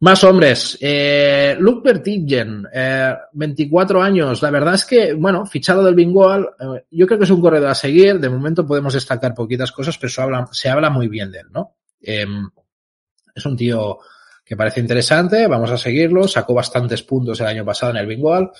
Más 0.00 0.22
hombres. 0.24 0.76
Eh, 0.78 1.56
Luke 1.58 1.88
Vertigen, 1.88 2.66
eh, 2.70 3.14
24 3.32 4.02
años. 4.02 4.42
La 4.42 4.50
verdad 4.50 4.74
es 4.74 4.84
que, 4.84 5.14
bueno, 5.14 5.46
fichado 5.46 5.82
del 5.82 5.94
Bingoal, 5.94 6.50
eh, 6.58 6.84
yo 6.90 7.06
creo 7.06 7.18
que 7.18 7.24
es 7.24 7.30
un 7.30 7.40
corredor 7.40 7.70
a 7.70 7.74
seguir. 7.74 8.20
De 8.20 8.28
momento 8.28 8.66
podemos 8.66 8.92
destacar 8.92 9.34
poquitas 9.34 9.72
cosas, 9.72 9.96
pero 9.96 10.10
se 10.10 10.20
habla, 10.20 10.46
se 10.52 10.68
habla 10.68 10.90
muy 10.90 11.08
bien 11.08 11.32
de 11.32 11.38
él, 11.38 11.46
¿no? 11.50 11.76
Em, 12.02 12.46
es 13.34 13.46
un 13.46 13.56
tío 13.56 13.98
que 14.46 14.56
parece 14.56 14.80
interesante. 14.80 15.48
Vamos 15.48 15.70
a 15.72 15.76
seguirlo. 15.76 16.28
Sacó 16.28 16.54
bastantes 16.54 17.02
puntos 17.02 17.40
el 17.40 17.46
año 17.46 17.64
pasado 17.64 17.90
en 17.90 17.98
el 17.98 18.06
Bingoal, 18.06 18.52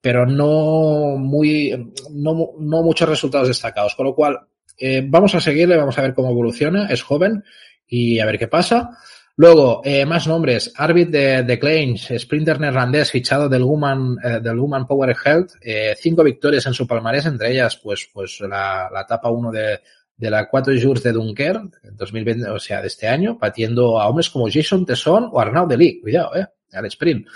pero 0.00 0.26
no 0.26 1.16
muy, 1.16 1.92
no, 2.10 2.50
no 2.58 2.82
muchos 2.82 3.08
resultados 3.08 3.48
destacados. 3.48 3.94
Con 3.94 4.06
lo 4.06 4.14
cual, 4.14 4.38
eh, 4.78 5.02
vamos 5.04 5.34
a 5.34 5.40
seguirle, 5.40 5.78
vamos 5.78 5.98
a 5.98 6.02
ver 6.02 6.12
cómo 6.12 6.30
evoluciona. 6.30 6.86
Es 6.86 7.02
joven 7.02 7.42
y 7.86 8.20
a 8.20 8.26
ver 8.26 8.38
qué 8.38 8.46
pasa. 8.46 8.90
Luego, 9.36 9.80
eh, 9.84 10.04
más 10.04 10.26
nombres. 10.26 10.70
Arbit 10.76 11.08
de, 11.08 11.42
de 11.42 11.58
Kleins, 11.58 12.12
sprinter 12.18 12.60
neerlandés 12.60 13.10
fichado 13.10 13.48
del 13.48 13.64
Woman, 13.64 14.18
eh, 14.22 14.40
del 14.42 14.58
Woman 14.58 14.86
Power 14.86 15.16
Health. 15.24 15.52
Eh, 15.62 15.94
cinco 15.98 16.22
victorias 16.22 16.66
en 16.66 16.74
su 16.74 16.86
palmarés, 16.86 17.24
entre 17.24 17.52
ellas, 17.52 17.78
pues, 17.82 18.10
pues 18.12 18.38
la, 18.40 18.90
la 18.92 19.00
etapa 19.00 19.30
1 19.30 19.50
de, 19.50 19.80
de 20.22 20.30
la 20.30 20.48
4 20.48 20.74
Jours 20.80 21.02
de 21.02 21.10
Dunker, 21.10 21.60
2020, 21.94 22.48
o 22.48 22.60
sea, 22.60 22.80
de 22.80 22.86
este 22.86 23.08
año, 23.08 23.38
batiendo 23.40 24.00
a 24.00 24.06
hombres 24.06 24.30
como 24.30 24.48
Jason 24.48 24.86
Tesson 24.86 25.28
o 25.32 25.40
Arnaud 25.40 25.68
Deli. 25.68 26.00
Cuidado, 26.00 26.36
eh, 26.36 26.46
al 26.70 26.86
sprint. 26.86 27.26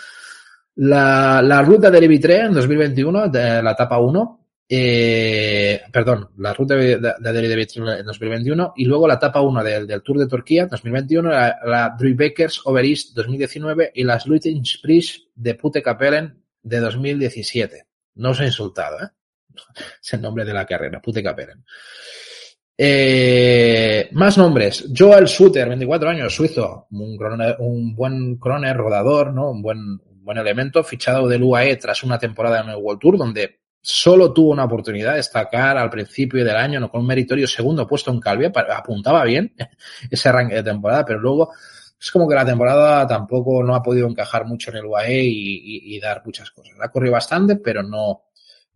La, 0.76 1.42
la 1.42 1.62
ruta 1.62 1.90
del 1.90 2.04
Evitré 2.04 2.42
en 2.42 2.54
2021, 2.54 3.28
de 3.28 3.60
la 3.60 3.72
etapa 3.72 3.98
1, 3.98 4.40
eh, 4.68 5.82
perdón, 5.92 6.28
la 6.38 6.54
ruta 6.54 6.76
de, 6.76 6.98
de, 6.98 7.32
de 7.32 7.98
en 7.98 8.06
2021 8.06 8.74
y 8.76 8.84
luego 8.84 9.08
la 9.08 9.14
etapa 9.14 9.40
1 9.40 9.64
del, 9.64 9.86
del, 9.88 10.02
Tour 10.02 10.18
de 10.18 10.28
Turquía 10.28 10.66
2021, 10.66 11.28
la, 11.28 11.58
la 11.64 11.96
Drybekers 11.98 12.62
Over 12.66 12.84
East 12.84 13.16
2019 13.16 13.90
y 13.96 14.04
las 14.04 14.28
Luitenspries 14.28 15.24
de 15.34 15.54
Pute 15.56 15.82
Kapellen 15.82 16.40
de 16.62 16.78
2017. 16.78 17.84
No 18.14 18.30
os 18.30 18.40
he 18.40 18.46
insultado, 18.46 19.02
¿eh? 19.02 19.08
Es 20.00 20.12
el 20.12 20.20
nombre 20.20 20.44
de 20.44 20.54
la 20.54 20.64
carrera, 20.64 21.02
Pute 21.02 21.20
Kapellen. 21.20 21.64
Eh, 22.78 24.08
más 24.12 24.36
nombres. 24.36 24.86
Joel 24.94 25.28
Suter, 25.28 25.68
24 25.68 26.10
años, 26.10 26.34
suizo, 26.34 26.86
un, 26.90 27.16
croner, 27.16 27.56
un 27.58 27.94
buen 27.94 28.36
croner, 28.36 28.76
rodador, 28.76 29.32
¿no? 29.32 29.50
Un 29.50 29.62
buen, 29.62 29.78
un 29.78 30.24
buen 30.24 30.38
elemento, 30.38 30.84
fichado 30.84 31.26
del 31.26 31.42
UAE 31.42 31.76
tras 31.76 32.02
una 32.02 32.18
temporada 32.18 32.60
en 32.60 32.70
el 32.70 32.76
World 32.76 33.00
Tour, 33.00 33.16
donde 33.18 33.60
solo 33.80 34.32
tuvo 34.32 34.50
una 34.50 34.64
oportunidad 34.64 35.12
de 35.12 35.18
destacar 35.18 35.78
al 35.78 35.88
principio 35.88 36.44
del 36.44 36.56
año, 36.56 36.80
no 36.80 36.90
con 36.90 37.00
un 37.00 37.06
meritorio 37.06 37.46
segundo 37.46 37.86
puesto 37.86 38.10
en 38.10 38.20
Calvia, 38.20 38.52
apuntaba 38.74 39.24
bien 39.24 39.54
ese 40.10 40.28
arranque 40.28 40.56
de 40.56 40.62
temporada, 40.64 41.04
pero 41.04 41.20
luego 41.20 41.52
es 41.98 42.10
como 42.10 42.28
que 42.28 42.34
la 42.34 42.44
temporada 42.44 43.06
tampoco 43.06 43.62
no 43.62 43.74
ha 43.74 43.82
podido 43.82 44.08
encajar 44.08 44.44
mucho 44.44 44.70
en 44.70 44.78
el 44.78 44.84
UAE 44.84 45.22
y, 45.22 45.28
y, 45.30 45.96
y 45.96 46.00
dar 46.00 46.20
muchas 46.26 46.50
cosas. 46.50 46.74
Ha 46.80 46.90
corrido 46.90 47.12
bastante, 47.12 47.56
pero 47.56 47.82
no, 47.82 48.24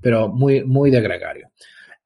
pero 0.00 0.28
muy, 0.28 0.64
muy 0.64 0.90
de 0.90 1.00
gregario. 1.00 1.50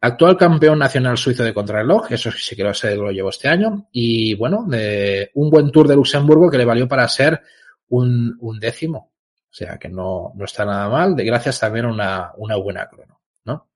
Actual 0.05 0.36
campeón 0.36 0.78
nacional 0.78 1.16
suizo 1.16 1.44
de 1.44 1.55
contrarreloj, 1.55 2.12
eso 2.12 2.30
sí 2.30 2.55
que 2.55 2.64
lo, 2.64 3.11
llevo 3.11 3.30
este 3.30 3.48
año, 3.48 3.88
y 3.92 4.34
bueno, 4.34 4.64
de 4.68 5.30
un 5.34 5.50
buen 5.50 5.70
tour 5.70 5.88
de 5.88 5.96
Luxemburgo 5.96 6.50
que 6.50 6.59
le 6.59 6.64
valió 6.64 6.86
para 6.86 7.09
ser 7.09 7.40
un, 7.88 8.36
un 8.40 8.59
décimo 8.59 9.14
o 9.55 9.57
sea 9.57 9.78
que 9.78 9.88
no, 9.88 10.32
no 10.34 10.44
está 10.44 10.64
nada 10.64 10.88
mal, 10.88 11.14
de 11.14 11.24
gracias 11.24 11.61
también 11.61 11.84
a 11.84 11.92
una, 11.92 12.32
una 12.38 12.57
buena 12.57 12.88
crono, 12.88 13.20
¿no? 13.44 13.68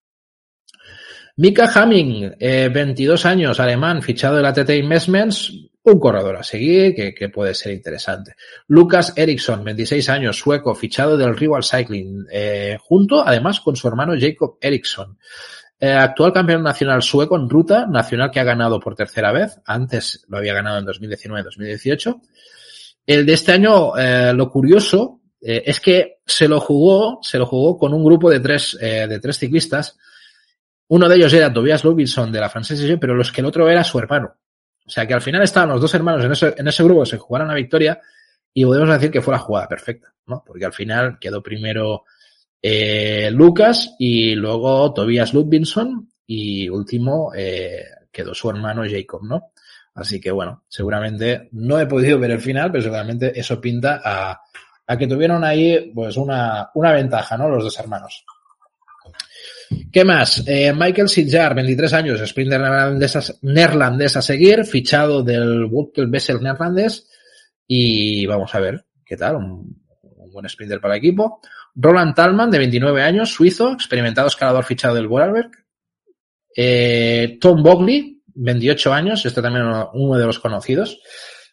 Mika 1.37 1.71
Hamming, 1.73 2.35
eh, 2.41 2.69
22 2.69 3.25
años, 3.25 3.61
alemán, 3.61 4.03
fichado 4.03 4.39
de 4.39 4.43
la 4.43 4.53
TT 4.53 4.71
Investments, 4.71 5.53
un 5.85 6.01
corredor 6.01 6.35
a 6.35 6.43
seguir 6.43 6.97
que, 6.97 7.15
que 7.15 7.29
puede 7.29 7.55
ser 7.55 7.75
interesante. 7.75 8.35
Lucas 8.67 9.13
Eriksson, 9.15 9.63
26 9.63 10.09
años, 10.09 10.37
sueco, 10.37 10.75
fichado 10.75 11.17
del 11.17 11.37
Rival 11.37 11.63
Cycling, 11.63 12.27
eh, 12.29 12.77
junto 12.81 13.25
además 13.25 13.61
con 13.61 13.77
su 13.77 13.87
hermano 13.87 14.15
Jacob 14.19 14.59
Eriksson. 14.61 15.17
Eh, 15.81 15.93
actual 15.93 16.33
campeón 16.33 16.63
nacional 16.63 17.03
sueco 17.03 17.37
en 17.37 17.49
ruta, 17.49 17.87
nacional 17.87 18.31
que 18.31 18.41
ha 18.41 18.45
ganado 18.45 18.81
por 18.81 18.97
tercera 18.97 19.31
vez, 19.31 19.61
antes 19.65 20.25
lo 20.29 20.39
había 20.39 20.55
ganado 20.55 20.79
en 20.79 20.87
2019-2018. 20.87 22.21
El 23.07 23.25
de 23.25 23.33
este 23.33 23.53
año, 23.53 23.97
eh, 23.97 24.33
lo 24.35 24.51
curioso 24.51 25.21
eh, 25.41 25.63
es 25.65 25.81
que 25.81 26.19
se 26.27 26.49
lo 26.49 26.61
jugó, 26.61 27.21
se 27.23 27.39
lo 27.39 27.47
jugó 27.47 27.79
con 27.79 27.95
un 27.95 28.05
grupo 28.05 28.29
de 28.29 28.41
tres, 28.41 28.77
de 28.81 29.21
tres 29.21 29.39
ciclistas. 29.39 29.97
Uno 30.89 31.09
de 31.09 31.17
ellos 31.17 31.33
era 31.33 31.53
Tobias 31.53 31.85
Ludwigson 31.85 32.33
de 32.33 32.41
la 32.41 32.51
francesa, 32.51 32.97
pero 33.01 33.15
los 33.15 33.31
que 33.31 33.41
el 33.41 33.47
otro 33.47 33.69
era 33.71 33.85
su 33.85 33.99
hermano. 33.99 34.35
O 34.85 34.91
sea 34.91 35.07
que 35.07 35.15
al 35.15 35.21
final 35.21 35.43
estaban 35.43 35.69
los 35.69 35.81
dos 35.81 35.95
hermanos 35.95 36.25
en 36.25 36.33
ese, 36.33 36.55
en 36.57 36.67
ese 36.67 36.83
grupo, 36.83 37.07
se 37.07 37.19
jugaron 37.19 37.49
la 37.49 37.55
victoria 37.55 38.01
y 38.53 38.65
podemos 38.65 38.89
decir 38.89 39.11
que 39.11 39.21
fue 39.21 39.33
la 39.33 39.39
jugada 39.39 39.69
perfecta, 39.69 40.13
¿no? 40.27 40.43
Porque 40.45 40.65
al 40.65 40.73
final 40.73 41.19
quedó 41.21 41.43
primero 41.43 42.05
eh, 42.61 43.31
Lucas 43.33 43.95
y 43.99 44.35
luego 44.35 44.93
Tobias 44.93 45.33
Ludwigson 45.33 46.11
y 46.27 46.69
último 46.69 47.33
eh, 47.35 47.85
quedó 48.11 48.35
su 48.35 48.51
hermano 48.51 48.83
Jacob, 48.89 49.23
¿no? 49.25 49.53
Así 49.95 50.21
que 50.21 50.31
bueno, 50.31 50.65
seguramente 50.69 51.49
no 51.53 51.81
he 51.81 51.87
podido 51.87 52.19
ver 52.19 52.33
el 52.33 52.41
final, 52.41 52.71
pero 52.71 52.83
seguramente 52.83 53.39
eso 53.39 53.61
pinta 53.61 54.01
a, 54.05 54.41
a 54.87 54.97
que 54.97 55.07
tuvieron 55.07 55.45
ahí 55.45 55.93
pues 55.95 56.17
una, 56.17 56.71
una 56.75 56.93
ventaja, 56.93 57.37
¿no? 57.37 57.49
Los 57.49 57.65
dos 57.65 57.79
hermanos. 57.79 58.25
¿Qué 59.93 60.05
más? 60.05 60.43
Eh, 60.47 60.73
Michael 60.73 61.09
Sidjar, 61.09 61.55
23 61.55 61.93
años, 61.93 62.21
sprinter 62.27 62.61
neerlandés, 62.61 63.39
neerlandés 63.43 64.17
a 64.17 64.23
seguir, 64.23 64.65
fichado 64.65 65.23
del 65.23 65.65
Wutkel 65.65 66.07
Bessel 66.07 66.43
neerlandés. 66.43 67.07
Y 67.67 68.25
vamos 68.27 68.55
a 68.55 68.61
ver 68.61 68.87
qué 69.05 69.17
tal, 69.17 69.37
un, 69.37 69.88
un, 70.29 70.33
buen 70.33 70.49
sprinter 70.49 70.81
para 70.81 70.95
el 70.95 70.99
equipo. 70.99 71.41
Roland 71.75 72.15
Talman, 72.15 72.51
de 72.51 72.59
29 72.59 73.03
años, 73.03 73.33
suizo, 73.33 73.73
experimentado 73.73 74.29
escalador 74.29 74.65
fichado 74.65 74.95
del 74.95 75.09
Vorarlberg. 75.09 75.51
Eh, 76.57 77.39
Tom 77.41 77.63
Bogley, 77.63 78.23
28 78.35 78.93
años, 78.93 79.25
este 79.27 79.43
también 79.43 79.65
uno, 79.93 80.19
de 80.19 80.27
los 80.27 80.39
conocidos. 80.39 81.01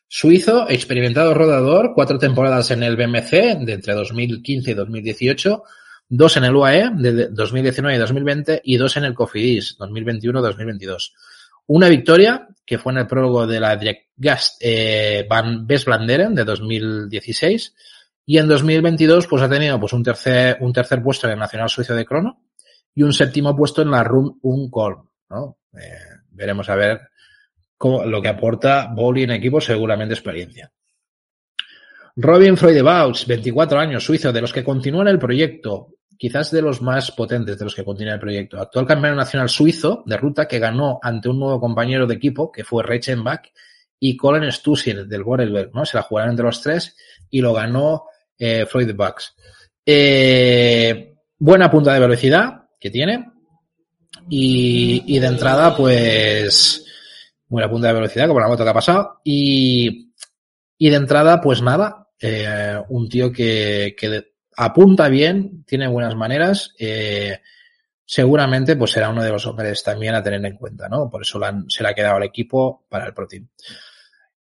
Suizo, 0.08 0.70
experimentado 0.70 1.34
rodador, 1.34 1.94
cuatro 1.96 2.18
temporadas 2.20 2.72
en 2.72 2.84
el 2.84 2.96
BMC 2.96 3.60
de 3.66 3.74
entre 3.74 3.94
2015 3.94 4.72
y 4.72 4.74
2018, 4.74 5.64
dos 6.10 6.38
en 6.38 6.44
el 6.44 6.56
UAE 6.56 6.92
de 6.96 7.28
2019 7.30 7.96
y 7.96 8.00
2020 8.00 8.62
y 8.64 8.78
dos 8.78 8.98
en 8.98 9.06
el 9.06 9.14
Cofidis 9.14 9.78
2021-2022. 9.80 11.12
Una 11.68 11.90
victoria 11.90 12.48
que 12.66 12.78
fue 12.78 12.92
en 12.94 13.00
el 13.00 13.08
prólogo 13.08 13.48
de 13.48 13.60
la 13.60 13.80
Gast 14.18 14.58
eh, 14.62 15.26
Van 15.30 15.66
Blanderen 15.68 16.36
de 16.36 16.44
2016 16.44 17.74
y 18.26 18.38
en 18.38 18.48
2022 18.48 19.28
pues 19.28 19.44
ha 19.44 19.50
tenido 19.50 19.80
pues 19.80 19.94
un 19.94 20.04
tercer 20.04 20.58
un 20.62 20.74
tercer 20.74 21.02
puesto 21.02 21.28
en 21.28 21.34
el 21.34 21.40
Nacional 21.40 21.70
Suizo 21.70 21.94
de 21.94 22.06
Crono 22.06 22.42
y 22.94 23.04
un 23.04 23.14
séptimo 23.14 23.56
puesto 23.56 23.82
en 23.82 23.92
la 23.92 24.04
Run 24.04 24.40
Unkolm, 24.42 25.08
¿no? 25.30 25.58
Eh, 25.74 26.00
veremos 26.32 26.70
a 26.70 26.76
ver 26.76 27.02
lo 27.84 28.22
que 28.22 28.30
aporta 28.30 28.90
Bowley 28.96 29.24
en 29.24 29.32
equipo, 29.32 29.60
seguramente 29.60 30.14
experiencia. 30.14 30.72
Robin 32.16 32.56
Freudebaus, 32.56 33.28
24 33.28 33.78
años, 33.78 34.06
suizo, 34.06 34.32
de 34.32 34.40
los 34.40 34.54
que 34.54 34.64
continúan 34.64 35.10
el 35.10 35.20
proyecto, 35.20 35.90
quizás 36.18 36.50
de 36.52 36.62
los 36.62 36.82
más 36.82 37.12
potentes 37.12 37.60
de 37.60 37.66
los 37.66 37.76
que 37.76 37.84
continúan 37.84 38.16
el 38.16 38.22
proyecto. 38.22 38.60
Actual 38.60 38.88
campeón 38.88 39.18
nacional 39.18 39.50
suizo 39.50 40.04
de 40.06 40.16
ruta 40.16 40.48
que 40.48 40.60
ganó 40.60 41.00
ante 41.04 41.28
un 41.28 41.40
nuevo 41.40 41.60
compañero 41.60 42.08
de 42.08 42.16
equipo, 42.16 42.52
que 42.52 42.64
fue 42.64 42.84
Reichenbach, 42.84 43.52
y 44.00 44.16
Colin 44.16 44.50
Stussel 44.52 45.10
del 45.10 45.24
Vorarlberg, 45.24 45.72
¿no? 45.74 45.86
Se 45.86 45.98
la 45.98 46.04
jugaron 46.04 46.32
entre 46.32 46.46
los 46.46 46.62
tres 46.62 46.96
y 47.30 47.42
lo 47.42 47.54
ganó 47.54 48.06
eh, 48.38 48.66
Freudebaus. 48.66 49.36
Eh, 49.86 51.16
buena 51.38 51.70
punta 51.70 51.94
de 51.94 52.00
velocidad 52.00 52.70
que 52.80 52.90
tiene. 52.90 53.32
Y, 54.30 55.20
de 55.20 55.28
entrada, 55.28 55.76
pues, 55.76 56.84
buena 57.48 57.70
punta 57.70 57.88
de 57.90 57.94
velocidad, 57.94 58.28
como 58.28 58.40
la 58.40 58.48
moto 58.48 58.64
que 58.64 58.70
ha 58.70 58.74
pasado. 58.74 59.22
Y, 59.24 60.12
y 60.78 60.90
de 60.90 60.96
entrada, 60.96 61.42
pues 61.42 61.62
nada, 61.62 62.06
eh, 62.20 62.82
un 62.90 63.10
tío 63.10 63.32
que, 63.32 63.96
apunta 64.58 65.10
bien, 65.10 65.64
tiene 65.66 65.88
buenas 65.88 66.16
maneras, 66.16 66.74
eh, 66.80 67.42
seguramente 68.06 68.76
pues 68.76 68.92
será 68.92 69.10
uno 69.10 69.24
de 69.24 69.32
los 69.32 69.46
hombres 69.48 69.84
también 69.84 70.16
a 70.16 70.24
tener 70.24 70.44
en 70.46 70.56
cuenta, 70.56 70.88
¿no? 70.88 71.10
Por 71.10 71.24
eso 71.24 71.44
han, 71.44 71.70
se 71.70 71.84
le 71.84 71.90
ha 71.90 71.94
quedado 71.94 72.16
al 72.16 72.24
equipo 72.24 72.86
para 72.90 73.06
el 73.06 73.14
Pro 73.14 73.28
Team. 73.28 73.48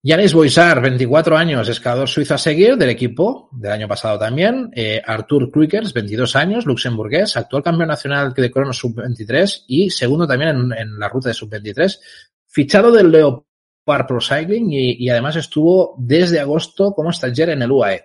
Yanis 0.05 0.33
Boisar, 0.33 0.81
24 0.81 1.37
años, 1.37 1.69
escalador 1.69 2.09
suizo 2.09 2.33
a 2.33 2.37
seguir 2.37 2.75
del 2.75 2.89
equipo 2.89 3.47
del 3.53 3.71
año 3.71 3.87
pasado 3.87 4.19
también. 4.19 4.69
Eh, 4.75 5.01
Artur 5.05 5.49
Kruikers, 5.49 5.93
22 5.93 6.35
años, 6.35 6.65
luxemburgués, 6.65 7.37
actual 7.37 7.63
campeón 7.63 7.87
nacional 7.87 8.33
de 8.33 8.51
crono 8.51 8.73
sub-23 8.73 9.63
y 9.65 9.89
segundo 9.89 10.27
también 10.27 10.49
en, 10.49 10.73
en, 10.73 10.99
la 10.99 11.07
ruta 11.07 11.29
de 11.29 11.35
sub-23 11.35 11.99
Fichado 12.45 12.91
del 12.91 13.11
Leopard 13.11 14.05
Pro 14.05 14.19
Cycling 14.19 14.73
y, 14.73 15.05
y 15.05 15.09
además 15.09 15.37
estuvo 15.37 15.95
desde 15.97 16.41
agosto 16.41 16.91
como 16.91 17.13
stagiaire 17.13 17.53
en 17.53 17.61
el 17.61 17.71
UAE. 17.71 18.03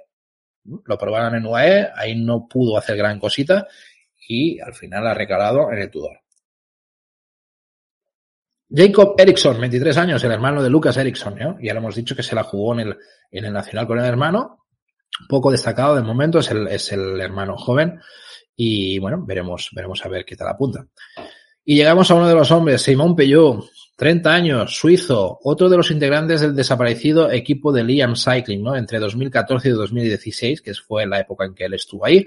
Lo 0.84 0.96
probaron 0.96 1.34
en 1.34 1.46
UAE, 1.46 1.88
ahí 1.96 2.14
no 2.14 2.46
pudo 2.46 2.78
hacer 2.78 2.96
gran 2.96 3.18
cosita 3.18 3.66
y 4.28 4.60
al 4.60 4.72
final 4.72 5.04
ha 5.04 5.14
recalado 5.14 5.72
en 5.72 5.78
el 5.78 5.90
Tudor. 5.90 6.20
Jacob 8.78 9.16
Eriksson, 9.18 9.60
23 9.60 9.96
años, 9.96 10.22
el 10.22 10.30
hermano 10.30 10.62
de 10.62 10.70
Lucas 10.70 10.96
Eriksson, 10.96 11.34
¿no? 11.34 11.58
Ya 11.60 11.74
lo 11.74 11.80
hemos 11.80 11.96
dicho 11.96 12.14
que 12.14 12.22
se 12.22 12.36
la 12.36 12.44
jugó 12.44 12.74
en 12.74 12.80
el, 12.86 12.96
en 13.32 13.44
el 13.44 13.52
Nacional 13.52 13.88
con 13.88 13.98
el 13.98 14.04
hermano. 14.04 14.66
Poco 15.28 15.50
destacado 15.50 15.96
de 15.96 16.02
momento, 16.02 16.38
es 16.38 16.48
el, 16.52 16.68
es 16.68 16.92
el 16.92 17.20
hermano 17.20 17.56
joven. 17.56 17.98
Y 18.54 19.00
bueno, 19.00 19.24
veremos, 19.26 19.70
veremos 19.72 20.04
a 20.04 20.08
ver 20.08 20.24
qué 20.24 20.36
tal 20.36 20.46
apunta. 20.46 20.86
Y 21.64 21.74
llegamos 21.74 22.08
a 22.08 22.14
uno 22.14 22.28
de 22.28 22.36
los 22.36 22.52
hombres, 22.52 22.80
Simón 22.80 23.16
Peyot, 23.16 23.64
30 23.96 24.32
años, 24.32 24.76
suizo, 24.76 25.40
otro 25.42 25.68
de 25.68 25.76
los 25.76 25.90
integrantes 25.90 26.40
del 26.40 26.54
desaparecido 26.54 27.32
equipo 27.32 27.72
de 27.72 27.82
Liam 27.82 28.14
Cycling, 28.14 28.62
¿no? 28.62 28.76
Entre 28.76 29.00
2014 29.00 29.70
y 29.70 29.72
2016, 29.72 30.62
que 30.62 30.74
fue 30.74 31.04
la 31.04 31.18
época 31.18 31.46
en 31.46 31.54
que 31.56 31.64
él 31.64 31.74
estuvo 31.74 32.06
ahí. 32.06 32.24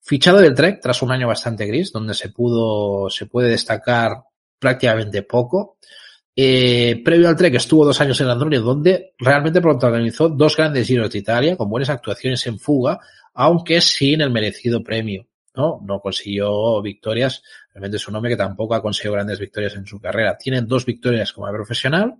Fichado 0.00 0.38
del 0.38 0.54
Trek 0.54 0.80
tras 0.80 1.02
un 1.02 1.10
año 1.10 1.26
bastante 1.26 1.66
gris, 1.66 1.90
donde 1.90 2.14
se 2.14 2.28
pudo, 2.28 3.10
se 3.10 3.26
puede 3.26 3.50
destacar 3.50 4.29
prácticamente 4.60 5.22
poco. 5.22 5.78
Eh, 6.36 7.02
previo 7.04 7.28
al 7.28 7.36
Trek 7.36 7.54
estuvo 7.56 7.84
dos 7.84 8.00
años 8.00 8.20
en 8.20 8.28
Android, 8.28 8.60
donde 8.60 9.14
realmente 9.18 9.60
protagonizó 9.60 10.28
dos 10.28 10.56
grandes 10.56 10.86
giros 10.86 11.10
de 11.10 11.18
Italia, 11.18 11.56
con 11.56 11.68
buenas 11.68 11.90
actuaciones 11.90 12.46
en 12.46 12.58
fuga, 12.58 13.00
aunque 13.34 13.80
sin 13.80 14.20
el 14.20 14.30
merecido 14.30 14.82
premio. 14.82 15.26
¿no? 15.54 15.80
No 15.82 16.00
consiguió 16.00 16.80
victorias. 16.82 17.42
Realmente 17.72 17.96
es 17.96 18.06
un 18.06 18.16
hombre 18.16 18.30
que 18.30 18.36
tampoco 18.36 18.74
ha 18.74 18.82
conseguido 18.82 19.14
grandes 19.14 19.38
victorias 19.40 19.74
en 19.74 19.86
su 19.86 20.00
carrera. 20.00 20.38
Tiene 20.38 20.62
dos 20.62 20.86
victorias 20.86 21.32
como 21.32 21.50
profesional. 21.50 22.14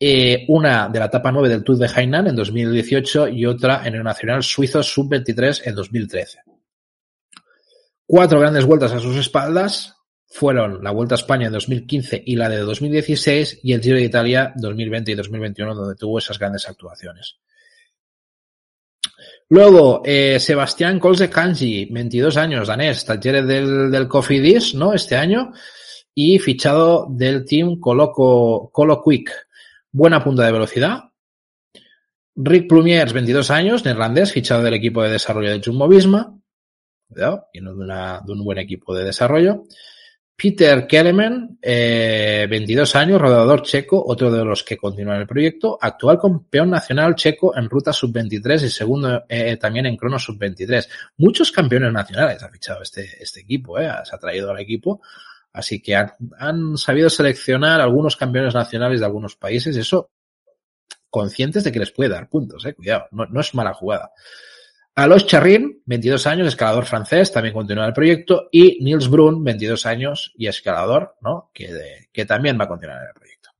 Eh, 0.00 0.44
una 0.48 0.88
de 0.88 0.98
la 0.98 1.06
etapa 1.06 1.32
9 1.32 1.48
del 1.48 1.64
Tour 1.64 1.78
de 1.78 1.90
Hainan 1.92 2.28
en 2.28 2.36
2018 2.36 3.28
y 3.28 3.46
otra 3.46 3.82
en 3.84 3.94
el 3.94 4.04
Nacional 4.04 4.42
Suizo 4.44 4.82
Sub-23 4.82 5.62
en 5.64 5.74
2013. 5.74 6.38
Cuatro 8.06 8.40
grandes 8.40 8.64
vueltas 8.64 8.92
a 8.92 9.00
sus 9.00 9.16
espaldas 9.16 9.97
fueron 10.28 10.84
la 10.84 10.90
Vuelta 10.90 11.14
a 11.14 11.18
España 11.18 11.46
en 11.46 11.52
2015 11.52 12.22
y 12.24 12.36
la 12.36 12.48
de 12.48 12.58
2016 12.58 13.60
y 13.62 13.72
el 13.72 13.80
Giro 13.80 13.96
de 13.96 14.04
Italia 14.04 14.52
2020 14.56 15.12
y 15.12 15.14
2021 15.14 15.74
donde 15.74 15.96
tuvo 15.96 16.18
esas 16.18 16.38
grandes 16.38 16.68
actuaciones. 16.68 17.38
Luego, 19.50 20.02
eh, 20.04 20.38
Sebastián 20.38 21.00
Colze 21.00 21.30
Kanji, 21.30 21.86
22 21.86 22.36
años, 22.36 22.68
danés, 22.68 23.04
taller 23.06 23.46
del, 23.46 23.90
del 23.90 24.06
Cofidis, 24.06 24.74
¿no? 24.74 24.92
Este 24.92 25.16
año. 25.16 25.52
Y 26.14 26.38
fichado 26.38 27.06
del 27.08 27.46
team 27.46 27.80
Coloco, 27.80 28.70
Colo 28.70 29.02
Quick. 29.02 29.30
Buena 29.90 30.22
punta 30.22 30.44
de 30.44 30.52
velocidad. 30.52 31.04
Rick 32.36 32.68
Plumiers, 32.68 33.12
22 33.12 33.50
años, 33.50 33.84
neerlandés, 33.84 34.32
fichado 34.32 34.62
del 34.62 34.74
equipo 34.74 35.02
de 35.02 35.10
desarrollo 35.10 35.50
de 35.50 35.62
Jumbo 35.64 35.88
Visma. 35.88 36.38
Cuidado, 37.08 37.46
y 37.52 37.60
no 37.60 37.74
de 37.74 38.32
un 38.32 38.44
buen 38.44 38.58
equipo 38.58 38.94
de 38.94 39.04
desarrollo. 39.04 39.64
Peter 40.40 40.86
Kelemen, 40.86 41.58
eh, 41.60 42.46
22 42.48 42.94
años, 42.94 43.20
rodador 43.20 43.62
checo, 43.62 44.00
otro 44.06 44.30
de 44.30 44.44
los 44.44 44.62
que 44.62 44.76
continúa 44.76 45.16
en 45.16 45.22
el 45.22 45.26
proyecto, 45.26 45.76
actual 45.80 46.20
campeón 46.20 46.70
nacional 46.70 47.16
checo 47.16 47.56
en 47.56 47.68
ruta 47.68 47.92
sub-23 47.92 48.62
y 48.62 48.70
segundo 48.70 49.24
eh, 49.28 49.56
también 49.56 49.86
en 49.86 49.96
crono 49.96 50.16
sub-23. 50.16 50.88
Muchos 51.16 51.50
campeones 51.50 51.92
nacionales 51.92 52.40
ha 52.40 52.48
fichado 52.50 52.82
este, 52.82 53.20
este 53.20 53.40
equipo, 53.40 53.80
eh, 53.80 53.90
se 54.04 54.14
ha 54.14 54.18
traído 54.20 54.52
al 54.52 54.60
equipo. 54.60 55.02
Así 55.52 55.82
que 55.82 55.96
han, 55.96 56.12
han 56.38 56.76
sabido 56.76 57.10
seleccionar 57.10 57.80
algunos 57.80 58.14
campeones 58.14 58.54
nacionales 58.54 59.00
de 59.00 59.06
algunos 59.06 59.34
países, 59.34 59.76
eso 59.76 60.12
conscientes 61.10 61.64
de 61.64 61.72
que 61.72 61.80
les 61.80 61.90
puede 61.90 62.10
dar 62.10 62.28
puntos, 62.28 62.64
eh, 62.64 62.74
cuidado, 62.74 63.08
no, 63.10 63.26
no 63.26 63.40
es 63.40 63.54
mala 63.56 63.74
jugada. 63.74 64.12
Alois 64.98 65.26
Charrin, 65.26 65.80
22 65.86 66.26
años, 66.26 66.48
escalador 66.48 66.84
francés, 66.84 67.30
también 67.30 67.54
continúa 67.54 67.86
el 67.86 67.92
proyecto, 67.92 68.48
y 68.50 68.82
Niels 68.82 69.08
Brun, 69.08 69.44
22 69.44 69.86
años 69.86 70.32
y 70.36 70.48
escalador, 70.48 71.14
¿no? 71.20 71.52
Que, 71.54 72.08
que 72.12 72.24
también 72.24 72.58
va 72.58 72.64
a 72.64 72.68
continuar 72.68 73.06
el 73.06 73.14
proyecto. 73.14 73.50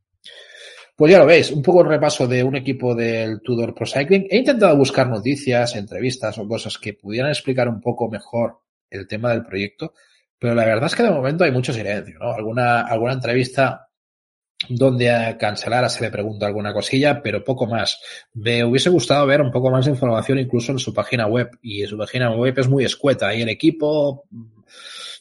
Pues 0.96 1.12
ya 1.12 1.20
lo 1.20 1.26
veis, 1.26 1.52
un 1.52 1.62
poco 1.62 1.82
el 1.82 1.90
repaso 1.90 2.26
de 2.26 2.42
un 2.42 2.56
equipo 2.56 2.92
del 2.92 3.40
Tudor 3.40 3.72
Pro 3.72 3.86
Cycling. 3.86 4.26
He 4.28 4.38
intentado 4.38 4.76
buscar 4.76 5.08
noticias, 5.08 5.76
entrevistas 5.76 6.36
o 6.38 6.48
cosas 6.48 6.76
que 6.76 6.94
pudieran 6.94 7.30
explicar 7.30 7.68
un 7.68 7.80
poco 7.80 8.10
mejor 8.10 8.58
el 8.90 9.06
tema 9.06 9.30
del 9.30 9.44
proyecto, 9.44 9.94
pero 10.40 10.56
la 10.56 10.64
verdad 10.64 10.86
es 10.86 10.96
que 10.96 11.04
de 11.04 11.12
momento 11.12 11.44
hay 11.44 11.52
mucho 11.52 11.72
silencio, 11.72 12.18
¿no? 12.18 12.32
Alguna, 12.32 12.80
alguna 12.80 13.12
entrevista 13.12 13.87
donde 14.68 15.10
a 15.10 15.38
Cancelara 15.38 15.88
se 15.88 16.02
le 16.02 16.10
pregunta 16.10 16.46
alguna 16.46 16.72
cosilla, 16.72 17.22
pero 17.22 17.44
poco 17.44 17.66
más. 17.66 18.00
Me 18.34 18.64
hubiese 18.64 18.90
gustado 18.90 19.26
ver 19.26 19.40
un 19.40 19.52
poco 19.52 19.70
más 19.70 19.84
de 19.84 19.92
información 19.92 20.38
incluso 20.38 20.72
en 20.72 20.78
su 20.78 20.92
página 20.92 21.26
web, 21.26 21.50
y 21.62 21.86
su 21.86 21.96
página 21.96 22.34
web 22.34 22.58
es 22.58 22.68
muy 22.68 22.84
escueta, 22.84 23.34
y 23.34 23.42
el 23.42 23.48
equipo 23.48 24.24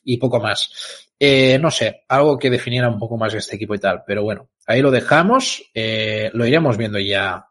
y 0.03 0.17
poco 0.17 0.39
más. 0.39 1.07
Eh, 1.19 1.57
no 1.59 1.71
sé, 1.71 2.03
algo 2.07 2.37
que 2.37 2.49
definiera 2.49 2.89
un 2.89 2.99
poco 2.99 3.17
más 3.17 3.33
este 3.33 3.55
equipo 3.55 3.75
y 3.75 3.79
tal, 3.79 4.03
pero 4.05 4.23
bueno, 4.23 4.49
ahí 4.65 4.81
lo 4.81 4.91
dejamos, 4.91 5.63
eh, 5.73 6.29
lo 6.33 6.45
iremos 6.45 6.77
viendo 6.77 6.99
ya 6.99 7.47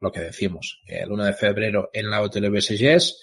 lo 0.00 0.12
que 0.12 0.20
decimos 0.20 0.82
el 0.86 1.10
1 1.10 1.24
de 1.24 1.32
febrero 1.32 1.90
en 1.92 2.10
la 2.10 2.20
Hotel 2.20 2.50
BSGs 2.50 3.18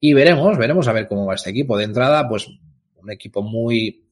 y 0.00 0.12
veremos, 0.12 0.58
veremos 0.58 0.86
a 0.88 0.92
ver 0.92 1.08
cómo 1.08 1.26
va 1.26 1.34
este 1.34 1.50
equipo. 1.50 1.76
De 1.76 1.84
entrada, 1.84 2.28
pues 2.28 2.48
un 2.96 3.10
equipo 3.10 3.42
muy 3.42 4.09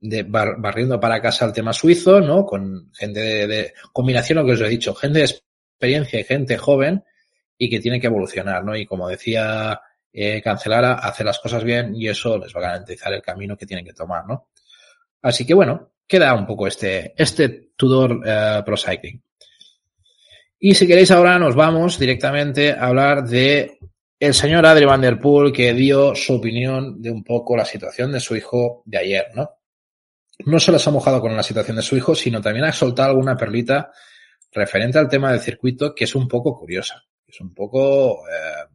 de 0.00 0.22
barriendo 0.22 0.98
para 0.98 1.20
casa 1.20 1.44
el 1.44 1.52
tema 1.52 1.72
suizo, 1.72 2.20
¿no? 2.20 2.46
Con 2.46 2.90
gente 2.94 3.20
de, 3.20 3.46
de, 3.46 3.72
combinación, 3.92 4.38
lo 4.38 4.46
que 4.46 4.52
os 4.52 4.60
he 4.60 4.68
dicho, 4.68 4.94
gente 4.94 5.18
de 5.18 5.24
experiencia 5.26 6.20
y 6.20 6.24
gente 6.24 6.56
joven 6.56 7.04
y 7.58 7.68
que 7.68 7.80
tiene 7.80 8.00
que 8.00 8.06
evolucionar, 8.06 8.64
¿no? 8.64 8.74
Y 8.74 8.86
como 8.86 9.08
decía 9.08 9.80
eh, 10.12 10.40
Cancelara, 10.42 10.94
hacer 10.94 11.26
las 11.26 11.38
cosas 11.38 11.62
bien 11.62 11.94
y 11.94 12.08
eso 12.08 12.38
les 12.38 12.54
va 12.54 12.60
a 12.60 12.62
garantizar 12.62 13.12
el 13.12 13.22
camino 13.22 13.56
que 13.56 13.66
tienen 13.66 13.84
que 13.84 13.92
tomar, 13.92 14.26
¿no? 14.26 14.48
Así 15.22 15.46
que 15.46 15.54
bueno, 15.54 15.92
queda 16.06 16.34
un 16.34 16.46
poco 16.46 16.66
este, 16.66 17.14
este 17.16 17.70
Tudor 17.76 18.12
uh, 18.12 18.64
Pro 18.64 18.76
Cycling. 18.76 19.22
Y 20.58 20.74
si 20.74 20.86
queréis 20.86 21.10
ahora 21.10 21.38
nos 21.38 21.54
vamos 21.54 21.98
directamente 21.98 22.72
a 22.72 22.86
hablar 22.86 23.24
de 23.24 23.78
el 24.18 24.34
señor 24.34 24.66
Adri 24.66 24.84
Van 24.84 25.00
Der 25.00 25.18
Poel 25.18 25.52
que 25.52 25.72
dio 25.72 26.14
su 26.14 26.34
opinión 26.34 27.00
de 27.00 27.10
un 27.10 27.24
poco 27.24 27.56
la 27.56 27.64
situación 27.64 28.12
de 28.12 28.20
su 28.20 28.36
hijo 28.36 28.82
de 28.84 28.98
ayer, 28.98 29.26
¿no? 29.34 29.59
No 30.46 30.58
solo 30.58 30.78
se 30.78 30.88
ha 30.88 30.92
mojado 30.92 31.20
con 31.20 31.36
la 31.36 31.42
situación 31.42 31.76
de 31.76 31.82
su 31.82 31.96
hijo, 31.96 32.14
sino 32.14 32.40
también 32.40 32.64
ha 32.64 32.72
soltado 32.72 33.10
alguna 33.10 33.36
perlita 33.36 33.90
referente 34.52 34.98
al 34.98 35.08
tema 35.08 35.30
del 35.30 35.40
circuito 35.40 35.94
que 35.94 36.04
es 36.04 36.14
un 36.14 36.28
poco 36.28 36.58
curiosa. 36.58 37.04
Es 37.26 37.40
un 37.40 37.54
poco, 37.54 38.26
eh, 38.28 38.66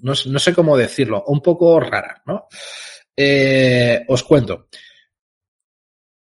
no, 0.00 0.12
no, 0.26 0.38
sé 0.38 0.54
cómo 0.54 0.76
decirlo, 0.76 1.24
un 1.26 1.40
poco 1.40 1.78
rara, 1.78 2.22
¿no? 2.26 2.46
Eh, 3.16 4.04
os 4.08 4.22
cuento. 4.24 4.68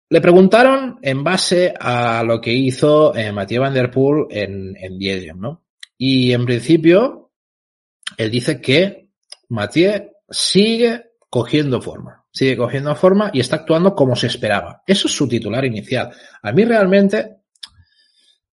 Le 0.09 0.21
preguntaron 0.21 0.99
en 1.01 1.23
base 1.23 1.73
a 1.79 2.23
lo 2.23 2.39
que 2.39 2.53
hizo 2.53 3.15
eh, 3.15 3.31
Mathieu 3.31 3.61
Van 3.61 3.73
Der 3.73 3.89
Poel 3.89 4.27
en, 4.29 4.75
en 4.77 4.99
Diedium, 4.99 5.39
¿no? 5.39 5.63
Y 5.97 6.33
en 6.33 6.45
principio, 6.45 7.31
él 8.17 8.29
dice 8.29 8.59
que 8.59 9.09
Mathieu 9.49 10.11
sigue 10.29 11.11
cogiendo 11.29 11.81
forma 11.81 12.24
sigue 12.35 12.57
cogiendo 12.57 12.93
forma 12.95 13.31
y 13.33 13.39
está 13.39 13.55
actuando 13.55 13.95
como 13.95 14.13
se 14.13 14.27
esperaba. 14.27 14.83
Eso 14.85 15.07
es 15.07 15.15
su 15.15 15.25
titular 15.25 15.63
inicial. 15.63 16.11
A 16.41 16.51
mí 16.51 16.65
realmente, 16.65 17.37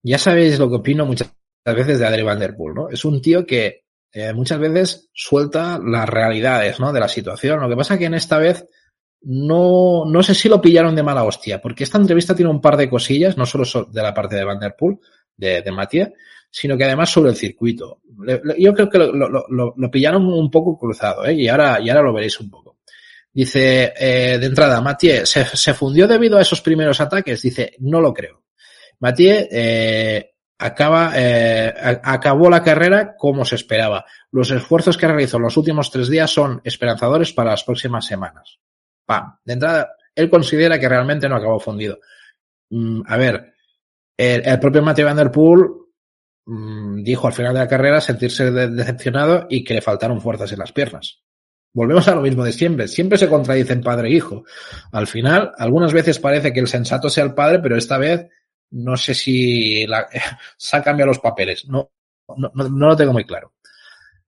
ya 0.02 0.18
sabéis 0.18 0.58
lo 0.58 0.70
que 0.70 0.76
opino 0.78 1.06
muchas 1.06 1.30
veces 1.66 2.00
de 2.00 2.06
Adri 2.06 2.24
Van 2.24 2.40
Der 2.40 2.56
Poel, 2.56 2.74
¿no? 2.74 2.90
Es 2.90 3.04
un 3.04 3.22
tío 3.22 3.46
que 3.46 3.84
eh, 4.14 4.32
muchas 4.32 4.60
veces 4.60 5.10
suelta 5.14 5.78
las 5.86 6.08
realidades, 6.08 6.80
¿no? 6.80 6.94
De 6.94 7.02
la 7.02 7.10
situación. 7.10 7.60
Lo 7.60 7.68
que 7.68 7.76
pasa 7.76 7.98
que 7.98 8.06
en 8.06 8.14
esta 8.14 8.38
vez 8.38 8.66
no, 9.24 10.06
no 10.06 10.24
sé 10.24 10.34
si 10.36 10.48
lo 10.48 10.62
pillaron 10.62 10.96
de 10.96 11.04
mala 11.04 11.26
hostia, 11.26 11.62
porque 11.62 11.84
esta 11.84 11.98
entrevista 11.98 12.34
tiene 12.34 12.52
un 12.52 12.62
par 12.62 12.78
de 12.78 12.90
cosillas, 12.90 13.36
no 13.36 13.46
solo 13.46 13.66
de 13.92 14.02
la 14.02 14.14
parte 14.14 14.38
de 14.38 14.46
Van 14.46 14.60
Der 14.60 14.78
Poel, 14.78 15.00
de, 15.36 15.62
de 15.62 15.72
Mathieu, 15.74 16.14
sino 16.50 16.78
que 16.78 16.86
además 16.86 17.10
sobre 17.10 17.32
el 17.32 17.36
circuito. 17.36 18.00
Yo 18.58 18.74
creo 18.74 18.90
que 18.90 19.00
lo, 19.00 19.12
lo, 19.12 19.46
lo, 19.50 19.74
lo 19.76 19.92
pillaron 19.92 20.26
un 20.28 20.50
poco 20.50 20.78
cruzado, 20.78 21.26
¿eh? 21.26 21.34
Y 21.34 21.50
ahora, 21.50 21.82
y 21.82 21.90
ahora 21.90 22.04
lo 22.04 22.14
veréis 22.14 22.40
un 22.40 22.50
poco. 22.50 22.75
Dice, 23.36 23.94
eh, 24.00 24.38
de 24.40 24.46
entrada, 24.46 24.80
Mathieu, 24.80 25.26
¿se, 25.26 25.44
¿se, 25.44 25.74
fundió 25.74 26.08
debido 26.08 26.38
a 26.38 26.42
esos 26.42 26.62
primeros 26.62 27.02
ataques? 27.02 27.42
Dice, 27.42 27.76
no 27.80 28.00
lo 28.00 28.14
creo. 28.14 28.46
Mathieu 29.02 29.46
eh, 29.52 30.36
acaba, 30.58 31.12
eh, 31.18 32.00
acabó 32.02 32.50
la 32.50 32.64
carrera 32.64 33.18
como 33.18 33.44
se 33.44 33.56
esperaba. 33.56 34.06
Los 34.32 34.52
esfuerzos 34.52 34.98
que 34.98 35.08
realizó 35.08 35.36
en 35.36 35.44
los 35.44 35.58
últimos 35.58 35.92
tres 35.92 36.08
días 36.08 36.32
son 36.32 36.62
esperanzadores 36.64 37.34
para 37.34 37.52
las 37.52 37.66
próximas 37.66 38.06
semanas. 38.06 38.58
Pam. 39.06 39.38
De 39.44 39.52
entrada, 39.52 39.98
él 40.16 40.30
considera 40.30 40.80
que 40.80 40.88
realmente 40.88 41.28
no 41.28 41.36
acabó 41.36 41.60
fundido. 41.60 42.00
Mm, 42.70 43.02
a 43.06 43.18
ver, 43.18 43.54
el, 44.16 44.60
propio 44.62 44.82
Mathieu 44.82 45.06
Van 45.06 45.18
Der 45.18 45.30
Poel 45.30 45.72
mm, 46.46 47.04
dijo 47.04 47.28
al 47.28 47.34
final 47.34 47.54
de 47.54 47.60
la 47.60 47.68
carrera 47.68 48.00
sentirse 48.00 48.50
de 48.50 48.70
decepcionado 48.70 49.46
y 49.50 49.62
que 49.66 49.74
le 49.74 49.82
faltaron 49.82 50.22
fuerzas 50.22 50.54
en 50.54 50.60
las 50.60 50.72
piernas. 50.72 51.25
Volvemos 51.76 52.08
a 52.08 52.16
lo 52.16 52.22
mismo 52.22 52.46
de 52.46 52.54
siempre. 52.54 52.88
Siempre 52.88 53.18
se 53.18 53.28
contradicen 53.28 53.82
padre 53.82 54.08
e 54.08 54.14
hijo. 54.14 54.46
Al 54.94 55.08
final, 55.08 55.52
algunas 55.58 55.92
veces 55.92 56.20
parece 56.20 56.54
que 56.54 56.62
el 56.62 56.70
sensato 56.70 57.10
sea 57.10 57.26
el 57.26 57.34
padre, 57.34 57.60
pero 57.60 57.76
esta 57.76 57.98
vez 57.98 58.30
no 58.72 58.96
sé 58.96 59.14
si 59.14 59.86
la, 59.86 60.08
se 60.58 60.78
han 60.78 60.84
cambiado 60.84 61.10
los 61.10 61.20
papeles. 61.20 61.68
No, 61.68 61.92
no, 62.38 62.50
no 62.54 62.88
lo 62.88 62.96
tengo 62.96 63.12
muy 63.12 63.26
claro. 63.26 63.52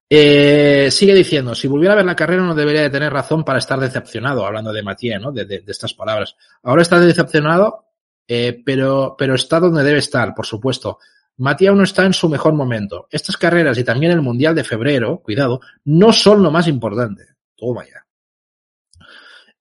Eh, 0.10 0.90
sigue 0.92 1.14
diciendo, 1.14 1.56
si 1.56 1.70
volviera 1.70 1.94
a 1.94 1.96
ver 1.96 2.06
la 2.06 2.18
carrera 2.18 2.44
no 2.44 2.54
debería 2.54 2.82
de 2.82 2.90
tener 2.90 3.14
razón 3.14 3.46
para 3.46 3.60
estar 3.60 3.80
decepcionado, 3.80 4.46
hablando 4.46 4.74
de 4.74 4.84
Mathieu, 4.84 5.18
¿no? 5.18 5.32
De, 5.32 5.46
de, 5.46 5.64
estas 5.66 5.94
palabras. 5.94 6.36
Ahora 6.64 6.82
está 6.82 7.00
decepcionado, 7.00 7.86
eh, 8.28 8.62
pero, 8.66 9.16
pero 9.18 9.36
está 9.36 9.62
donde 9.62 9.86
debe 9.86 10.00
estar, 10.00 10.36
por 10.36 10.46
supuesto. 10.46 11.00
Mathieu 11.38 11.74
no 11.76 11.84
está 11.84 12.06
en 12.06 12.14
su 12.14 12.28
mejor 12.28 12.56
momento. 12.56 13.08
Estas 13.10 13.38
carreras 13.38 13.78
y 13.78 13.86
también 13.86 14.12
el 14.12 14.22
Mundial 14.22 14.54
de 14.54 14.66
febrero, 14.66 15.20
cuidado, 15.20 15.62
no 15.86 16.12
son 16.12 16.44
lo 16.44 16.52
más 16.52 16.68
importante. 16.68 17.37
Toma 17.58 17.84
ya. 17.86 18.06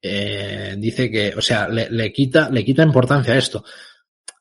Eh, 0.00 0.76
dice 0.78 1.10
que, 1.10 1.34
o 1.36 1.40
sea, 1.40 1.68
le, 1.68 1.90
le, 1.90 2.12
quita, 2.12 2.48
le 2.50 2.64
quita 2.64 2.82
importancia 2.82 3.34
a 3.34 3.38
esto. 3.38 3.64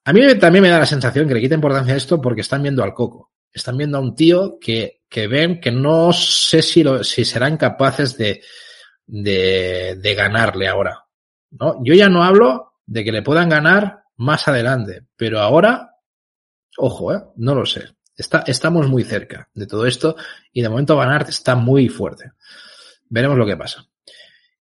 A 0.04 0.14
mí 0.14 0.22
también 0.38 0.62
me 0.62 0.70
da 0.70 0.80
la 0.80 0.86
sensación 0.86 1.28
que 1.28 1.34
le 1.34 1.42
quita 1.42 1.56
importancia 1.56 1.94
a 1.94 1.98
esto 1.98 2.22
porque 2.22 2.42
están 2.42 2.62
viendo 2.62 2.84
al 2.84 2.94
coco. 2.94 3.32
Están 3.52 3.78
viendo 3.78 3.98
a 3.98 4.02
un 4.02 4.14
tío 4.14 4.60
que, 4.60 5.02
que 5.10 5.28
ven 5.28 5.60
que 5.60 5.72
no 5.72 6.14
sé 6.14 6.62
si, 6.62 6.84
lo, 6.84 7.04
si 7.04 7.26
serán 7.26 7.58
capaces 7.58 8.18
de, 8.18 8.42
de, 9.08 9.98
de 10.00 10.16
ganarle 10.16 10.68
ahora. 10.68 11.06
¿no? 11.52 11.82
Yo 11.84 11.94
ya 11.94 12.10
no 12.10 12.24
hablo 12.24 12.74
de 12.86 13.04
que 13.04 13.12
le 13.12 13.24
puedan 13.24 13.50
ganar 13.50 14.04
más 14.18 14.48
adelante, 14.48 15.06
pero 15.16 15.40
ahora, 15.40 15.96
ojo, 16.78 17.14
¿eh? 17.14 17.22
no 17.38 17.56
lo 17.56 17.66
sé. 17.66 17.96
Está, 18.16 18.44
estamos 18.48 18.88
muy 18.88 19.04
cerca 19.04 19.50
de 19.54 19.68
todo 19.68 19.86
esto 19.86 20.16
y 20.54 20.62
de 20.62 20.70
momento 20.70 20.96
Van 20.96 21.22
está 21.28 21.56
muy 21.56 21.90
fuerte. 21.90 22.32
Veremos 23.10 23.38
lo 23.38 23.46
que 23.46 23.58
pasa. 23.58 23.88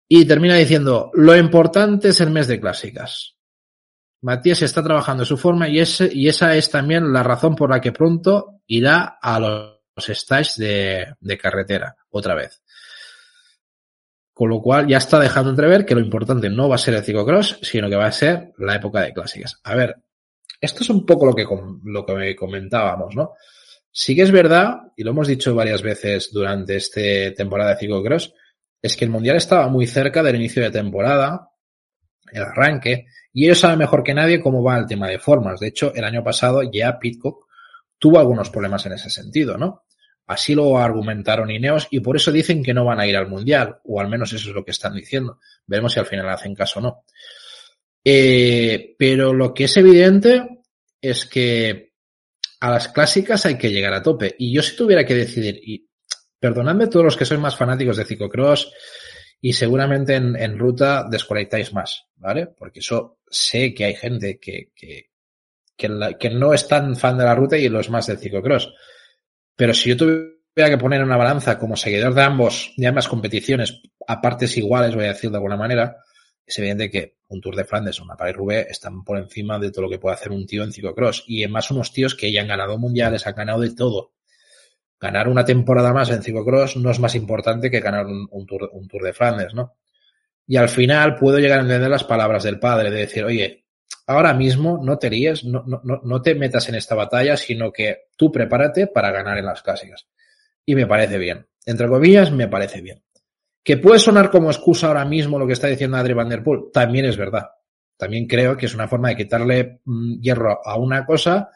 Y 0.08 0.24
termina 0.26 0.56
diciendo, 0.56 1.10
lo 1.14 1.36
importante 1.36 2.08
es 2.08 2.20
el 2.20 2.30
mes 2.30 2.46
de 2.46 2.60
clásicas. 2.60 3.36
Matías 4.22 4.62
está 4.62 4.82
trabajando 4.82 5.24
su 5.24 5.36
forma 5.36 5.68
y, 5.68 5.82
y 6.12 6.28
esa 6.28 6.56
es 6.56 6.70
también 6.70 7.12
la 7.12 7.22
razón 7.22 7.54
por 7.54 7.70
la 7.70 7.80
que 7.80 7.92
pronto 7.92 8.60
irá 8.66 9.18
a 9.20 9.38
los 9.38 9.80
stages 9.98 10.56
de, 10.56 11.14
de 11.20 11.38
carretera, 11.38 11.96
otra 12.10 12.34
vez. 12.34 12.62
Con 14.32 14.48
lo 14.50 14.60
cual 14.60 14.88
ya 14.88 14.96
está 14.96 15.20
dejando 15.20 15.50
entrever 15.50 15.84
que 15.84 15.94
lo 15.94 16.00
importante 16.00 16.48
no 16.48 16.68
va 16.68 16.76
a 16.76 16.78
ser 16.78 16.94
el 16.94 17.04
ciclocross, 17.04 17.58
sino 17.62 17.88
que 17.88 17.96
va 17.96 18.06
a 18.06 18.12
ser 18.12 18.52
la 18.58 18.76
época 18.76 19.02
de 19.02 19.12
clásicas. 19.12 19.60
A 19.62 19.74
ver, 19.74 19.96
esto 20.60 20.82
es 20.82 20.90
un 20.90 21.04
poco 21.04 21.26
lo 21.26 21.34
que, 21.34 21.46
lo 21.84 22.06
que 22.06 22.34
comentábamos, 22.34 23.14
¿no? 23.14 23.34
Sí 23.96 24.16
que 24.16 24.22
es 24.22 24.32
verdad, 24.32 24.90
y 24.96 25.04
lo 25.04 25.12
hemos 25.12 25.28
dicho 25.28 25.54
varias 25.54 25.80
veces 25.80 26.32
durante 26.32 26.74
esta 26.74 27.00
temporada 27.36 27.70
de 27.70 27.76
ciclocross, 27.76 28.34
es 28.82 28.96
que 28.96 29.04
el 29.04 29.12
Mundial 29.12 29.36
estaba 29.36 29.68
muy 29.68 29.86
cerca 29.86 30.20
del 30.20 30.34
inicio 30.34 30.64
de 30.64 30.72
temporada, 30.72 31.50
el 32.32 32.42
arranque, 32.42 33.06
y 33.32 33.44
ellos 33.44 33.60
saben 33.60 33.78
mejor 33.78 34.02
que 34.02 34.12
nadie 34.12 34.40
cómo 34.40 34.64
va 34.64 34.76
el 34.78 34.86
tema 34.86 35.06
de 35.06 35.20
formas. 35.20 35.60
De 35.60 35.68
hecho, 35.68 35.94
el 35.94 36.02
año 36.02 36.24
pasado 36.24 36.68
ya 36.72 36.98
Pitcock 36.98 37.46
tuvo 37.96 38.18
algunos 38.18 38.50
problemas 38.50 38.84
en 38.84 38.94
ese 38.94 39.10
sentido, 39.10 39.56
¿no? 39.56 39.84
Así 40.26 40.56
lo 40.56 40.76
argumentaron 40.76 41.52
Ineos 41.52 41.86
y 41.92 42.00
por 42.00 42.16
eso 42.16 42.32
dicen 42.32 42.64
que 42.64 42.74
no 42.74 42.84
van 42.84 42.98
a 42.98 43.06
ir 43.06 43.16
al 43.16 43.28
Mundial, 43.28 43.76
o 43.84 44.00
al 44.00 44.08
menos 44.08 44.32
eso 44.32 44.48
es 44.48 44.56
lo 44.56 44.64
que 44.64 44.72
están 44.72 44.96
diciendo. 44.96 45.38
Veremos 45.68 45.92
si 45.92 46.00
al 46.00 46.06
final 46.06 46.28
hacen 46.30 46.56
caso 46.56 46.80
o 46.80 46.82
no. 46.82 47.04
Eh, 48.02 48.96
pero 48.98 49.32
lo 49.32 49.54
que 49.54 49.64
es 49.64 49.76
evidente 49.76 50.64
es 51.00 51.26
que 51.26 51.93
a 52.64 52.70
las 52.70 52.88
clásicas 52.88 53.44
hay 53.44 53.58
que 53.58 53.70
llegar 53.70 53.92
a 53.92 54.02
tope. 54.02 54.36
Y 54.38 54.50
yo 54.50 54.62
si 54.62 54.74
tuviera 54.74 55.04
que 55.04 55.14
decidir, 55.14 55.60
y 55.62 55.86
perdonadme 56.40 56.86
todos 56.86 57.04
los 57.04 57.14
que 57.14 57.26
sois 57.26 57.38
más 57.38 57.58
fanáticos 57.58 57.98
de 57.98 58.06
ciclocross 58.06 58.72
y 59.38 59.52
seguramente 59.52 60.14
en, 60.14 60.34
en 60.34 60.58
ruta 60.58 61.06
desconectáis 61.06 61.74
más, 61.74 62.06
¿vale? 62.16 62.46
Porque 62.46 62.80
eso 62.80 63.18
sé 63.28 63.74
que 63.74 63.84
hay 63.84 63.94
gente 63.94 64.38
que, 64.40 64.70
que, 64.74 65.10
que, 65.76 66.30
no 66.30 66.54
es 66.54 66.66
tan 66.66 66.96
fan 66.96 67.18
de 67.18 67.24
la 67.24 67.34
ruta 67.34 67.58
y 67.58 67.68
lo 67.68 67.80
es 67.80 67.90
más 67.90 68.06
del 68.06 68.16
ciclocross. 68.16 68.72
Pero 69.54 69.74
si 69.74 69.90
yo 69.90 69.98
tuviera 69.98 70.70
que 70.70 70.78
poner 70.78 71.04
una 71.04 71.18
balanza 71.18 71.58
como 71.58 71.76
seguidor 71.76 72.14
de 72.14 72.22
ambos, 72.22 72.72
de 72.78 72.86
ambas 72.86 73.08
competiciones, 73.08 73.82
a 74.08 74.22
partes 74.22 74.56
iguales, 74.56 74.94
voy 74.94 75.04
a 75.04 75.08
decir 75.08 75.28
de 75.28 75.36
alguna 75.36 75.58
manera, 75.58 75.98
es 76.46 76.58
evidente 76.58 76.90
que 76.90 77.16
un 77.28 77.40
Tour 77.40 77.56
de 77.56 77.64
Flandes 77.64 78.00
o 78.00 78.04
una 78.04 78.16
Paris-Roubaix 78.16 78.70
están 78.70 79.02
por 79.02 79.18
encima 79.18 79.58
de 79.58 79.70
todo 79.70 79.82
lo 79.82 79.90
que 79.90 79.98
puede 79.98 80.14
hacer 80.14 80.30
un 80.30 80.46
tío 80.46 80.62
en 80.62 80.72
ciclocross. 80.72 81.24
Y 81.26 81.46
más 81.48 81.70
unos 81.70 81.92
tíos 81.92 82.14
que 82.14 82.30
ya 82.30 82.42
han 82.42 82.48
ganado 82.48 82.78
mundiales, 82.78 83.26
han 83.26 83.34
ganado 83.34 83.60
de 83.60 83.74
todo. 83.74 84.12
Ganar 85.00 85.28
una 85.28 85.44
temporada 85.44 85.92
más 85.92 86.10
en 86.10 86.22
ciclocross 86.22 86.76
no 86.76 86.90
es 86.90 87.00
más 87.00 87.14
importante 87.14 87.70
que 87.70 87.80
ganar 87.80 88.06
un, 88.06 88.46
tour, 88.46 89.02
de 89.02 89.12
Flandes, 89.12 89.54
¿no? 89.54 89.76
Y 90.46 90.56
al 90.56 90.68
final 90.68 91.16
puedo 91.16 91.38
llegar 91.38 91.58
a 91.58 91.62
entender 91.62 91.90
las 91.90 92.04
palabras 92.04 92.44
del 92.44 92.58
padre, 92.58 92.90
de 92.90 93.00
decir, 93.00 93.24
oye, 93.24 93.64
ahora 94.06 94.34
mismo 94.34 94.78
no 94.82 94.98
te 94.98 95.08
líes, 95.08 95.44
no, 95.44 95.64
no 95.64 96.22
te 96.22 96.34
metas 96.34 96.68
en 96.68 96.74
esta 96.74 96.94
batalla, 96.94 97.36
sino 97.38 97.72
que 97.72 98.08
tú 98.16 98.30
prepárate 98.30 98.86
para 98.86 99.10
ganar 99.10 99.38
en 99.38 99.46
las 99.46 99.62
clásicas. 99.62 100.06
Y 100.66 100.74
me 100.74 100.86
parece 100.86 101.16
bien. 101.16 101.46
Entre 101.64 101.88
comillas, 101.88 102.30
me 102.30 102.48
parece 102.48 102.82
bien. 102.82 103.02
Que 103.64 103.78
puede 103.78 103.98
sonar 103.98 104.30
como 104.30 104.50
excusa 104.50 104.86
ahora 104.86 105.04
mismo 105.04 105.38
lo 105.38 105.46
que 105.46 105.54
está 105.54 105.66
diciendo 105.66 105.96
Adri 105.96 106.12
Van 106.12 106.28
Der 106.28 106.44
Poel, 106.44 106.64
también 106.72 107.06
es 107.06 107.16
verdad. 107.16 107.48
También 107.96 108.26
creo 108.26 108.56
que 108.56 108.66
es 108.66 108.74
una 108.74 108.86
forma 108.86 109.08
de 109.08 109.16
quitarle 109.16 109.80
mm, 109.84 110.20
hierro 110.20 110.60
a 110.64 110.76
una 110.76 111.04
cosa 111.04 111.50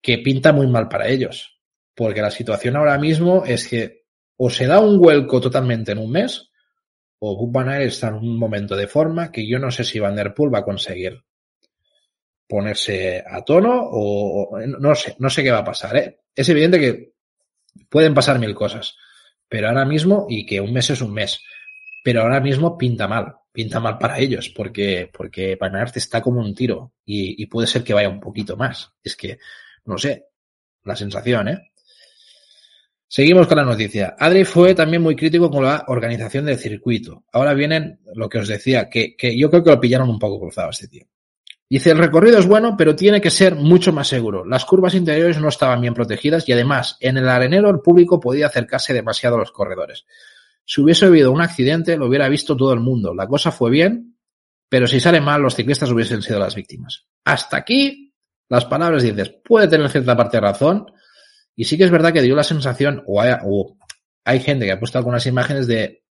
que 0.00 0.18
pinta 0.18 0.52
muy 0.52 0.66
mal 0.66 0.88
para 0.88 1.08
ellos. 1.08 1.60
Porque 1.94 2.22
la 2.22 2.30
situación 2.30 2.76
ahora 2.76 2.98
mismo 2.98 3.44
es 3.44 3.68
que 3.68 4.06
o 4.38 4.50
se 4.50 4.66
da 4.66 4.80
un 4.80 4.98
vuelco 4.98 5.40
totalmente 5.40 5.92
en 5.92 5.98
un 5.98 6.10
mes, 6.10 6.50
o 7.18 7.50
Van 7.50 7.80
está 7.80 8.08
en 8.08 8.14
un 8.14 8.38
momento 8.38 8.76
de 8.76 8.86
forma 8.86 9.32
que 9.32 9.46
yo 9.46 9.58
no 9.58 9.70
sé 9.70 9.84
si 9.84 9.98
Van 9.98 10.14
Der 10.14 10.34
Poel 10.34 10.54
va 10.54 10.58
a 10.58 10.64
conseguir 10.64 11.22
ponerse 12.46 13.24
a 13.26 13.42
tono 13.42 13.80
o, 13.82 14.50
o, 14.50 14.60
no 14.60 14.94
sé, 14.94 15.16
no 15.18 15.30
sé 15.30 15.42
qué 15.42 15.50
va 15.50 15.58
a 15.58 15.64
pasar. 15.64 15.96
¿eh? 15.96 16.20
Es 16.34 16.48
evidente 16.48 16.78
que 16.78 17.12
pueden 17.88 18.14
pasar 18.14 18.38
mil 18.38 18.54
cosas, 18.54 18.96
pero 19.48 19.68
ahora 19.68 19.84
mismo, 19.84 20.26
y 20.28 20.44
que 20.46 20.60
un 20.60 20.72
mes 20.72 20.90
es 20.90 21.00
un 21.00 21.12
mes, 21.12 21.42
pero 22.02 22.22
ahora 22.22 22.40
mismo 22.40 22.76
pinta 22.76 23.08
mal, 23.08 23.34
pinta 23.52 23.80
mal 23.80 23.98
para 23.98 24.18
ellos, 24.18 24.48
porque, 24.50 25.10
porque 25.12 25.56
Van 25.56 25.76
Aert 25.76 25.96
está 25.96 26.20
como 26.20 26.40
un 26.40 26.54
tiro 26.54 26.92
y, 27.04 27.42
y 27.42 27.46
puede 27.46 27.66
ser 27.66 27.82
que 27.82 27.94
vaya 27.94 28.08
un 28.08 28.20
poquito 28.20 28.56
más. 28.56 28.92
Es 29.02 29.16
que, 29.16 29.38
no 29.84 29.98
sé, 29.98 30.26
la 30.84 30.96
sensación, 30.96 31.48
¿eh? 31.48 31.70
Seguimos 33.08 33.46
con 33.46 33.56
la 33.56 33.64
noticia. 33.64 34.16
Adri 34.18 34.44
fue 34.44 34.74
también 34.74 35.00
muy 35.00 35.14
crítico 35.14 35.48
con 35.48 35.64
la 35.64 35.84
organización 35.86 36.44
del 36.44 36.58
circuito. 36.58 37.24
Ahora 37.32 37.54
vienen 37.54 38.00
lo 38.14 38.28
que 38.28 38.38
os 38.38 38.48
decía, 38.48 38.90
que, 38.90 39.16
que 39.16 39.38
yo 39.38 39.48
creo 39.48 39.62
que 39.62 39.70
lo 39.70 39.80
pillaron 39.80 40.10
un 40.10 40.18
poco 40.18 40.40
cruzado 40.40 40.70
este 40.70 40.88
tío. 40.88 41.06
Dice, 41.68 41.90
el 41.90 41.98
recorrido 41.98 42.38
es 42.38 42.46
bueno, 42.46 42.76
pero 42.76 42.94
tiene 42.94 43.20
que 43.20 43.30
ser 43.30 43.56
mucho 43.56 43.92
más 43.92 44.06
seguro. 44.06 44.44
Las 44.44 44.64
curvas 44.64 44.94
interiores 44.94 45.40
no 45.40 45.48
estaban 45.48 45.80
bien 45.80 45.94
protegidas 45.94 46.48
y 46.48 46.52
además, 46.52 46.96
en 47.00 47.16
el 47.16 47.28
arenero 47.28 47.70
el 47.70 47.80
público 47.80 48.20
podía 48.20 48.46
acercarse 48.46 48.94
demasiado 48.94 49.34
a 49.34 49.40
los 49.40 49.50
corredores. 49.50 50.06
Si 50.64 50.80
hubiese 50.80 51.06
habido 51.06 51.32
un 51.32 51.40
accidente, 51.40 51.96
lo 51.96 52.06
hubiera 52.06 52.28
visto 52.28 52.56
todo 52.56 52.72
el 52.72 52.80
mundo. 52.80 53.14
La 53.14 53.26
cosa 53.26 53.50
fue 53.50 53.70
bien, 53.70 54.16
pero 54.68 54.86
si 54.86 55.00
sale 55.00 55.20
mal, 55.20 55.42
los 55.42 55.56
ciclistas 55.56 55.90
hubiesen 55.90 56.22
sido 56.22 56.38
las 56.38 56.54
víctimas. 56.54 57.06
Hasta 57.24 57.56
aquí, 57.56 58.14
las 58.48 58.64
palabras 58.64 59.02
dices, 59.02 59.32
puede 59.44 59.66
tener 59.66 59.88
cierta 59.90 60.16
parte 60.16 60.36
de 60.36 60.42
razón, 60.42 60.86
y 61.56 61.64
sí 61.64 61.76
que 61.76 61.84
es 61.84 61.90
verdad 61.90 62.12
que 62.12 62.22
dio 62.22 62.36
la 62.36 62.44
sensación, 62.44 63.02
o 63.06 63.20
hay, 63.20 64.40
gente 64.40 64.66
que 64.66 64.72
ha 64.72 64.78
puesto 64.78 64.98
algunas 64.98 65.26
imágenes 65.26 65.66
de 65.66 66.04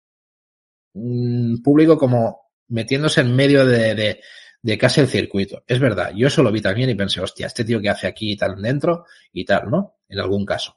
un 0.94 1.62
público 1.64 1.98
como 1.98 2.50
metiéndose 2.68 3.22
en 3.22 3.36
medio 3.36 3.66
de, 3.66 3.94
de 3.96 4.22
de 4.66 4.80
casi 4.80 5.00
el 5.00 5.08
circuito. 5.08 5.64
Es 5.68 5.80
verdad, 5.80 6.12
yo 6.16 6.26
eso 6.26 6.42
lo 6.42 6.52
vi 6.52 6.60
también 6.60 6.90
y 6.90 6.96
pensé, 6.96 7.22
hostia, 7.22 7.46
este 7.46 7.64
tío 7.64 7.80
que 7.80 7.88
hace 7.88 8.08
aquí 8.08 8.32
y 8.32 8.36
tal 8.36 8.60
dentro 8.60 9.06
y 9.32 9.46
tal, 9.46 9.70
¿no? 9.70 9.98
En 10.10 10.20
algún 10.20 10.44
caso. 10.44 10.76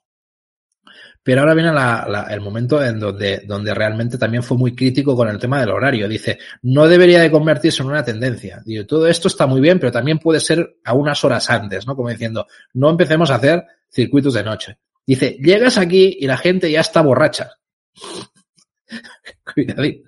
Pero 1.22 1.41
ahora 1.41 1.55
viene 1.55 1.72
la, 1.72 2.07
la, 2.07 2.22
el 2.24 2.43
momento 2.43 2.84
en 2.84 3.01
donde, 3.01 3.45
donde 3.47 3.72
realmente 3.72 4.18
también 4.18 4.43
fue 4.43 4.59
muy 4.59 4.74
crítico 4.74 5.16
con 5.16 5.28
el 5.28 5.39
tema 5.39 5.61
del 5.61 5.70
horario. 5.70 6.07
Dice, 6.07 6.39
no 6.61 6.86
debería 6.86 7.22
de 7.22 7.30
convertirse 7.30 7.82
en 7.82 7.89
una 7.89 8.05
tendencia. 8.05 8.61
Digo, 8.62 8.84
todo 8.84 9.07
esto 9.07 9.28
está 9.28 9.47
muy 9.47 9.62
bien, 9.62 9.80
pero 9.80 9.91
también 9.91 10.18
puede 10.18 10.41
ser 10.41 10.80
a 10.84 10.93
unas 10.93 11.24
horas 11.24 11.49
antes, 11.49 11.86
¿no? 11.86 11.97
Como 11.97 12.11
diciendo, 12.11 12.47
no 12.74 12.91
empecemos 12.91 13.30
a 13.30 13.36
hacer 13.36 13.64
circuitos 13.89 14.34
de 14.34 14.45
noche. 14.45 14.78
Dice, 15.07 15.39
llegas 15.41 15.78
aquí 15.78 16.18
y 16.20 16.26
la 16.26 16.36
gente 16.36 16.70
ya 16.70 16.80
está 16.80 17.01
borracha. 17.01 17.53
Cuidadito. 19.55 20.07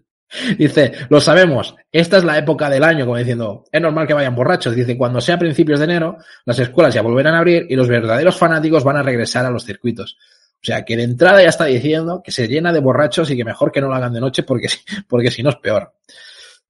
Dice, 0.58 0.92
lo 1.08 1.20
sabemos, 1.20 1.74
esta 1.90 2.18
es 2.18 2.24
la 2.24 2.38
época 2.38 2.70
del 2.70 2.84
año, 2.84 3.04
como 3.04 3.16
diciendo, 3.16 3.64
es 3.70 3.80
normal 3.80 4.06
que 4.06 4.14
vayan 4.14 4.34
borrachos. 4.34 4.74
Dice, 4.74 4.96
cuando 4.96 5.20
sea 5.20 5.38
principios 5.38 5.80
de 5.80 5.86
enero, 5.86 6.18
las 6.44 6.58
escuelas 6.58 6.94
ya 6.94 7.02
volverán 7.02 7.34
a 7.34 7.38
abrir 7.38 7.66
y 7.68 7.74
los 7.74 7.88
verdaderos 7.88 8.36
fanáticos 8.36 8.84
van 8.84 8.96
a 8.96 9.02
regresar 9.02 9.44
a 9.44 9.50
los 9.50 9.64
circuitos. 9.64 10.16
O 10.62 10.64
sea, 10.64 10.84
que 10.84 10.96
de 10.96 11.04
entrada 11.04 11.42
ya 11.42 11.48
está 11.48 11.64
diciendo 11.64 12.22
que 12.22 12.32
se 12.32 12.46
llena 12.46 12.72
de 12.72 12.80
borrachos 12.80 13.30
y 13.30 13.36
que 13.36 13.44
mejor 13.44 13.72
que 13.72 13.80
no 13.80 13.88
lo 13.88 13.94
hagan 13.94 14.12
de 14.12 14.20
noche 14.20 14.42
porque, 14.42 14.68
porque 15.08 15.30
si 15.30 15.42
no 15.42 15.50
es 15.50 15.56
peor. 15.56 15.94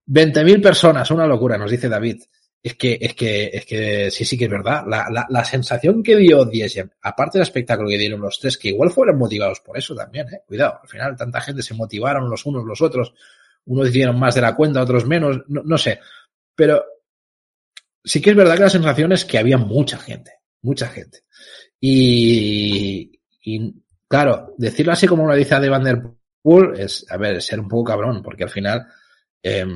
20.000 0.07 0.63
personas, 0.63 1.11
una 1.11 1.27
locura, 1.27 1.59
nos 1.59 1.71
dice 1.71 1.89
David. 1.89 2.23
es 2.63 2.75
que, 2.77 2.99
es 3.01 3.15
que, 3.15 3.51
es 3.53 3.65
que 3.67 4.11
sí, 4.11 4.25
sí 4.25 4.39
que 4.39 4.45
es 4.45 4.51
verdad. 4.51 4.85
La, 4.87 5.09
la, 5.11 5.27
la 5.29 5.45
sensación 5.45 6.03
que 6.03 6.17
dio 6.17 6.45
Diesen, 6.45 6.93
aparte 7.03 7.39
del 7.39 7.43
espectáculo 7.43 7.89
que 7.89 7.99
dieron 7.99 8.21
los 8.21 8.39
tres, 8.39 8.57
que 8.57 8.69
igual 8.69 8.91
fueron 8.91 9.19
motivados 9.19 9.61
por 9.61 9.77
eso 9.77 9.95
también, 9.95 10.27
eh. 10.29 10.43
Cuidado, 10.47 10.79
al 10.83 10.89
final 10.89 11.17
tanta 11.17 11.41
gente 11.41 11.63
se 11.63 11.75
motivaron 11.75 12.31
los 12.31 12.47
unos 12.47 12.65
los 12.65 12.81
otros. 12.81 13.13
Unos 13.67 13.89
hicieron 13.89 14.19
más 14.19 14.35
de 14.35 14.41
la 14.41 14.55
cuenta, 14.55 14.83
otros 14.83 15.07
menos, 15.07 15.43
no, 15.49 15.63
no 15.63 15.79
sé. 15.79 16.01
Pero 16.55 16.85
sí 18.05 18.21
que 18.21 18.31
es 18.31 18.37
verdad 18.37 18.55
que 18.55 18.63
la 18.63 18.71
sensación 18.71 19.13
es 19.13 19.25
que 19.25 19.39
había 19.39 19.59
mucha 19.59 19.99
gente, 19.99 20.33
mucha 20.63 20.89
gente. 20.89 21.25
Y, 21.81 23.19
claro, 24.09 24.55
decirlo 24.59 24.93
así 24.93 25.07
como 25.07 25.27
lo 25.27 25.35
dice 25.35 25.59
de 25.59 25.69
Van 25.69 25.85
der 25.85 26.03
Poel 26.43 26.79
es, 26.79 27.07
a 27.11 27.17
ver, 27.17 27.41
ser 27.43 27.61
un 27.61 27.69
poco 27.69 27.85
cabrón, 27.85 28.23
porque 28.23 28.45
al 28.45 28.51
final, 28.51 28.87
eh, 29.43 29.67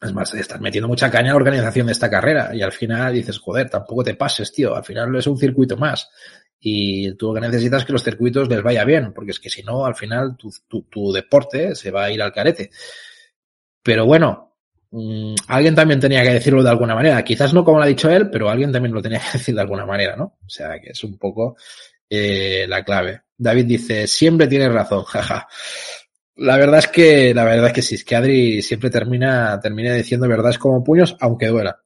es 0.00 0.12
más, 0.12 0.34
estás 0.34 0.60
metiendo 0.60 0.88
mucha 0.88 1.10
caña 1.10 1.30
a 1.30 1.34
la 1.34 1.36
organización 1.36 1.86
de 1.86 1.92
esta 1.92 2.10
carrera 2.10 2.54
y 2.54 2.62
al 2.62 2.72
final 2.72 3.12
dices, 3.12 3.38
joder, 3.38 3.70
tampoco 3.70 4.02
te 4.02 4.14
pases, 4.14 4.52
tío, 4.52 4.74
al 4.74 4.84
final 4.84 5.14
es 5.16 5.26
un 5.26 5.38
circuito 5.38 5.76
más. 5.76 6.10
Y 6.64 7.14
tú 7.14 7.28
lo 7.28 7.34
que 7.34 7.40
necesitas 7.40 7.80
es 7.80 7.86
que 7.86 7.92
los 7.92 8.04
circuitos 8.04 8.48
les 8.48 8.62
vaya 8.62 8.84
bien, 8.84 9.12
porque 9.12 9.32
es 9.32 9.40
que 9.40 9.50
si 9.50 9.64
no, 9.64 9.84
al 9.84 9.96
final 9.96 10.36
tu, 10.36 10.48
tu, 10.68 10.82
tu 10.82 11.12
deporte 11.12 11.74
se 11.74 11.90
va 11.90 12.04
a 12.04 12.10
ir 12.12 12.22
al 12.22 12.32
carete. 12.32 12.70
Pero 13.82 14.06
bueno, 14.06 14.54
mmm, 14.92 15.34
alguien 15.48 15.74
también 15.74 15.98
tenía 15.98 16.22
que 16.22 16.34
decirlo 16.34 16.62
de 16.62 16.70
alguna 16.70 16.94
manera. 16.94 17.24
Quizás 17.24 17.52
no 17.52 17.64
como 17.64 17.78
lo 17.78 17.84
ha 17.84 17.88
dicho 17.88 18.08
él, 18.08 18.30
pero 18.30 18.48
alguien 18.48 18.70
también 18.70 18.94
lo 18.94 19.02
tenía 19.02 19.18
que 19.18 19.32
decir 19.38 19.56
de 19.56 19.60
alguna 19.60 19.84
manera, 19.84 20.14
¿no? 20.14 20.38
O 20.46 20.48
sea, 20.48 20.78
que 20.80 20.90
es 20.90 21.02
un 21.02 21.18
poco 21.18 21.56
eh, 22.08 22.64
la 22.68 22.84
clave. 22.84 23.22
David 23.36 23.64
dice, 23.66 24.06
siempre 24.06 24.46
tienes 24.46 24.72
razón, 24.72 25.02
jaja. 25.04 25.48
La 26.36 26.56
verdad 26.56 26.78
es 26.78 26.88
que, 26.88 27.34
la 27.34 27.44
verdad 27.44 27.66
es 27.66 27.72
que 27.72 27.82
sí, 27.82 27.96
es 27.96 28.04
que 28.04 28.14
Adri 28.16 28.62
siempre 28.62 28.88
termina, 28.88 29.58
termina 29.60 29.94
diciendo 29.94 30.28
verdades 30.28 30.58
como 30.58 30.84
puños, 30.84 31.16
aunque 31.20 31.48
duela. 31.48 31.82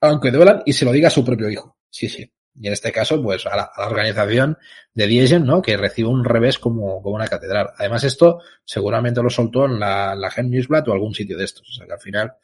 Aunque 0.00 0.30
duelan 0.30 0.62
y 0.66 0.74
se 0.74 0.84
lo 0.84 0.92
diga 0.92 1.08
a 1.08 1.10
su 1.10 1.24
propio 1.24 1.48
hijo. 1.48 1.78
Sí, 1.88 2.08
sí. 2.08 2.30
Y 2.54 2.66
en 2.66 2.72
este 2.72 2.92
caso, 2.92 3.22
pues 3.22 3.46
a 3.46 3.56
la, 3.56 3.62
a 3.74 3.80
la 3.80 3.86
organización 3.86 4.58
de 4.92 5.06
Diegen, 5.06 5.46
¿no? 5.46 5.62
Que 5.62 5.76
recibe 5.76 6.08
un 6.08 6.24
revés 6.24 6.58
como, 6.58 7.02
como 7.02 7.14
una 7.14 7.28
catedral. 7.28 7.70
Además, 7.78 8.04
esto 8.04 8.40
seguramente 8.64 9.22
lo 9.22 9.30
soltó 9.30 9.64
en 9.64 9.80
la, 9.80 10.14
la 10.14 10.30
Gen 10.30 10.50
Newsblatt 10.50 10.88
o 10.88 10.92
algún 10.92 11.14
sitio 11.14 11.38
de 11.38 11.44
estos. 11.44 11.68
O 11.68 11.72
sea 11.72 11.86
que 11.86 11.92
al 11.94 12.00
final, 12.00 12.34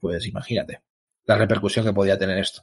pues 0.00 0.26
imagínate 0.26 0.80
la 1.26 1.36
repercusión 1.36 1.84
que 1.84 1.92
podía 1.92 2.18
tener 2.18 2.38
esto. 2.38 2.62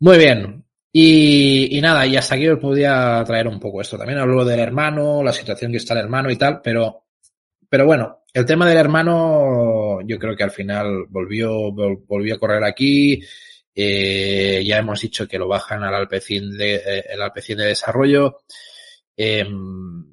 Muy 0.00 0.18
bien. 0.18 0.64
Y, 0.92 1.76
y, 1.76 1.80
nada, 1.80 2.06
y 2.06 2.16
hasta 2.16 2.36
aquí 2.36 2.48
os 2.48 2.58
podía 2.58 3.22
traer 3.26 3.48
un 3.48 3.60
poco 3.60 3.80
esto. 3.80 3.98
También 3.98 4.18
hablo 4.18 4.44
del 4.44 4.60
hermano, 4.60 5.22
la 5.22 5.32
situación 5.32 5.70
que 5.70 5.78
está 5.78 5.94
el 5.94 6.00
hermano 6.00 6.30
y 6.30 6.36
tal, 6.36 6.60
pero, 6.62 7.04
pero 7.68 7.84
bueno, 7.84 8.22
el 8.32 8.46
tema 8.46 8.68
del 8.68 8.78
hermano, 8.78 10.00
yo 10.02 10.18
creo 10.18 10.36
que 10.36 10.44
al 10.44 10.50
final 10.50 11.06
volvió, 11.08 11.72
volvió 11.72 12.34
a 12.34 12.38
correr 12.38 12.64
aquí. 12.64 13.20
Eh, 13.78 14.64
ya 14.64 14.78
hemos 14.78 15.02
dicho 15.02 15.28
que 15.28 15.38
lo 15.38 15.46
bajan 15.46 15.84
al 15.84 15.94
Alpecin 15.94 16.56
de, 16.56 16.76
eh, 16.76 17.04
el 17.10 17.20
Alpecin 17.20 17.58
de 17.58 17.66
desarrollo. 17.66 18.40
Eh, 19.14 19.46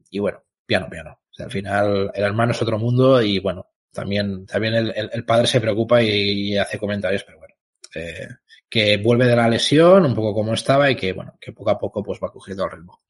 y 0.10 0.20
bueno, 0.20 0.44
piano, 0.66 0.90
piano. 0.90 1.12
O 1.12 1.34
sea, 1.34 1.46
al 1.46 1.52
final 1.52 2.12
el 2.14 2.24
hermano 2.24 2.52
es 2.52 2.62
otro 2.62 2.78
mundo 2.78 3.22
y 3.22 3.40
bueno, 3.40 3.68
también, 3.94 4.46
también 4.46 4.74
el, 4.76 5.26
padre 5.26 5.48
se 5.48 5.62
preocupa 5.62 6.04
y, 6.04 6.10
y, 6.10 6.58
hace 6.58 6.78
comentarios, 6.78 7.24
pero 7.24 7.40
bueno. 7.40 7.56
Eh, 7.96 8.28
que 8.70 8.98
vuelve 8.98 9.28
de 9.28 9.36
la 9.36 9.48
lesión, 9.48 10.04
un 10.04 10.16
poco 10.16 10.34
como 10.34 10.56
estaba 10.56 10.90
y 10.90 10.96
que, 10.96 11.14
bueno, 11.14 11.38
que 11.40 11.52
poco 11.54 11.70
a 11.70 11.78
poco 11.78 12.04
pues 12.04 12.20
va 12.22 12.32
cogiendo 12.32 12.66
el 12.66 12.72
ritmo. 12.72 13.04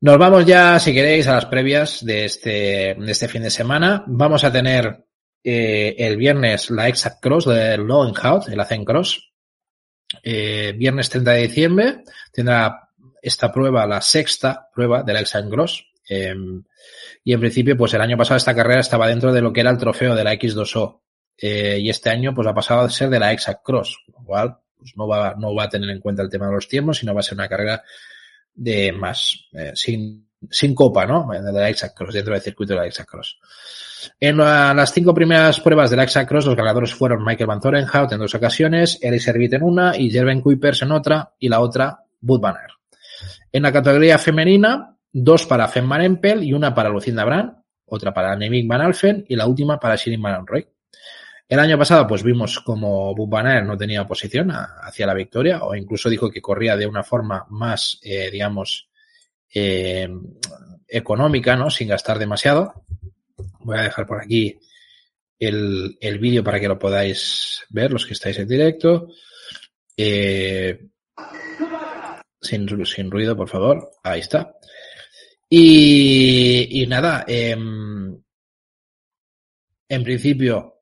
Nos 0.00 0.18
vamos 0.18 0.46
ya, 0.46 0.78
si 0.80 0.94
queréis, 0.94 1.28
a 1.28 1.34
las 1.34 1.46
previas 1.46 2.04
de 2.04 2.24
este, 2.24 2.96
de 2.98 3.12
este 3.12 3.28
fin 3.28 3.42
de 3.42 3.50
semana. 3.50 4.02
Vamos 4.06 4.42
a 4.44 4.50
tener 4.50 5.04
eh, 5.44 5.94
el 5.98 6.16
viernes 6.16 6.70
la 6.70 6.88
Exact 6.88 7.20
Cross 7.20 7.44
de 7.44 7.76
Lowenhout, 7.76 8.48
el 8.48 8.58
Azen 8.58 8.84
Cross. 8.84 9.30
Eh, 10.22 10.72
viernes 10.76 11.10
30 11.10 11.30
de 11.32 11.42
diciembre 11.42 12.04
tendrá 12.32 12.88
esta 13.20 13.52
prueba, 13.52 13.86
la 13.86 14.00
sexta 14.00 14.68
prueba 14.74 15.02
de 15.02 15.12
la 15.12 15.20
Exact 15.20 15.50
Cross. 15.50 15.86
Eh, 16.08 16.34
y 17.24 17.32
en 17.32 17.40
principio, 17.40 17.76
pues 17.76 17.92
el 17.92 18.00
año 18.00 18.16
pasado 18.16 18.38
esta 18.38 18.54
carrera 18.54 18.80
estaba 18.80 19.08
dentro 19.08 19.32
de 19.32 19.42
lo 19.42 19.52
que 19.52 19.60
era 19.60 19.70
el 19.70 19.78
trofeo 19.78 20.14
de 20.14 20.24
la 20.24 20.32
X2O, 20.34 21.00
eh, 21.36 21.78
y 21.80 21.90
este 21.90 22.10
año 22.10 22.34
pues 22.34 22.46
ha 22.48 22.54
pasado 22.54 22.80
a 22.80 22.90
ser 22.90 23.10
de 23.10 23.18
la 23.18 23.32
Exact 23.32 23.62
Cross, 23.62 23.98
lo 24.08 24.24
cual 24.24 24.56
pues, 24.78 24.96
no, 24.96 25.06
va, 25.06 25.34
no 25.38 25.54
va 25.54 25.64
a 25.64 25.68
tener 25.68 25.90
en 25.90 26.00
cuenta 26.00 26.22
el 26.22 26.30
tema 26.30 26.46
de 26.46 26.54
los 26.54 26.68
tiempos, 26.68 26.98
sino 26.98 27.12
va 27.12 27.20
a 27.20 27.22
ser 27.22 27.34
una 27.34 27.48
carrera 27.48 27.82
de 28.54 28.92
más, 28.92 29.46
sin, 29.74 30.28
sin 30.50 30.74
copa, 30.74 31.06
¿no? 31.06 31.28
De 31.30 31.52
la 31.52 31.68
Exact 31.68 31.96
Cross, 31.96 32.14
dentro 32.14 32.34
del 32.34 32.42
circuito 32.42 32.72
de 32.74 32.80
la 32.80 32.86
Exact 32.86 33.08
Cross. 33.08 33.38
En 34.20 34.36
la, 34.36 34.74
las 34.74 34.92
cinco 34.92 35.14
primeras 35.14 35.60
pruebas 35.60 35.90
de 35.90 35.96
la 35.96 36.04
Exact 36.04 36.28
Cross, 36.28 36.46
los 36.46 36.56
ganadores 36.56 36.94
fueron 36.94 37.24
Michael 37.24 37.46
Van 37.46 37.62
Zorenhout 37.62 38.12
en 38.12 38.18
dos 38.18 38.34
ocasiones, 38.34 38.98
Eric 39.02 39.20
Servit 39.20 39.52
en 39.54 39.62
una 39.62 39.96
y 39.96 40.10
Jerven 40.10 40.40
Kuipers 40.40 40.82
en 40.82 40.92
otra, 40.92 41.32
y 41.38 41.48
la 41.48 41.60
otra, 41.60 42.00
Bud 42.20 42.40
Banner. 42.40 42.70
En 43.52 43.62
la 43.62 43.72
categoría 43.72 44.18
femenina, 44.18 44.96
dos 45.12 45.46
para 45.46 45.68
Fem 45.68 45.88
Van 45.88 46.02
Empel 46.02 46.42
y 46.42 46.52
una 46.52 46.74
para 46.74 46.88
Lucinda 46.88 47.24
Brand, 47.24 47.52
otra 47.86 48.12
para 48.12 48.34
Nemik 48.36 48.66
Van 48.66 48.80
Alfen 48.80 49.24
y 49.28 49.36
la 49.36 49.46
última 49.46 49.78
para 49.78 49.96
Shirin 49.96 50.20
Van 50.20 50.46
Roy. 50.46 50.66
El 51.46 51.58
año 51.58 51.78
pasado, 51.78 52.06
pues 52.06 52.22
vimos 52.22 52.58
como 52.60 53.14
Bubanaer 53.14 53.64
no 53.64 53.76
tenía 53.76 54.02
oposición 54.02 54.50
a, 54.50 54.76
hacia 54.82 55.06
la 55.06 55.14
victoria, 55.14 55.62
o 55.62 55.74
incluso 55.74 56.08
dijo 56.08 56.30
que 56.30 56.40
corría 56.40 56.76
de 56.76 56.86
una 56.86 57.04
forma 57.04 57.46
más, 57.50 58.00
eh, 58.02 58.30
digamos, 58.30 58.88
eh, 59.54 60.08
económica, 60.88 61.56
¿no? 61.56 61.70
Sin 61.70 61.88
gastar 61.88 62.18
demasiado. 62.18 62.84
Voy 63.60 63.78
a 63.78 63.82
dejar 63.82 64.06
por 64.06 64.20
aquí 64.20 64.58
el, 65.38 65.96
el 66.00 66.18
vídeo 66.18 66.44
para 66.44 66.60
que 66.60 66.68
lo 66.68 66.78
podáis 66.78 67.64
ver, 67.70 67.92
los 67.92 68.06
que 68.06 68.12
estáis 68.12 68.38
en 68.38 68.48
directo. 68.48 69.08
Eh, 69.96 70.88
sin, 72.40 72.86
sin 72.86 73.10
ruido, 73.10 73.36
por 73.36 73.48
favor. 73.48 73.90
Ahí 74.02 74.20
está. 74.20 74.54
Y, 75.48 76.82
y 76.82 76.86
nada, 76.86 77.24
eh, 77.28 77.52
en 77.52 78.22
principio, 80.02 80.73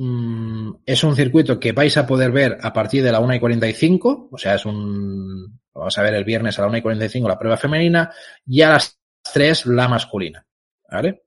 Mm, 0.00 0.74
es 0.86 1.02
un 1.02 1.16
circuito 1.16 1.58
que 1.58 1.72
vais 1.72 1.96
a 1.96 2.06
poder 2.06 2.30
ver 2.30 2.56
a 2.62 2.72
partir 2.72 3.02
de 3.02 3.10
la 3.10 3.18
1 3.18 3.34
y 3.34 3.40
45, 3.40 4.28
o 4.30 4.38
sea, 4.38 4.54
es 4.54 4.64
un, 4.64 5.60
vamos 5.74 5.98
a 5.98 6.02
ver 6.02 6.14
el 6.14 6.24
viernes 6.24 6.56
a 6.56 6.62
la 6.62 6.68
1 6.68 6.78
y 6.78 6.82
45 6.82 7.28
la 7.28 7.38
prueba 7.38 7.56
femenina 7.56 8.12
y 8.46 8.62
a 8.62 8.70
las 8.70 8.96
3 9.32 9.66
la 9.66 9.88
masculina, 9.88 10.46
¿vale? 10.88 11.24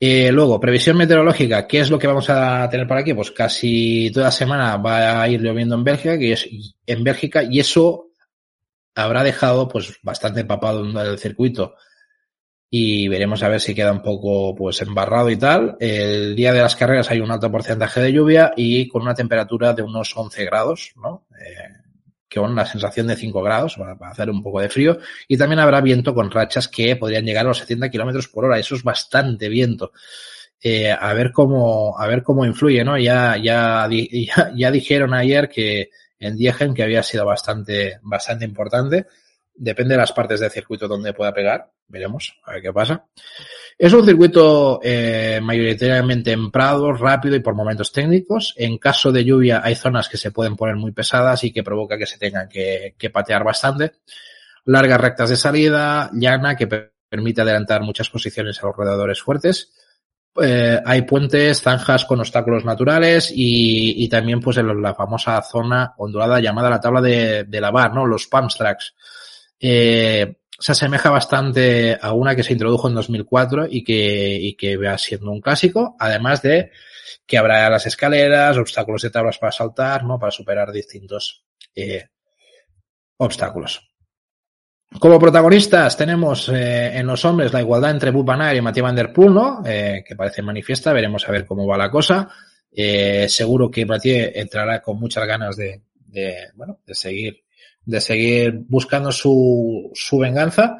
Eh, 0.00 0.32
luego, 0.32 0.58
previsión 0.58 0.96
meteorológica, 0.96 1.66
¿qué 1.66 1.80
es 1.80 1.90
lo 1.90 1.98
que 1.98 2.06
vamos 2.06 2.30
a 2.30 2.66
tener 2.70 2.88
por 2.88 2.96
aquí? 2.96 3.12
Pues 3.12 3.30
casi 3.30 4.10
toda 4.14 4.30
semana 4.30 4.78
va 4.78 5.20
a 5.20 5.28
ir 5.28 5.42
lloviendo 5.42 5.74
en 5.74 5.84
Bélgica, 5.84 6.18
que 6.18 6.32
es 6.32 6.48
en 6.86 7.04
Bélgica, 7.04 7.42
y 7.42 7.60
eso 7.60 8.12
habrá 8.94 9.22
dejado 9.22 9.68
pues 9.68 9.98
bastante 10.02 10.40
empapado 10.40 10.82
el 11.02 11.18
circuito 11.18 11.74
y 12.70 13.08
veremos 13.08 13.42
a 13.42 13.48
ver 13.48 13.60
si 13.60 13.74
queda 13.74 13.92
un 13.92 14.02
poco 14.02 14.54
pues 14.54 14.82
embarrado 14.82 15.30
y 15.30 15.36
tal. 15.36 15.76
El 15.80 16.36
día 16.36 16.52
de 16.52 16.60
las 16.60 16.76
carreras 16.76 17.10
hay 17.10 17.20
un 17.20 17.30
alto 17.30 17.50
porcentaje 17.50 18.00
de 18.00 18.12
lluvia 18.12 18.52
y 18.56 18.88
con 18.88 19.02
una 19.02 19.14
temperatura 19.14 19.72
de 19.72 19.82
unos 19.82 20.14
11 20.16 20.44
grados, 20.44 20.92
¿no? 20.96 21.26
Eh, 21.40 21.78
que 22.28 22.40
con 22.40 22.54
la 22.54 22.66
sensación 22.66 23.06
de 23.06 23.16
5 23.16 23.42
grados 23.42 23.76
para, 23.76 23.96
hacer 24.10 24.28
un 24.28 24.42
poco 24.42 24.60
de 24.60 24.68
frío 24.68 24.98
y 25.26 25.38
también 25.38 25.60
habrá 25.60 25.80
viento 25.80 26.14
con 26.14 26.30
rachas 26.30 26.68
que 26.68 26.94
podrían 26.96 27.24
llegar 27.24 27.46
a 27.46 27.48
los 27.48 27.58
70 27.58 27.90
kilómetros 27.90 28.28
por 28.28 28.44
hora. 28.44 28.58
Eso 28.58 28.74
es 28.74 28.82
bastante 28.82 29.48
viento. 29.48 29.92
Eh, 30.60 30.90
a 30.90 31.14
ver 31.14 31.32
cómo 31.32 31.98
a 31.98 32.06
ver 32.06 32.22
cómo 32.22 32.44
influye, 32.44 32.84
¿no? 32.84 32.98
Ya 32.98 33.36
ya 33.38 33.88
ya, 33.90 34.52
ya 34.54 34.70
dijeron 34.70 35.14
ayer 35.14 35.48
que 35.48 35.90
en 36.18 36.36
Diegen 36.36 36.74
que 36.74 36.82
había 36.82 37.02
sido 37.02 37.24
bastante 37.24 37.98
bastante 38.02 38.44
importante 38.44 39.06
Depende 39.60 39.94
de 39.94 39.98
las 39.98 40.12
partes 40.12 40.38
del 40.38 40.52
circuito 40.52 40.86
donde 40.86 41.12
pueda 41.12 41.34
pegar. 41.34 41.68
Veremos, 41.88 42.38
a 42.44 42.52
ver 42.52 42.62
qué 42.62 42.72
pasa. 42.72 43.06
Es 43.76 43.92
un 43.92 44.06
circuito 44.06 44.78
eh, 44.82 45.40
mayoritariamente 45.42 46.30
en 46.30 46.52
prados, 46.52 47.00
rápido 47.00 47.34
y 47.34 47.40
por 47.40 47.56
momentos 47.56 47.90
técnicos. 47.90 48.54
En 48.56 48.78
caso 48.78 49.10
de 49.10 49.24
lluvia 49.24 49.60
hay 49.64 49.74
zonas 49.74 50.08
que 50.08 50.16
se 50.16 50.30
pueden 50.30 50.54
poner 50.54 50.76
muy 50.76 50.92
pesadas 50.92 51.42
y 51.42 51.52
que 51.52 51.64
provoca 51.64 51.98
que 51.98 52.06
se 52.06 52.18
tengan 52.18 52.48
que, 52.48 52.94
que 52.96 53.10
patear 53.10 53.42
bastante. 53.42 53.94
Largas 54.64 55.00
rectas 55.00 55.30
de 55.30 55.36
salida, 55.36 56.08
llana, 56.12 56.54
que 56.56 56.68
permite 57.08 57.40
adelantar 57.40 57.82
muchas 57.82 58.10
posiciones 58.10 58.62
a 58.62 58.66
los 58.66 58.76
rodeadores 58.76 59.20
fuertes. 59.20 59.72
Eh, 60.40 60.80
hay 60.84 61.02
puentes, 61.02 61.62
zanjas 61.62 62.04
con 62.04 62.20
obstáculos 62.20 62.64
naturales 62.64 63.32
y, 63.34 64.04
y 64.04 64.08
también 64.08 64.40
pues 64.40 64.58
en 64.58 64.80
la 64.80 64.94
famosa 64.94 65.42
zona 65.42 65.94
ondulada 65.96 66.38
llamada 66.38 66.70
la 66.70 66.80
tabla 66.80 67.00
de, 67.00 67.42
de 67.42 67.60
lavar, 67.60 67.92
¿no? 67.92 68.06
Los 68.06 68.28
pump 68.28 68.50
tracks 68.56 68.94
eh, 69.60 70.36
se 70.58 70.72
asemeja 70.72 71.10
bastante 71.10 71.98
a 72.00 72.12
una 72.12 72.34
que 72.34 72.42
se 72.42 72.52
introdujo 72.52 72.88
en 72.88 72.94
2004 72.94 73.66
y 73.70 73.84
que, 73.84 74.36
y 74.40 74.54
que 74.54 74.76
va 74.76 74.98
siendo 74.98 75.30
un 75.30 75.40
clásico, 75.40 75.96
además 75.98 76.42
de 76.42 76.72
que 77.26 77.38
habrá 77.38 77.68
las 77.70 77.86
escaleras, 77.86 78.56
obstáculos 78.56 79.02
de 79.02 79.10
tablas 79.10 79.38
para 79.38 79.52
saltar, 79.52 80.04
¿no? 80.04 80.18
Para 80.18 80.32
superar 80.32 80.72
distintos 80.72 81.44
eh, 81.74 82.08
obstáculos. 83.18 83.88
Como 84.98 85.18
protagonistas 85.18 85.96
tenemos 85.96 86.48
eh, 86.48 86.96
en 86.96 87.06
los 87.06 87.24
hombres 87.24 87.52
la 87.52 87.60
igualdad 87.60 87.90
entre 87.90 88.10
Bub 88.10 88.24
Van 88.24 88.56
y 88.56 88.60
Mathieu 88.60 88.82
Van 88.82 88.96
Der 88.96 89.12
Poel, 89.12 89.34
¿no? 89.34 89.62
Eh, 89.64 90.02
que 90.04 90.16
parece 90.16 90.42
manifiesta, 90.42 90.92
veremos 90.92 91.28
a 91.28 91.32
ver 91.32 91.44
cómo 91.44 91.66
va 91.66 91.76
la 91.76 91.90
cosa. 91.90 92.28
Eh, 92.72 93.26
seguro 93.28 93.70
que 93.70 93.84
Mathieu 93.84 94.30
entrará 94.34 94.80
con 94.80 94.98
muchas 94.98 95.26
ganas 95.26 95.56
de, 95.56 95.82
de, 95.94 96.48
bueno, 96.54 96.80
de 96.86 96.94
seguir 96.94 97.44
de 97.88 98.02
seguir 98.02 98.52
buscando 98.68 99.10
su, 99.10 99.90
su 99.94 100.18
venganza 100.18 100.76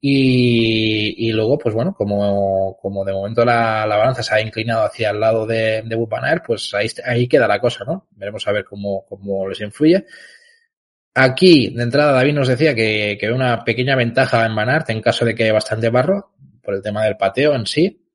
y, 0.00 1.28
y, 1.28 1.32
luego, 1.32 1.58
pues 1.58 1.74
bueno, 1.74 1.92
como, 1.92 2.76
como 2.80 3.04
de 3.04 3.12
momento 3.12 3.44
la, 3.44 3.84
la, 3.84 3.96
balanza 3.96 4.22
se 4.22 4.32
ha 4.32 4.40
inclinado 4.40 4.84
hacia 4.84 5.10
el 5.10 5.18
lado 5.18 5.44
de, 5.44 5.82
de 5.82 6.40
pues 6.46 6.72
ahí, 6.74 6.86
ahí 7.04 7.26
queda 7.26 7.48
la 7.48 7.58
cosa, 7.58 7.84
¿no? 7.84 8.06
Veremos 8.12 8.46
a 8.46 8.52
ver 8.52 8.64
cómo, 8.64 9.04
cómo 9.08 9.48
les 9.48 9.60
influye. 9.60 10.04
Aquí, 11.14 11.70
de 11.74 11.82
entrada, 11.82 12.12
David 12.12 12.34
nos 12.34 12.46
decía 12.46 12.76
que, 12.76 13.18
que 13.20 13.26
ve 13.26 13.34
una 13.34 13.64
pequeña 13.64 13.96
ventaja 13.96 14.46
en 14.46 14.54
Van 14.54 14.84
en 14.86 15.02
caso 15.02 15.24
de 15.24 15.34
que 15.34 15.42
haya 15.42 15.52
bastante 15.52 15.90
barro, 15.90 16.30
por 16.62 16.74
el 16.74 16.82
tema 16.82 17.04
del 17.04 17.16
pateo 17.16 17.56
en 17.56 17.66
sí. 17.66 18.06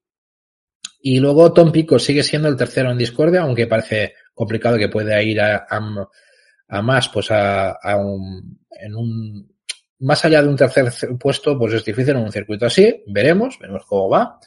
Y 1.02 1.20
luego 1.20 1.52
Tom 1.52 1.74
Pico 1.74 2.00
sigue 2.00 2.24
siendo 2.24 2.48
el 2.48 2.56
tercero 2.56 2.92
en 2.92 2.98
discordia, 2.98 3.42
aunque 3.42 3.68
parece 3.68 4.14
complicado 4.34 4.78
que 4.78 4.88
pueda 4.88 5.22
ir 5.22 5.42
a, 5.42 5.68
a, 5.70 6.10
a 6.68 6.82
más, 6.82 7.10
pues 7.10 7.32
a, 7.32 7.72
a 7.72 7.96
un, 7.96 8.60
en 8.72 8.96
un, 8.96 9.52
más 10.00 10.24
allá 10.26 10.42
de 10.42 10.50
un 10.50 10.56
tercer 10.56 10.92
puesto, 11.20 11.58
pues 11.58 11.74
es 11.74 11.86
difícil 11.86 12.16
en 12.16 12.24
un 12.24 12.32
circuito 12.32 12.66
así, 12.66 13.04
veremos, 13.08 13.58
veremos 13.60 13.86
cómo 13.86 14.10
va. 14.10 14.40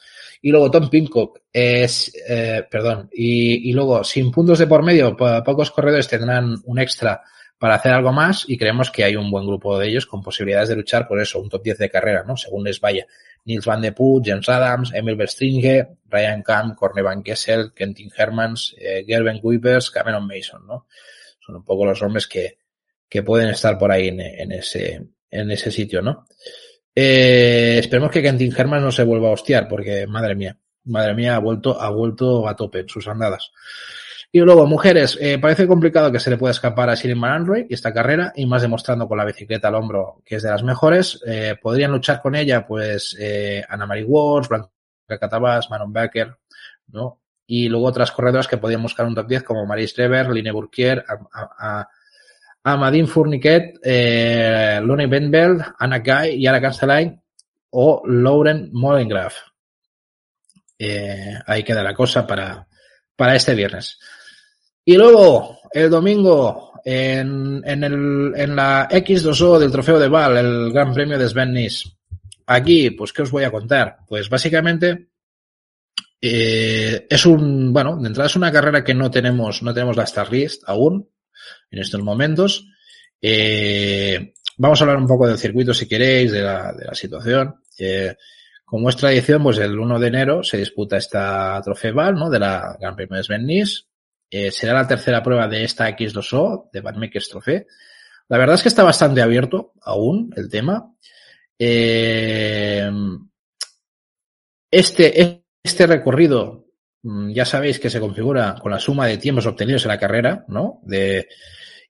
Y 0.43 0.51
luego 0.51 0.71
Tom 0.71 0.89
Pincock 0.89 1.41
es, 1.53 2.13
eh, 2.27 2.65
perdón, 2.71 3.11
y, 3.13 3.71
y, 3.71 3.73
luego 3.75 4.03
sin 4.05 4.31
puntos 4.31 4.59
de 4.59 4.67
por 4.67 4.83
medio, 4.83 5.15
pocos 5.17 5.71
corredores 5.71 6.09
tendrán 6.09 6.57
un 6.65 6.79
extra 6.79 7.23
para 7.59 7.75
hacer 7.75 7.93
algo 7.93 8.11
más 8.11 8.47
y 8.49 8.57
creemos 8.57 8.91
que 8.91 9.05
hay 9.05 9.17
un 9.17 9.31
buen 9.31 9.47
grupo 9.47 9.79
de 9.79 9.89
ellos 9.89 10.07
con 10.07 10.23
posibilidades 10.23 10.71
de 10.71 10.77
luchar 10.77 11.07
por 11.07 11.21
eso, 11.21 11.39
un 11.39 11.51
top 11.51 11.63
10 11.63 11.77
de 11.77 11.91
carrera, 11.91 12.25
¿no? 12.27 12.35
Según 12.39 12.65
les 12.65 12.81
vaya. 12.81 13.07
Nils 13.45 13.67
Van 13.67 13.83
de 13.83 13.93
Poel, 13.93 14.23
James 14.25 14.49
Adams, 14.49 14.93
Emil 14.95 15.17
Verstringe, 15.17 15.89
Ryan 16.09 16.43
Camp, 16.43 16.75
Corne 16.75 17.03
Van 17.03 17.23
Kessel, 17.23 17.73
Kentin 17.75 18.11
Hermans, 18.17 18.75
eh, 18.79 19.05
Gerben 19.07 19.41
Kuipers, 19.41 19.91
Cameron 19.91 20.27
Mason, 20.27 20.67
¿no? 20.67 20.87
Son 21.41 21.57
un 21.57 21.65
poco 21.65 21.85
los 21.85 22.01
hombres 22.03 22.27
que, 22.27 22.59
que 23.09 23.23
pueden 23.23 23.49
estar 23.49 23.79
por 23.79 23.91
ahí 23.91 24.09
en, 24.09 24.21
en 24.21 24.53
ese, 24.53 25.09
en 25.31 25.51
ese 25.51 25.71
sitio, 25.71 26.03
¿no? 26.03 26.27
Eh, 26.95 27.77
esperemos 27.79 28.11
que 28.11 28.23
Kentin 28.23 28.55
Hermans 28.57 28.85
no 28.85 28.93
se 28.93 29.05
vuelva 29.05 29.29
a 29.29 29.33
hostiar, 29.33 29.69
porque 29.69 30.07
madre 30.07 30.35
mía, 30.35 30.59
madre 30.85 31.15
mía, 31.15 31.37
ha 31.37 31.39
vuelto, 31.39 31.81
ha 31.81 31.91
vuelto 31.91 32.49
a 32.49 32.57
tope 32.57 32.81
en 32.81 32.89
sus 32.89 33.07
andadas. 33.09 33.53
Y 34.33 34.39
luego, 34.41 34.65
mujeres, 34.67 35.19
eh, 35.21 35.39
parece 35.39 35.67
complicado 35.67 36.13
que 36.13 36.21
se 36.21 36.31
le 36.31 36.37
pueda 36.37 36.53
escapar 36.53 36.89
a 36.89 36.95
Shirin 36.95 37.25
Android 37.25 37.67
y 37.69 37.75
esta 37.75 37.93
carrera, 37.93 38.33
y 38.37 38.47
más 38.47 38.63
demostrando 38.63 39.09
con 39.09 39.19
la 39.19 39.25
bicicleta 39.25 39.69
al 39.69 39.75
hombro 39.75 40.23
que 40.25 40.37
es 40.37 40.43
de 40.43 40.51
las 40.51 40.63
mejores. 40.63 41.21
Eh, 41.27 41.57
podrían 41.61 41.91
luchar 41.91 42.21
con 42.23 42.37
ella, 42.37 42.65
pues, 42.65 43.17
eh, 43.19 43.65
Anna 43.69 43.87
Marie 43.87 44.05
Wars, 44.05 44.49
Blanca 44.49 44.71
Catabas, 45.19 45.69
Manon 45.69 45.93
Becker, 45.93 46.37
¿no? 46.89 47.20
Y 47.53 47.69
luego 47.69 47.87
otras 47.87 48.13
corredoras 48.13 48.47
que 48.47 48.59
podían 48.59 48.81
buscar 48.81 49.05
un 49.07 49.15
top 49.17 49.27
10 49.27 49.43
como 49.43 49.67
Marie 49.67 49.89
Streber, 49.89 50.31
Line 50.31 50.53
Burkier, 50.53 51.05
a, 51.05 51.81
a, 51.81 51.89
a 52.63 52.77
Madine 52.77 53.09
Fourniquet, 53.09 53.81
eh, 53.83 54.79
Lone 54.81 55.09
Benbel, 55.09 55.61
Anna 55.77 55.99
Guy, 55.99 56.41
Yara 56.41 56.61
Castelline 56.61 57.21
o 57.71 58.03
Lauren 58.07 58.71
Mollengraf. 58.73 59.35
Eh, 60.79 61.35
ahí 61.45 61.65
queda 61.65 61.83
la 61.83 61.93
cosa 61.93 62.25
para, 62.25 62.69
para 63.17 63.35
este 63.35 63.57
viernes. 63.57 63.99
Y 64.85 64.97
luego, 64.97 65.59
el 65.73 65.91
domingo, 65.91 66.75
en, 66.85 67.63
en, 67.65 67.83
el, 67.83 68.33
en 68.37 68.55
la 68.55 68.89
X2O 68.89 69.59
del 69.59 69.73
Trofeo 69.73 69.99
de 69.99 70.09
Val, 70.09 70.37
el 70.37 70.73
Gran 70.73 70.95
Premio 70.95 71.19
de 71.19 71.29
Sven 71.29 71.53
Nys. 71.53 71.97
Aquí, 72.47 72.91
pues, 72.91 73.13
¿qué 73.13 73.23
os 73.23 73.33
voy 73.33 73.43
a 73.43 73.51
contar? 73.51 73.97
Pues 74.07 74.31
básicamente, 74.31 75.10
eh, 76.21 77.07
es 77.09 77.27
un, 77.27 77.73
bueno, 77.73 77.97
de 77.97 78.09
entrada 78.09 78.27
es 78.27 78.37
una 78.37 78.53
carrera 78.53 78.85
que 78.85 78.95
no 78.95 79.11
tenemos, 79.11 79.63
no 79.63 79.73
tenemos 79.73 79.97
la 79.97 80.05
Star 80.05 80.29
aún, 80.67 81.09
en 81.71 81.79
estos 81.79 82.03
momentos. 82.03 82.67
Eh, 83.21 84.35
vamos 84.57 84.81
a 84.81 84.85
hablar 84.85 84.99
un 84.99 85.07
poco 85.07 85.27
del 85.27 85.39
circuito 85.39 85.73
si 85.73 85.89
queréis, 85.89 86.33
de 86.33 86.43
la, 86.43 86.73
de 86.73 86.85
la 86.85 86.95
situación. 86.95 87.57
Eh, 87.79 88.15
como 88.65 88.89
es 88.89 88.97
tradición, 88.97 89.43
pues 89.43 89.59
el 89.59 89.79
1 89.79 89.99
de 89.99 90.07
enero 90.07 90.43
se 90.45 90.57
disputa 90.57 90.97
esta 90.97 91.61
Trofeo 91.65 92.13
¿no? 92.13 92.31
De 92.31 92.39
la 92.39 92.77
Gran 92.79 92.95
Premio 92.95 93.17
de 93.17 93.25
Sven 93.25 93.45
Nys. 93.45 93.89
Eh, 94.31 94.53
será 94.53 94.75
la 94.75 94.87
tercera 94.87 95.23
prueba 95.23 95.49
de 95.49 95.65
esta 95.65 95.89
X2O, 95.89 96.71
de 96.73 96.83
Makers 96.83 97.31
Trofeo. 97.31 97.65
La 98.29 98.39
verdad 98.39 98.55
es 98.55 98.63
que 98.63 98.69
está 98.69 98.85
bastante 98.85 99.23
abierto 99.23 99.73
aún 99.83 100.33
el 100.37 100.49
tema. 100.49 100.95
Eh, 101.59 102.89
este, 104.71 105.40
este 105.63 105.87
recorrido, 105.87 106.67
mm, 107.03 107.33
ya 107.33 107.45
sabéis 107.45 107.79
que 107.79 107.91
se 107.91 108.01
configura 108.01 108.57
con 108.61 108.73
la 108.73 108.79
suma 108.79 109.07
de 109.07 109.19
tiempos 109.19 109.47
obtenidos 109.47 109.85
en 109.85 109.89
la 109.89 109.99
carrera, 109.99 110.45
¿no? 110.49 110.81
De, 110.83 111.29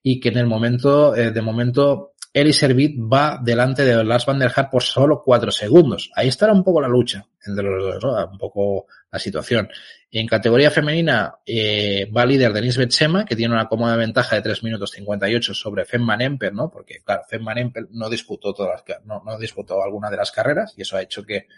y 0.02 0.20
que 0.20 0.30
en 0.30 0.38
el 0.38 0.46
momento, 0.46 1.14
eh, 1.14 1.30
de 1.30 1.42
momento, 1.42 2.14
Eli 2.32 2.52
Servit 2.52 2.96
va 2.96 3.40
delante 3.42 3.84
de 3.84 4.04
Lars 4.04 4.24
van 4.24 4.38
der 4.38 4.52
Haar 4.54 4.70
por 4.70 4.84
solo 4.84 5.20
cuatro 5.24 5.50
segundos. 5.50 6.12
Ahí 6.14 6.28
estará 6.28 6.52
un 6.52 6.62
poco 6.62 6.80
la 6.80 6.86
lucha 6.86 7.26
entre 7.44 7.64
los 7.64 7.82
dos, 7.82 8.04
¿no? 8.04 8.30
un 8.30 8.38
poco 8.38 8.86
la 9.10 9.18
situación. 9.18 9.68
En 10.12 10.28
categoría 10.28 10.70
femenina 10.70 11.34
eh, 11.44 12.08
va 12.16 12.24
líder 12.24 12.52
Denise 12.52 12.78
Betsema, 12.78 13.24
que 13.24 13.34
tiene 13.34 13.54
una 13.54 13.66
cómoda 13.66 13.96
ventaja 13.96 14.36
de 14.36 14.42
3 14.42 14.62
minutos 14.62 14.92
58 14.92 15.54
sobre 15.54 15.84
Femman 15.84 16.20
Emper, 16.20 16.52
¿no? 16.52 16.70
Porque, 16.70 17.02
claro, 17.04 17.22
Femman 17.28 17.58
Emper 17.58 17.88
no 17.90 18.08
disputó 18.08 18.54
todas 18.54 18.84
las, 18.86 19.04
no, 19.04 19.22
no 19.24 19.38
disputó 19.38 19.82
alguna 19.82 20.08
de 20.08 20.16
las 20.16 20.30
carreras 20.30 20.74
y 20.76 20.82
eso 20.82 20.96
ha 20.96 21.02
hecho 21.02 21.24
que, 21.24 21.48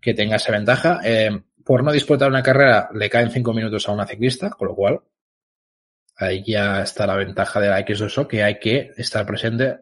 que 0.00 0.14
tenga 0.14 0.36
esa 0.36 0.52
ventaja. 0.52 1.00
Eh, 1.04 1.42
por 1.64 1.84
no 1.84 1.92
disputar 1.92 2.28
una 2.28 2.42
carrera 2.42 2.88
le 2.94 3.10
caen 3.10 3.30
5 3.30 3.52
minutos 3.52 3.88
a 3.88 3.92
una 3.92 4.06
ciclista, 4.06 4.50
con 4.50 4.68
lo 4.68 4.74
cual 4.74 5.00
ahí 6.16 6.42
ya 6.44 6.82
está 6.82 7.06
la 7.06 7.16
ventaja 7.16 7.60
de 7.60 7.68
la 7.68 7.80
X2O, 7.80 8.26
que 8.26 8.42
hay 8.42 8.58
que 8.58 8.92
estar 8.96 9.24
presente 9.26 9.80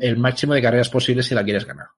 el 0.00 0.16
máximo 0.16 0.54
de 0.54 0.62
carreras 0.62 0.88
posibles 0.88 1.26
si 1.26 1.34
la 1.34 1.44
quieres 1.44 1.66
ganar. 1.66 1.88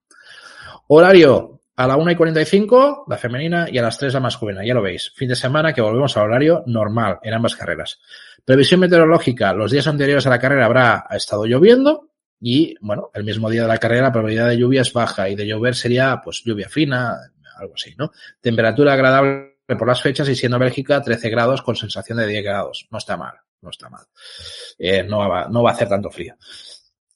Horario, 0.88 1.60
a 1.76 1.86
la 1.86 1.96
1 1.96 2.12
y 2.12 2.16
45 2.16 3.06
la 3.08 3.16
femenina 3.16 3.66
y 3.70 3.78
a 3.78 3.82
las 3.82 3.98
3 3.98 4.14
la 4.14 4.20
masculina, 4.20 4.64
ya 4.64 4.74
lo 4.74 4.82
veis. 4.82 5.12
Fin 5.14 5.28
de 5.28 5.36
semana 5.36 5.72
que 5.72 5.80
volvemos 5.80 6.16
al 6.16 6.24
horario 6.24 6.62
normal 6.66 7.18
en 7.22 7.34
ambas 7.34 7.56
carreras. 7.56 8.00
Previsión 8.44 8.80
meteorológica, 8.80 9.52
los 9.52 9.70
días 9.70 9.86
anteriores 9.86 10.26
a 10.26 10.30
la 10.30 10.38
carrera 10.38 10.66
habrá 10.66 11.06
estado 11.10 11.46
lloviendo 11.46 12.08
y, 12.40 12.76
bueno, 12.80 13.10
el 13.14 13.24
mismo 13.24 13.48
día 13.48 13.62
de 13.62 13.68
la 13.68 13.78
carrera 13.78 14.02
la 14.02 14.12
probabilidad 14.12 14.48
de 14.48 14.58
lluvia 14.58 14.82
es 14.82 14.92
baja 14.92 15.28
y 15.28 15.36
de 15.36 15.46
llover 15.46 15.74
sería, 15.74 16.20
pues, 16.24 16.42
lluvia 16.44 16.68
fina, 16.68 17.31
algo 17.56 17.74
así, 17.74 17.94
¿no? 17.96 18.12
Temperatura 18.40 18.92
agradable 18.92 19.56
por 19.66 19.86
las 19.86 20.02
fechas 20.02 20.28
y 20.28 20.34
siendo 20.34 20.58
Bélgica 20.58 21.00
13 21.00 21.30
grados 21.30 21.62
con 21.62 21.76
sensación 21.76 22.18
de 22.18 22.26
10 22.26 22.44
grados. 22.44 22.88
No 22.90 22.98
está 22.98 23.16
mal 23.16 23.34
no 23.62 23.70
está 23.70 23.88
mal. 23.88 24.04
Eh, 24.78 25.02
no, 25.04 25.18
va, 25.28 25.48
no 25.48 25.62
va 25.62 25.70
a 25.70 25.74
hacer 25.74 25.88
tanto 25.88 26.10
frío. 26.10 26.34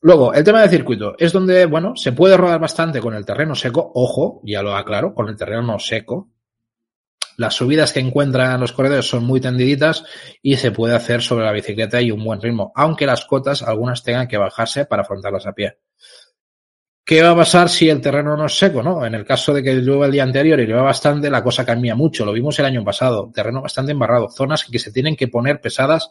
Luego, 0.00 0.32
el 0.32 0.44
tema 0.44 0.60
del 0.60 0.70
circuito 0.70 1.16
es 1.18 1.32
donde, 1.32 1.66
bueno, 1.66 1.96
se 1.96 2.12
puede 2.12 2.36
rodar 2.36 2.60
bastante 2.60 3.00
con 3.00 3.14
el 3.14 3.26
terreno 3.26 3.54
seco. 3.54 3.90
Ojo, 3.94 4.40
ya 4.44 4.62
lo 4.62 4.74
aclaro, 4.74 5.14
con 5.14 5.28
el 5.28 5.36
terreno 5.36 5.78
seco. 5.78 6.30
Las 7.36 7.54
subidas 7.54 7.92
que 7.92 8.00
encuentran 8.00 8.60
los 8.60 8.72
corredores 8.72 9.06
son 9.06 9.24
muy 9.24 9.40
tendiditas 9.40 10.04
y 10.40 10.56
se 10.56 10.70
puede 10.70 10.94
hacer 10.94 11.20
sobre 11.20 11.44
la 11.44 11.52
bicicleta 11.52 12.00
y 12.00 12.10
un 12.10 12.24
buen 12.24 12.40
ritmo, 12.40 12.72
aunque 12.74 13.04
las 13.04 13.26
cotas 13.26 13.62
algunas 13.62 14.02
tengan 14.02 14.26
que 14.26 14.38
bajarse 14.38 14.86
para 14.86 15.02
afrontarlas 15.02 15.46
a 15.46 15.52
pie. 15.52 15.78
¿Qué 17.06 17.22
va 17.22 17.30
a 17.30 17.36
pasar 17.36 17.68
si 17.68 17.88
el 17.88 18.00
terreno 18.00 18.36
no 18.36 18.46
es 18.46 18.58
seco? 18.58 18.82
¿no? 18.82 19.06
En 19.06 19.14
el 19.14 19.24
caso 19.24 19.54
de 19.54 19.62
que 19.62 19.74
llueva 19.76 20.06
el 20.06 20.12
día 20.12 20.24
anterior 20.24 20.58
y 20.58 20.66
llueva 20.66 20.82
bastante, 20.82 21.30
la 21.30 21.40
cosa 21.40 21.64
cambia 21.64 21.94
mucho. 21.94 22.26
Lo 22.26 22.32
vimos 22.32 22.58
el 22.58 22.64
año 22.64 22.82
pasado. 22.82 23.30
Terreno 23.32 23.62
bastante 23.62 23.92
embarrado. 23.92 24.28
Zonas 24.28 24.64
que 24.64 24.80
se 24.80 24.90
tienen 24.90 25.14
que 25.14 25.28
poner 25.28 25.60
pesadas 25.60 26.10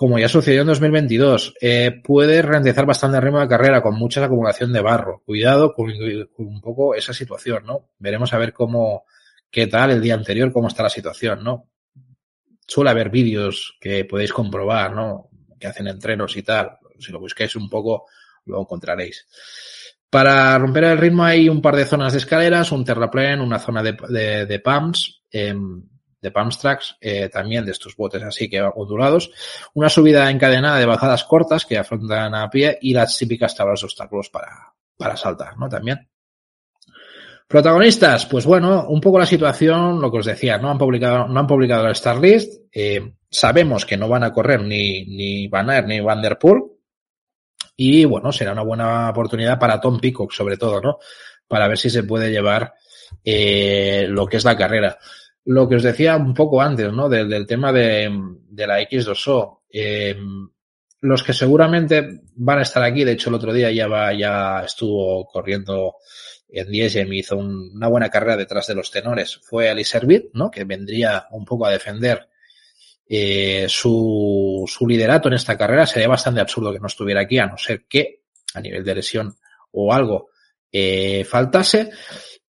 como 0.00 0.18
ya 0.18 0.30
sucedió 0.30 0.62
en 0.62 0.68
2022, 0.68 1.56
eh, 1.60 2.00
puede 2.02 2.40
ralentizar 2.40 2.86
bastante 2.86 3.18
el 3.18 3.22
ritmo 3.22 3.38
de 3.38 3.48
carrera 3.48 3.82
con 3.82 3.96
mucha 3.96 4.24
acumulación 4.24 4.72
de 4.72 4.80
barro. 4.80 5.20
Cuidado 5.26 5.74
con, 5.74 5.92
con, 6.34 6.46
un 6.46 6.60
poco 6.62 6.94
esa 6.94 7.12
situación, 7.12 7.66
¿no? 7.66 7.90
Veremos 7.98 8.32
a 8.32 8.38
ver 8.38 8.54
cómo, 8.54 9.04
qué 9.50 9.66
tal 9.66 9.90
el 9.90 10.00
día 10.00 10.14
anterior, 10.14 10.54
cómo 10.54 10.68
está 10.68 10.84
la 10.84 10.88
situación, 10.88 11.44
¿no? 11.44 11.68
Suele 12.66 12.88
haber 12.88 13.10
vídeos 13.10 13.76
que 13.78 14.06
podéis 14.06 14.32
comprobar, 14.32 14.94
¿no? 14.94 15.28
Que 15.58 15.66
hacen 15.66 15.86
entrenos 15.86 16.34
y 16.34 16.44
tal. 16.44 16.78
Si 16.98 17.12
lo 17.12 17.20
busquáis 17.20 17.54
un 17.56 17.68
poco, 17.68 18.06
lo 18.46 18.58
encontraréis. 18.58 19.26
Para 20.10 20.58
romper 20.58 20.84
el 20.84 20.98
ritmo 20.98 21.24
hay 21.24 21.48
un 21.48 21.62
par 21.62 21.76
de 21.76 21.86
zonas 21.86 22.12
de 22.12 22.18
escaleras, 22.18 22.72
un 22.72 22.84
terraplén, 22.84 23.40
una 23.40 23.58
zona 23.58 23.82
de, 23.82 23.96
de, 24.08 24.46
de 24.46 24.58
pumps. 24.58 25.22
Eh, 25.30 25.54
de 26.20 26.30
pump 26.30 26.52
tracks, 26.52 26.98
también 27.32 27.64
de 27.64 27.70
estos 27.70 27.96
botes 27.96 28.22
así 28.22 28.50
que 28.50 28.60
ondulados, 28.60 29.30
una 29.72 29.88
subida 29.88 30.30
encadenada 30.30 30.78
de 30.78 30.84
bajadas 30.84 31.24
cortas 31.24 31.64
que 31.64 31.78
afrontan 31.78 32.34
a 32.34 32.50
pie 32.50 32.78
y 32.82 32.92
las 32.92 33.16
típicas 33.16 33.56
tablas 33.56 33.80
de 33.80 33.86
obstáculos 33.86 34.28
para, 34.28 34.74
para 34.98 35.16
saltar, 35.16 35.56
¿no? 35.56 35.68
También. 35.68 36.06
Protagonistas, 37.48 38.26
pues 38.26 38.46
bueno, 38.46 38.86
un 38.88 39.00
poco 39.00 39.18
la 39.18 39.26
situación, 39.26 40.00
lo 40.00 40.12
que 40.12 40.18
os 40.18 40.26
decía, 40.26 40.58
no 40.58 40.70
han 40.70 40.78
publicado, 40.78 41.26
no 41.26 41.40
han 41.40 41.46
publicado 41.48 41.86
el 41.86 41.92
Star 41.92 42.18
List, 42.18 42.62
eh, 42.70 43.14
sabemos 43.28 43.84
que 43.84 43.96
no 43.96 44.08
van 44.08 44.22
a 44.22 44.32
correr 44.32 44.62
ni, 44.62 45.04
ni 45.06 45.48
Van 45.48 45.68
Aert 45.68 45.88
ni 45.88 46.00
Van 46.00 46.22
Der 46.22 46.38
Poel, 46.38 46.62
y 47.82 48.04
bueno, 48.04 48.30
será 48.30 48.52
una 48.52 48.60
buena 48.60 49.08
oportunidad 49.08 49.58
para 49.58 49.80
Tom 49.80 49.98
Peacock, 49.98 50.32
sobre 50.32 50.58
todo, 50.58 50.82
¿no? 50.82 50.98
Para 51.48 51.66
ver 51.66 51.78
si 51.78 51.88
se 51.88 52.02
puede 52.02 52.30
llevar 52.30 52.74
eh, 53.24 54.04
lo 54.06 54.26
que 54.26 54.36
es 54.36 54.44
la 54.44 54.54
carrera. 54.54 54.98
lo 55.46 55.66
que 55.66 55.76
os 55.76 55.82
decía 55.82 56.16
un 56.16 56.34
poco 56.34 56.60
antes, 56.60 56.92
¿no? 56.92 57.08
Del, 57.08 57.46
tema 57.46 57.72
de, 57.72 58.10
de, 58.50 58.66
la 58.66 58.82
X2O. 58.82 59.60
Eh, 59.72 60.14
los 61.00 61.22
que 61.22 61.32
seguramente 61.32 62.20
van 62.34 62.58
a 62.58 62.62
estar 62.62 62.82
aquí, 62.82 63.02
de 63.02 63.12
hecho 63.12 63.30
el 63.30 63.36
otro 63.36 63.54
día 63.54 63.70
ya 63.70 63.88
va, 63.88 64.12
ya 64.12 64.62
estuvo 64.62 65.24
corriendo 65.24 65.94
en 66.50 66.70
Diesem 66.70 67.10
hizo 67.14 67.38
un, 67.38 67.70
una 67.74 67.88
buena 67.88 68.10
carrera 68.10 68.36
detrás 68.36 68.66
de 68.66 68.74
los 68.74 68.90
tenores, 68.90 69.40
fue 69.42 69.70
Ali 69.70 69.84
Servit, 69.84 70.26
¿no? 70.34 70.50
Que 70.50 70.64
vendría 70.64 71.28
un 71.30 71.46
poco 71.46 71.64
a 71.64 71.70
defender 71.70 72.28
eh, 73.12 73.66
su, 73.68 74.64
su 74.68 74.86
liderato 74.86 75.28
en 75.28 75.34
esta 75.34 75.58
carrera. 75.58 75.84
Sería 75.84 76.06
bastante 76.06 76.40
absurdo 76.40 76.72
que 76.72 76.78
no 76.78 76.86
estuviera 76.86 77.22
aquí, 77.22 77.38
a 77.38 77.46
no 77.46 77.58
ser 77.58 77.84
que 77.88 78.22
a 78.54 78.60
nivel 78.60 78.84
de 78.84 78.94
lesión 78.94 79.36
o 79.72 79.92
algo 79.92 80.30
eh, 80.70 81.24
faltase. 81.24 81.90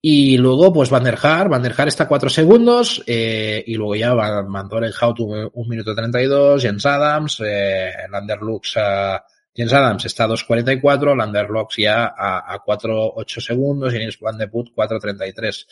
Y 0.01 0.37
luego, 0.37 0.73
pues 0.73 0.91
Van 0.91 1.05
der 1.05 1.19
Haar, 1.21 1.49
Van 1.49 1.63
der 1.63 1.75
Haar 1.77 1.89
está 1.89 2.09
cuatro 2.09 2.29
segundos, 2.29 3.03
eh, 3.07 3.63
y 3.67 3.75
luego 3.75 3.95
ya 3.95 4.15
Van, 4.15 4.51
Van 4.51 4.69
Dorenhout 4.69 5.21
un, 5.21 5.51
un 5.53 5.69
minuto 5.69 5.95
32, 5.95 6.63
Jens 6.63 6.87
Adams, 6.87 7.43
eh, 7.45 7.93
Lander 8.11 8.41
Lux, 8.41 8.77
uh, 8.77 9.19
Jens 9.55 9.73
Adams 9.73 10.05
está 10.05 10.25
a 10.25 10.29
2.44, 10.29 11.17
Lander 11.17 11.49
Lux 11.51 11.77
ya 11.77 12.15
a, 12.17 12.53
a 12.53 12.65
4.8 12.65 13.41
segundos 13.41 13.93
y 13.93 14.09
Van 14.21 14.39
de 14.39 14.47
Put 14.47 14.71
4.33. 14.75 15.67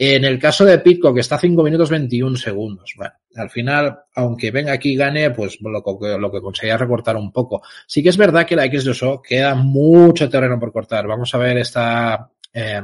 En 0.00 0.24
el 0.24 0.38
caso 0.38 0.64
de 0.64 0.78
Pitcock, 0.78 1.14
que 1.14 1.20
está 1.20 1.34
a 1.34 1.40
5 1.40 1.60
minutos 1.62 1.90
21 1.90 2.36
segundos. 2.36 2.94
Bueno, 2.96 3.14
al 3.34 3.50
final, 3.50 3.98
aunque 4.14 4.52
venga 4.52 4.72
aquí 4.72 4.92
y 4.92 4.96
gane, 4.96 5.32
pues 5.32 5.58
lo 5.60 5.82
que, 5.82 6.18
lo 6.18 6.30
que 6.30 6.40
conseguía 6.40 6.76
recortar 6.76 7.16
un 7.16 7.32
poco. 7.32 7.62
Sí 7.86 8.02
que 8.02 8.10
es 8.10 8.16
verdad 8.16 8.46
que 8.46 8.54
la 8.54 8.66
X2O 8.66 9.20
queda 9.20 9.56
mucho 9.56 10.28
terreno 10.28 10.58
por 10.60 10.72
cortar. 10.72 11.08
Vamos 11.08 11.34
a 11.34 11.38
ver 11.38 11.58
esta, 11.58 12.30
eh, 12.52 12.80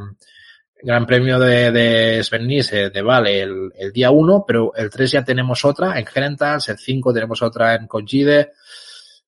Gran 0.84 1.06
Premio 1.06 1.38
de, 1.38 1.72
de 1.72 2.22
Sven 2.22 2.46
Nys, 2.46 2.70
de 2.70 3.02
Vale 3.02 3.40
el, 3.40 3.72
el, 3.74 3.90
día 3.90 4.10
1, 4.10 4.44
pero 4.46 4.74
el 4.74 4.90
3 4.90 5.12
ya 5.12 5.24
tenemos 5.24 5.64
otra 5.64 5.98
en 5.98 6.04
Gerentals, 6.04 6.68
el 6.68 6.78
5 6.78 7.14
tenemos 7.14 7.40
otra 7.42 7.74
en 7.74 7.86
Cogide 7.86 8.52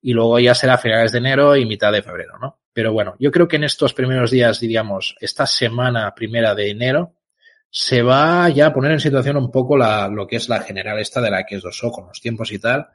y 0.02 0.12
luego 0.12 0.38
ya 0.38 0.54
será 0.54 0.76
finales 0.76 1.12
de 1.12 1.18
enero 1.18 1.56
y 1.56 1.64
mitad 1.64 1.92
de 1.92 2.02
febrero, 2.02 2.38
¿no? 2.38 2.58
Pero 2.74 2.92
bueno, 2.92 3.14
yo 3.18 3.30
creo 3.30 3.48
que 3.48 3.56
en 3.56 3.64
estos 3.64 3.94
primeros 3.94 4.30
días, 4.30 4.60
diríamos, 4.60 5.16
esta 5.18 5.46
semana 5.46 6.14
primera 6.14 6.54
de 6.54 6.70
enero, 6.70 7.14
se 7.70 8.02
va 8.02 8.48
ya 8.48 8.66
a 8.66 8.72
poner 8.72 8.92
en 8.92 9.00
situación 9.00 9.36
un 9.36 9.50
poco 9.50 9.76
la, 9.76 10.08
lo 10.08 10.26
que 10.26 10.36
es 10.36 10.48
la 10.48 10.60
general 10.60 10.98
esta 10.98 11.20
de 11.20 11.30
la 11.30 11.46
X2O 11.46 11.90
con 11.90 12.06
los 12.08 12.20
tiempos 12.20 12.52
y 12.52 12.58
tal. 12.58 12.88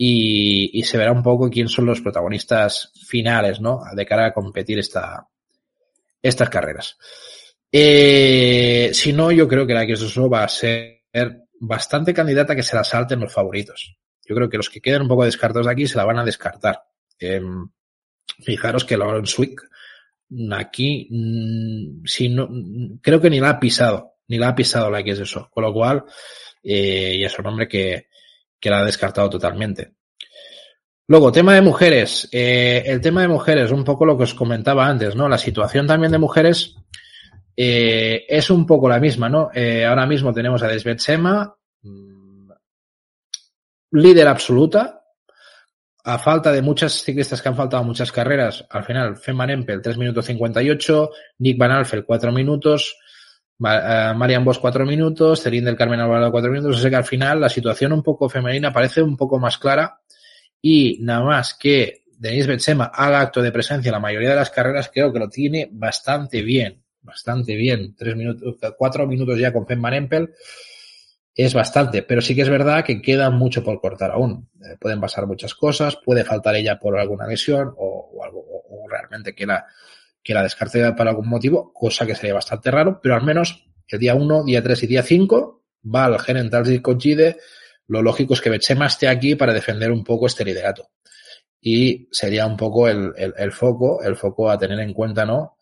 Y, 0.00 0.82
se 0.84 0.96
verá 0.96 1.10
un 1.10 1.24
poco 1.24 1.50
quién 1.50 1.68
son 1.68 1.86
los 1.86 2.00
protagonistas 2.00 2.92
finales, 3.06 3.60
¿no? 3.60 3.80
De 3.94 4.06
cara 4.06 4.26
a 4.26 4.32
competir 4.32 4.78
esta, 4.78 5.26
estas 6.22 6.48
carreras. 6.48 6.96
Eh, 7.72 8.90
si 8.92 9.12
no, 9.12 9.32
yo 9.32 9.48
creo 9.48 9.66
que 9.66 9.74
la 9.74 9.84
X2O 9.84 10.32
va 10.32 10.44
a 10.44 10.48
ser 10.48 11.02
bastante 11.60 12.14
candidata 12.14 12.54
que 12.54 12.62
se 12.62 12.76
la 12.76 12.84
salten 12.84 13.20
los 13.20 13.32
favoritos. 13.32 13.96
Yo 14.24 14.36
creo 14.36 14.48
que 14.48 14.56
los 14.56 14.70
que 14.70 14.80
queden 14.80 15.02
un 15.02 15.08
poco 15.08 15.24
descartados 15.24 15.66
de 15.66 15.72
aquí 15.72 15.88
se 15.88 15.96
la 15.96 16.04
van 16.04 16.18
a 16.18 16.24
descartar. 16.24 16.84
Eh, 17.18 17.42
fijaros 18.40 18.84
que 18.84 18.96
Lawrence 18.96 19.32
Swick 19.34 19.68
aquí, 20.52 21.08
mmm, 21.10 22.04
si 22.04 22.28
no, 22.28 22.48
creo 23.00 23.20
que 23.20 23.30
ni 23.30 23.40
la 23.40 23.50
ha 23.50 23.60
pisado, 23.60 24.14
ni 24.28 24.38
la 24.38 24.48
ha 24.48 24.54
pisado 24.54 24.90
la 24.90 25.00
X2O. 25.00 25.50
Con 25.50 25.64
lo 25.64 25.72
cual, 25.72 26.04
eh, 26.62 27.18
ya 27.20 27.26
es 27.26 27.38
un 27.38 27.46
hombre 27.46 27.68
que, 27.68 28.08
que 28.60 28.70
la 28.70 28.80
ha 28.80 28.84
descartado 28.84 29.30
totalmente. 29.30 29.94
Luego, 31.06 31.32
tema 31.32 31.54
de 31.54 31.62
mujeres. 31.62 32.28
Eh, 32.32 32.82
el 32.86 33.00
tema 33.00 33.22
de 33.22 33.28
mujeres, 33.28 33.70
un 33.70 33.84
poco 33.84 34.04
lo 34.04 34.16
que 34.16 34.24
os 34.24 34.34
comentaba 34.34 34.86
antes, 34.86 35.16
¿no? 35.16 35.28
La 35.28 35.38
situación 35.38 35.86
también 35.86 36.12
de 36.12 36.18
mujeres 36.18 36.76
eh, 37.56 38.26
es 38.28 38.50
un 38.50 38.66
poco 38.66 38.88
la 38.88 39.00
misma, 39.00 39.28
¿no? 39.28 39.50
Ahora 39.88 40.06
mismo 40.06 40.34
tenemos 40.34 40.62
a 40.62 40.68
Desbet 40.68 40.98
Sema, 40.98 41.56
mmm, 41.82 42.50
líder 43.92 44.28
absoluta, 44.28 44.97
a 46.04 46.18
falta 46.18 46.52
de 46.52 46.62
muchas 46.62 47.02
ciclistas 47.02 47.42
que 47.42 47.48
han 47.48 47.56
faltado 47.56 47.84
muchas 47.84 48.12
carreras, 48.12 48.64
al 48.70 48.84
final 48.84 49.16
Femman 49.16 49.50
Empel 49.50 49.82
3 49.82 49.98
minutos 49.98 50.26
58, 50.26 51.10
Nick 51.38 51.58
Van 51.58 51.70
Alfel 51.70 52.04
4 52.04 52.32
minutos, 52.32 52.96
uh, 53.58 54.14
Marian 54.16 54.44
Bosch 54.44 54.60
4 54.60 54.86
minutos, 54.86 55.42
Celine 55.42 55.66
del 55.66 55.76
Carmen 55.76 56.00
Alvarado 56.00 56.30
4 56.30 56.50
minutos, 56.50 56.80
sea 56.80 56.90
que 56.90 56.96
al 56.96 57.04
final 57.04 57.40
la 57.40 57.48
situación 57.48 57.92
un 57.92 58.02
poco 58.02 58.28
femenina 58.28 58.72
parece 58.72 59.02
un 59.02 59.16
poco 59.16 59.38
más 59.38 59.58
clara. 59.58 60.00
Y 60.60 60.98
nada 61.02 61.24
más 61.24 61.54
que 61.54 62.02
Denise 62.06 62.48
Betsema 62.48 62.86
haga 62.86 63.20
acto 63.20 63.40
de 63.42 63.52
presencia 63.52 63.90
en 63.90 63.92
la 63.92 64.00
mayoría 64.00 64.30
de 64.30 64.36
las 64.36 64.50
carreras, 64.50 64.90
creo 64.92 65.12
que 65.12 65.20
lo 65.20 65.28
tiene 65.28 65.68
bastante 65.70 66.42
bien 66.42 66.82
bastante 67.08 67.54
bien. 67.56 67.94
Tres 67.96 68.14
minutos, 68.14 68.56
cuatro 68.76 69.06
minutos 69.06 69.38
ya 69.38 69.52
con 69.52 69.66
Femman 69.66 69.94
Empel 69.94 70.34
es 71.44 71.54
bastante, 71.54 72.02
pero 72.02 72.20
sí 72.20 72.34
que 72.34 72.42
es 72.42 72.48
verdad 72.48 72.84
que 72.84 73.00
queda 73.00 73.30
mucho 73.30 73.62
por 73.62 73.80
cortar 73.80 74.10
aún. 74.10 74.50
Eh, 74.60 74.76
pueden 74.80 75.00
pasar 75.00 75.24
muchas 75.28 75.54
cosas, 75.54 75.96
puede 76.04 76.24
faltar 76.24 76.56
ella 76.56 76.80
por 76.80 76.98
alguna 76.98 77.28
lesión 77.28 77.72
o, 77.76 78.10
o 78.12 78.24
algo, 78.24 78.40
o, 78.40 78.88
realmente 78.88 79.36
que 79.36 79.46
la, 79.46 79.64
que 80.20 80.34
la 80.34 80.42
descarte 80.42 80.92
por 80.94 81.06
algún 81.06 81.28
motivo, 81.28 81.72
cosa 81.72 82.04
que 82.04 82.16
sería 82.16 82.34
bastante 82.34 82.72
raro, 82.72 82.98
pero 83.00 83.14
al 83.14 83.22
menos 83.22 83.68
el 83.86 84.00
día 84.00 84.16
1, 84.16 84.44
día 84.46 84.60
3 84.64 84.82
y 84.82 84.86
día 84.88 85.02
5 85.04 85.62
va 85.94 86.06
al 86.06 86.18
Genentals 86.18 86.70
y 86.70 86.82
Cochide. 86.82 87.36
Lo 87.86 88.02
lógico 88.02 88.34
es 88.34 88.40
que 88.40 88.50
Bechema 88.50 88.86
esté 88.86 89.06
aquí 89.06 89.36
para 89.36 89.52
defender 89.52 89.92
un 89.92 90.02
poco 90.02 90.26
este 90.26 90.44
liderato. 90.44 90.90
Y 91.60 92.08
sería 92.10 92.46
un 92.46 92.56
poco 92.56 92.88
el, 92.88 93.12
el, 93.16 93.52
foco, 93.52 94.02
el 94.02 94.16
foco 94.16 94.50
a 94.50 94.58
tener 94.58 94.80
en 94.80 94.92
cuenta, 94.92 95.24
¿no? 95.24 95.56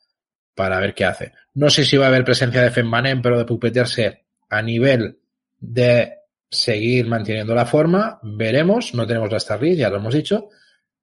para 0.54 0.80
ver 0.80 0.94
qué 0.94 1.04
hace. 1.04 1.32
No 1.52 1.68
sé 1.68 1.84
si 1.84 1.98
va 1.98 2.06
a 2.06 2.08
haber 2.08 2.24
presencia 2.24 2.62
de 2.62 2.70
Femmanen, 2.70 3.20
pero 3.20 3.36
de 3.36 3.44
pupetearse 3.44 4.24
a 4.48 4.62
nivel 4.62 5.20
de 5.58 6.16
seguir 6.50 7.06
manteniendo 7.06 7.54
la 7.54 7.66
forma, 7.66 8.18
veremos. 8.22 8.94
No 8.94 9.06
tenemos 9.06 9.30
la 9.30 9.40
Starry, 9.40 9.76
ya 9.76 9.90
lo 9.90 9.96
hemos 9.96 10.14
dicho, 10.14 10.48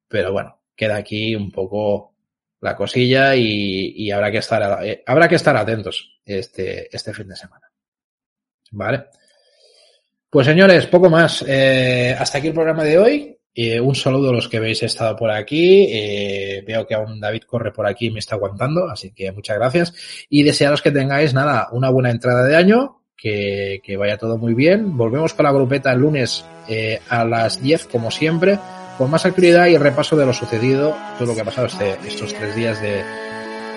pero 0.08 0.32
bueno, 0.32 0.60
queda 0.74 0.96
aquí 0.96 1.34
un 1.34 1.50
poco 1.50 2.14
la 2.60 2.74
cosilla 2.74 3.36
y, 3.36 3.92
y 3.96 4.10
habrá 4.10 4.30
que 4.30 4.38
estar 4.38 4.84
eh, 4.84 5.02
habrá 5.06 5.28
que 5.28 5.34
estar 5.34 5.56
atentos 5.56 6.18
este 6.24 6.94
este 6.94 7.12
fin 7.12 7.28
de 7.28 7.36
semana. 7.36 7.70
Vale. 8.72 9.04
Pues 10.30 10.46
señores, 10.46 10.86
poco 10.86 11.08
más. 11.10 11.44
Eh, 11.46 12.16
hasta 12.18 12.38
aquí 12.38 12.48
el 12.48 12.54
programa 12.54 12.82
de 12.82 12.98
hoy. 12.98 13.38
Eh, 13.56 13.78
un 13.78 13.94
saludo 13.94 14.30
a 14.30 14.32
los 14.32 14.48
que 14.48 14.56
habéis 14.56 14.82
estado 14.82 15.14
por 15.14 15.30
aquí. 15.30 15.86
Veo 16.66 16.84
que 16.86 16.94
aún 16.94 17.20
David 17.20 17.42
corre 17.42 17.70
por 17.70 17.86
aquí 17.86 18.06
y 18.06 18.10
me 18.10 18.18
está 18.18 18.34
aguantando, 18.34 18.88
así 18.88 19.12
que 19.12 19.30
muchas 19.30 19.56
gracias. 19.58 20.26
Y 20.28 20.42
desearos 20.42 20.82
que 20.82 20.90
tengáis, 20.90 21.34
nada, 21.34 21.68
una 21.70 21.88
buena 21.90 22.10
entrada 22.10 22.44
de 22.44 22.56
año, 22.56 23.03
que, 23.16 23.80
que 23.84 23.96
vaya 23.96 24.16
todo 24.16 24.38
muy 24.38 24.54
bien. 24.54 24.96
Volvemos 24.96 25.34
con 25.34 25.44
la 25.44 25.52
grupeta 25.52 25.92
el 25.92 26.00
lunes 26.00 26.44
eh, 26.68 27.00
a 27.08 27.24
las 27.24 27.62
10, 27.62 27.86
como 27.86 28.10
siempre, 28.10 28.58
con 28.98 29.10
más 29.10 29.26
actividad 29.26 29.66
y 29.66 29.76
repaso 29.76 30.16
de 30.16 30.26
lo 30.26 30.32
sucedido, 30.32 30.96
todo 31.18 31.28
lo 31.28 31.34
que 31.34 31.40
ha 31.40 31.44
pasado 31.44 31.66
este, 31.66 31.96
estos 32.06 32.34
tres 32.34 32.54
días 32.54 32.80
de, 32.80 33.02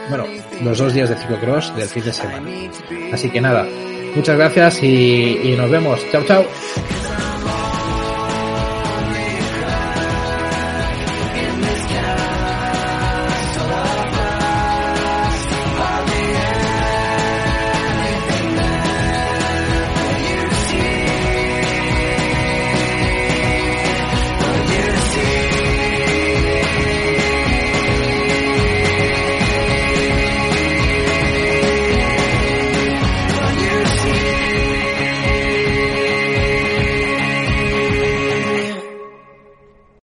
bueno, 0.09 0.25
los 0.63 0.77
dos 0.77 0.93
días 0.93 1.09
de 1.09 1.15
ciclocross 1.15 1.75
del 1.75 1.87
fin 1.87 2.03
de 2.03 2.13
semana. 2.13 2.49
Así 3.11 3.29
que 3.29 3.41
nada, 3.41 3.67
muchas 4.15 4.37
gracias 4.37 4.83
y, 4.83 5.39
y 5.43 5.55
nos 5.57 5.69
vemos. 5.69 5.99
Chao, 6.11 6.23
chao. 6.23 6.45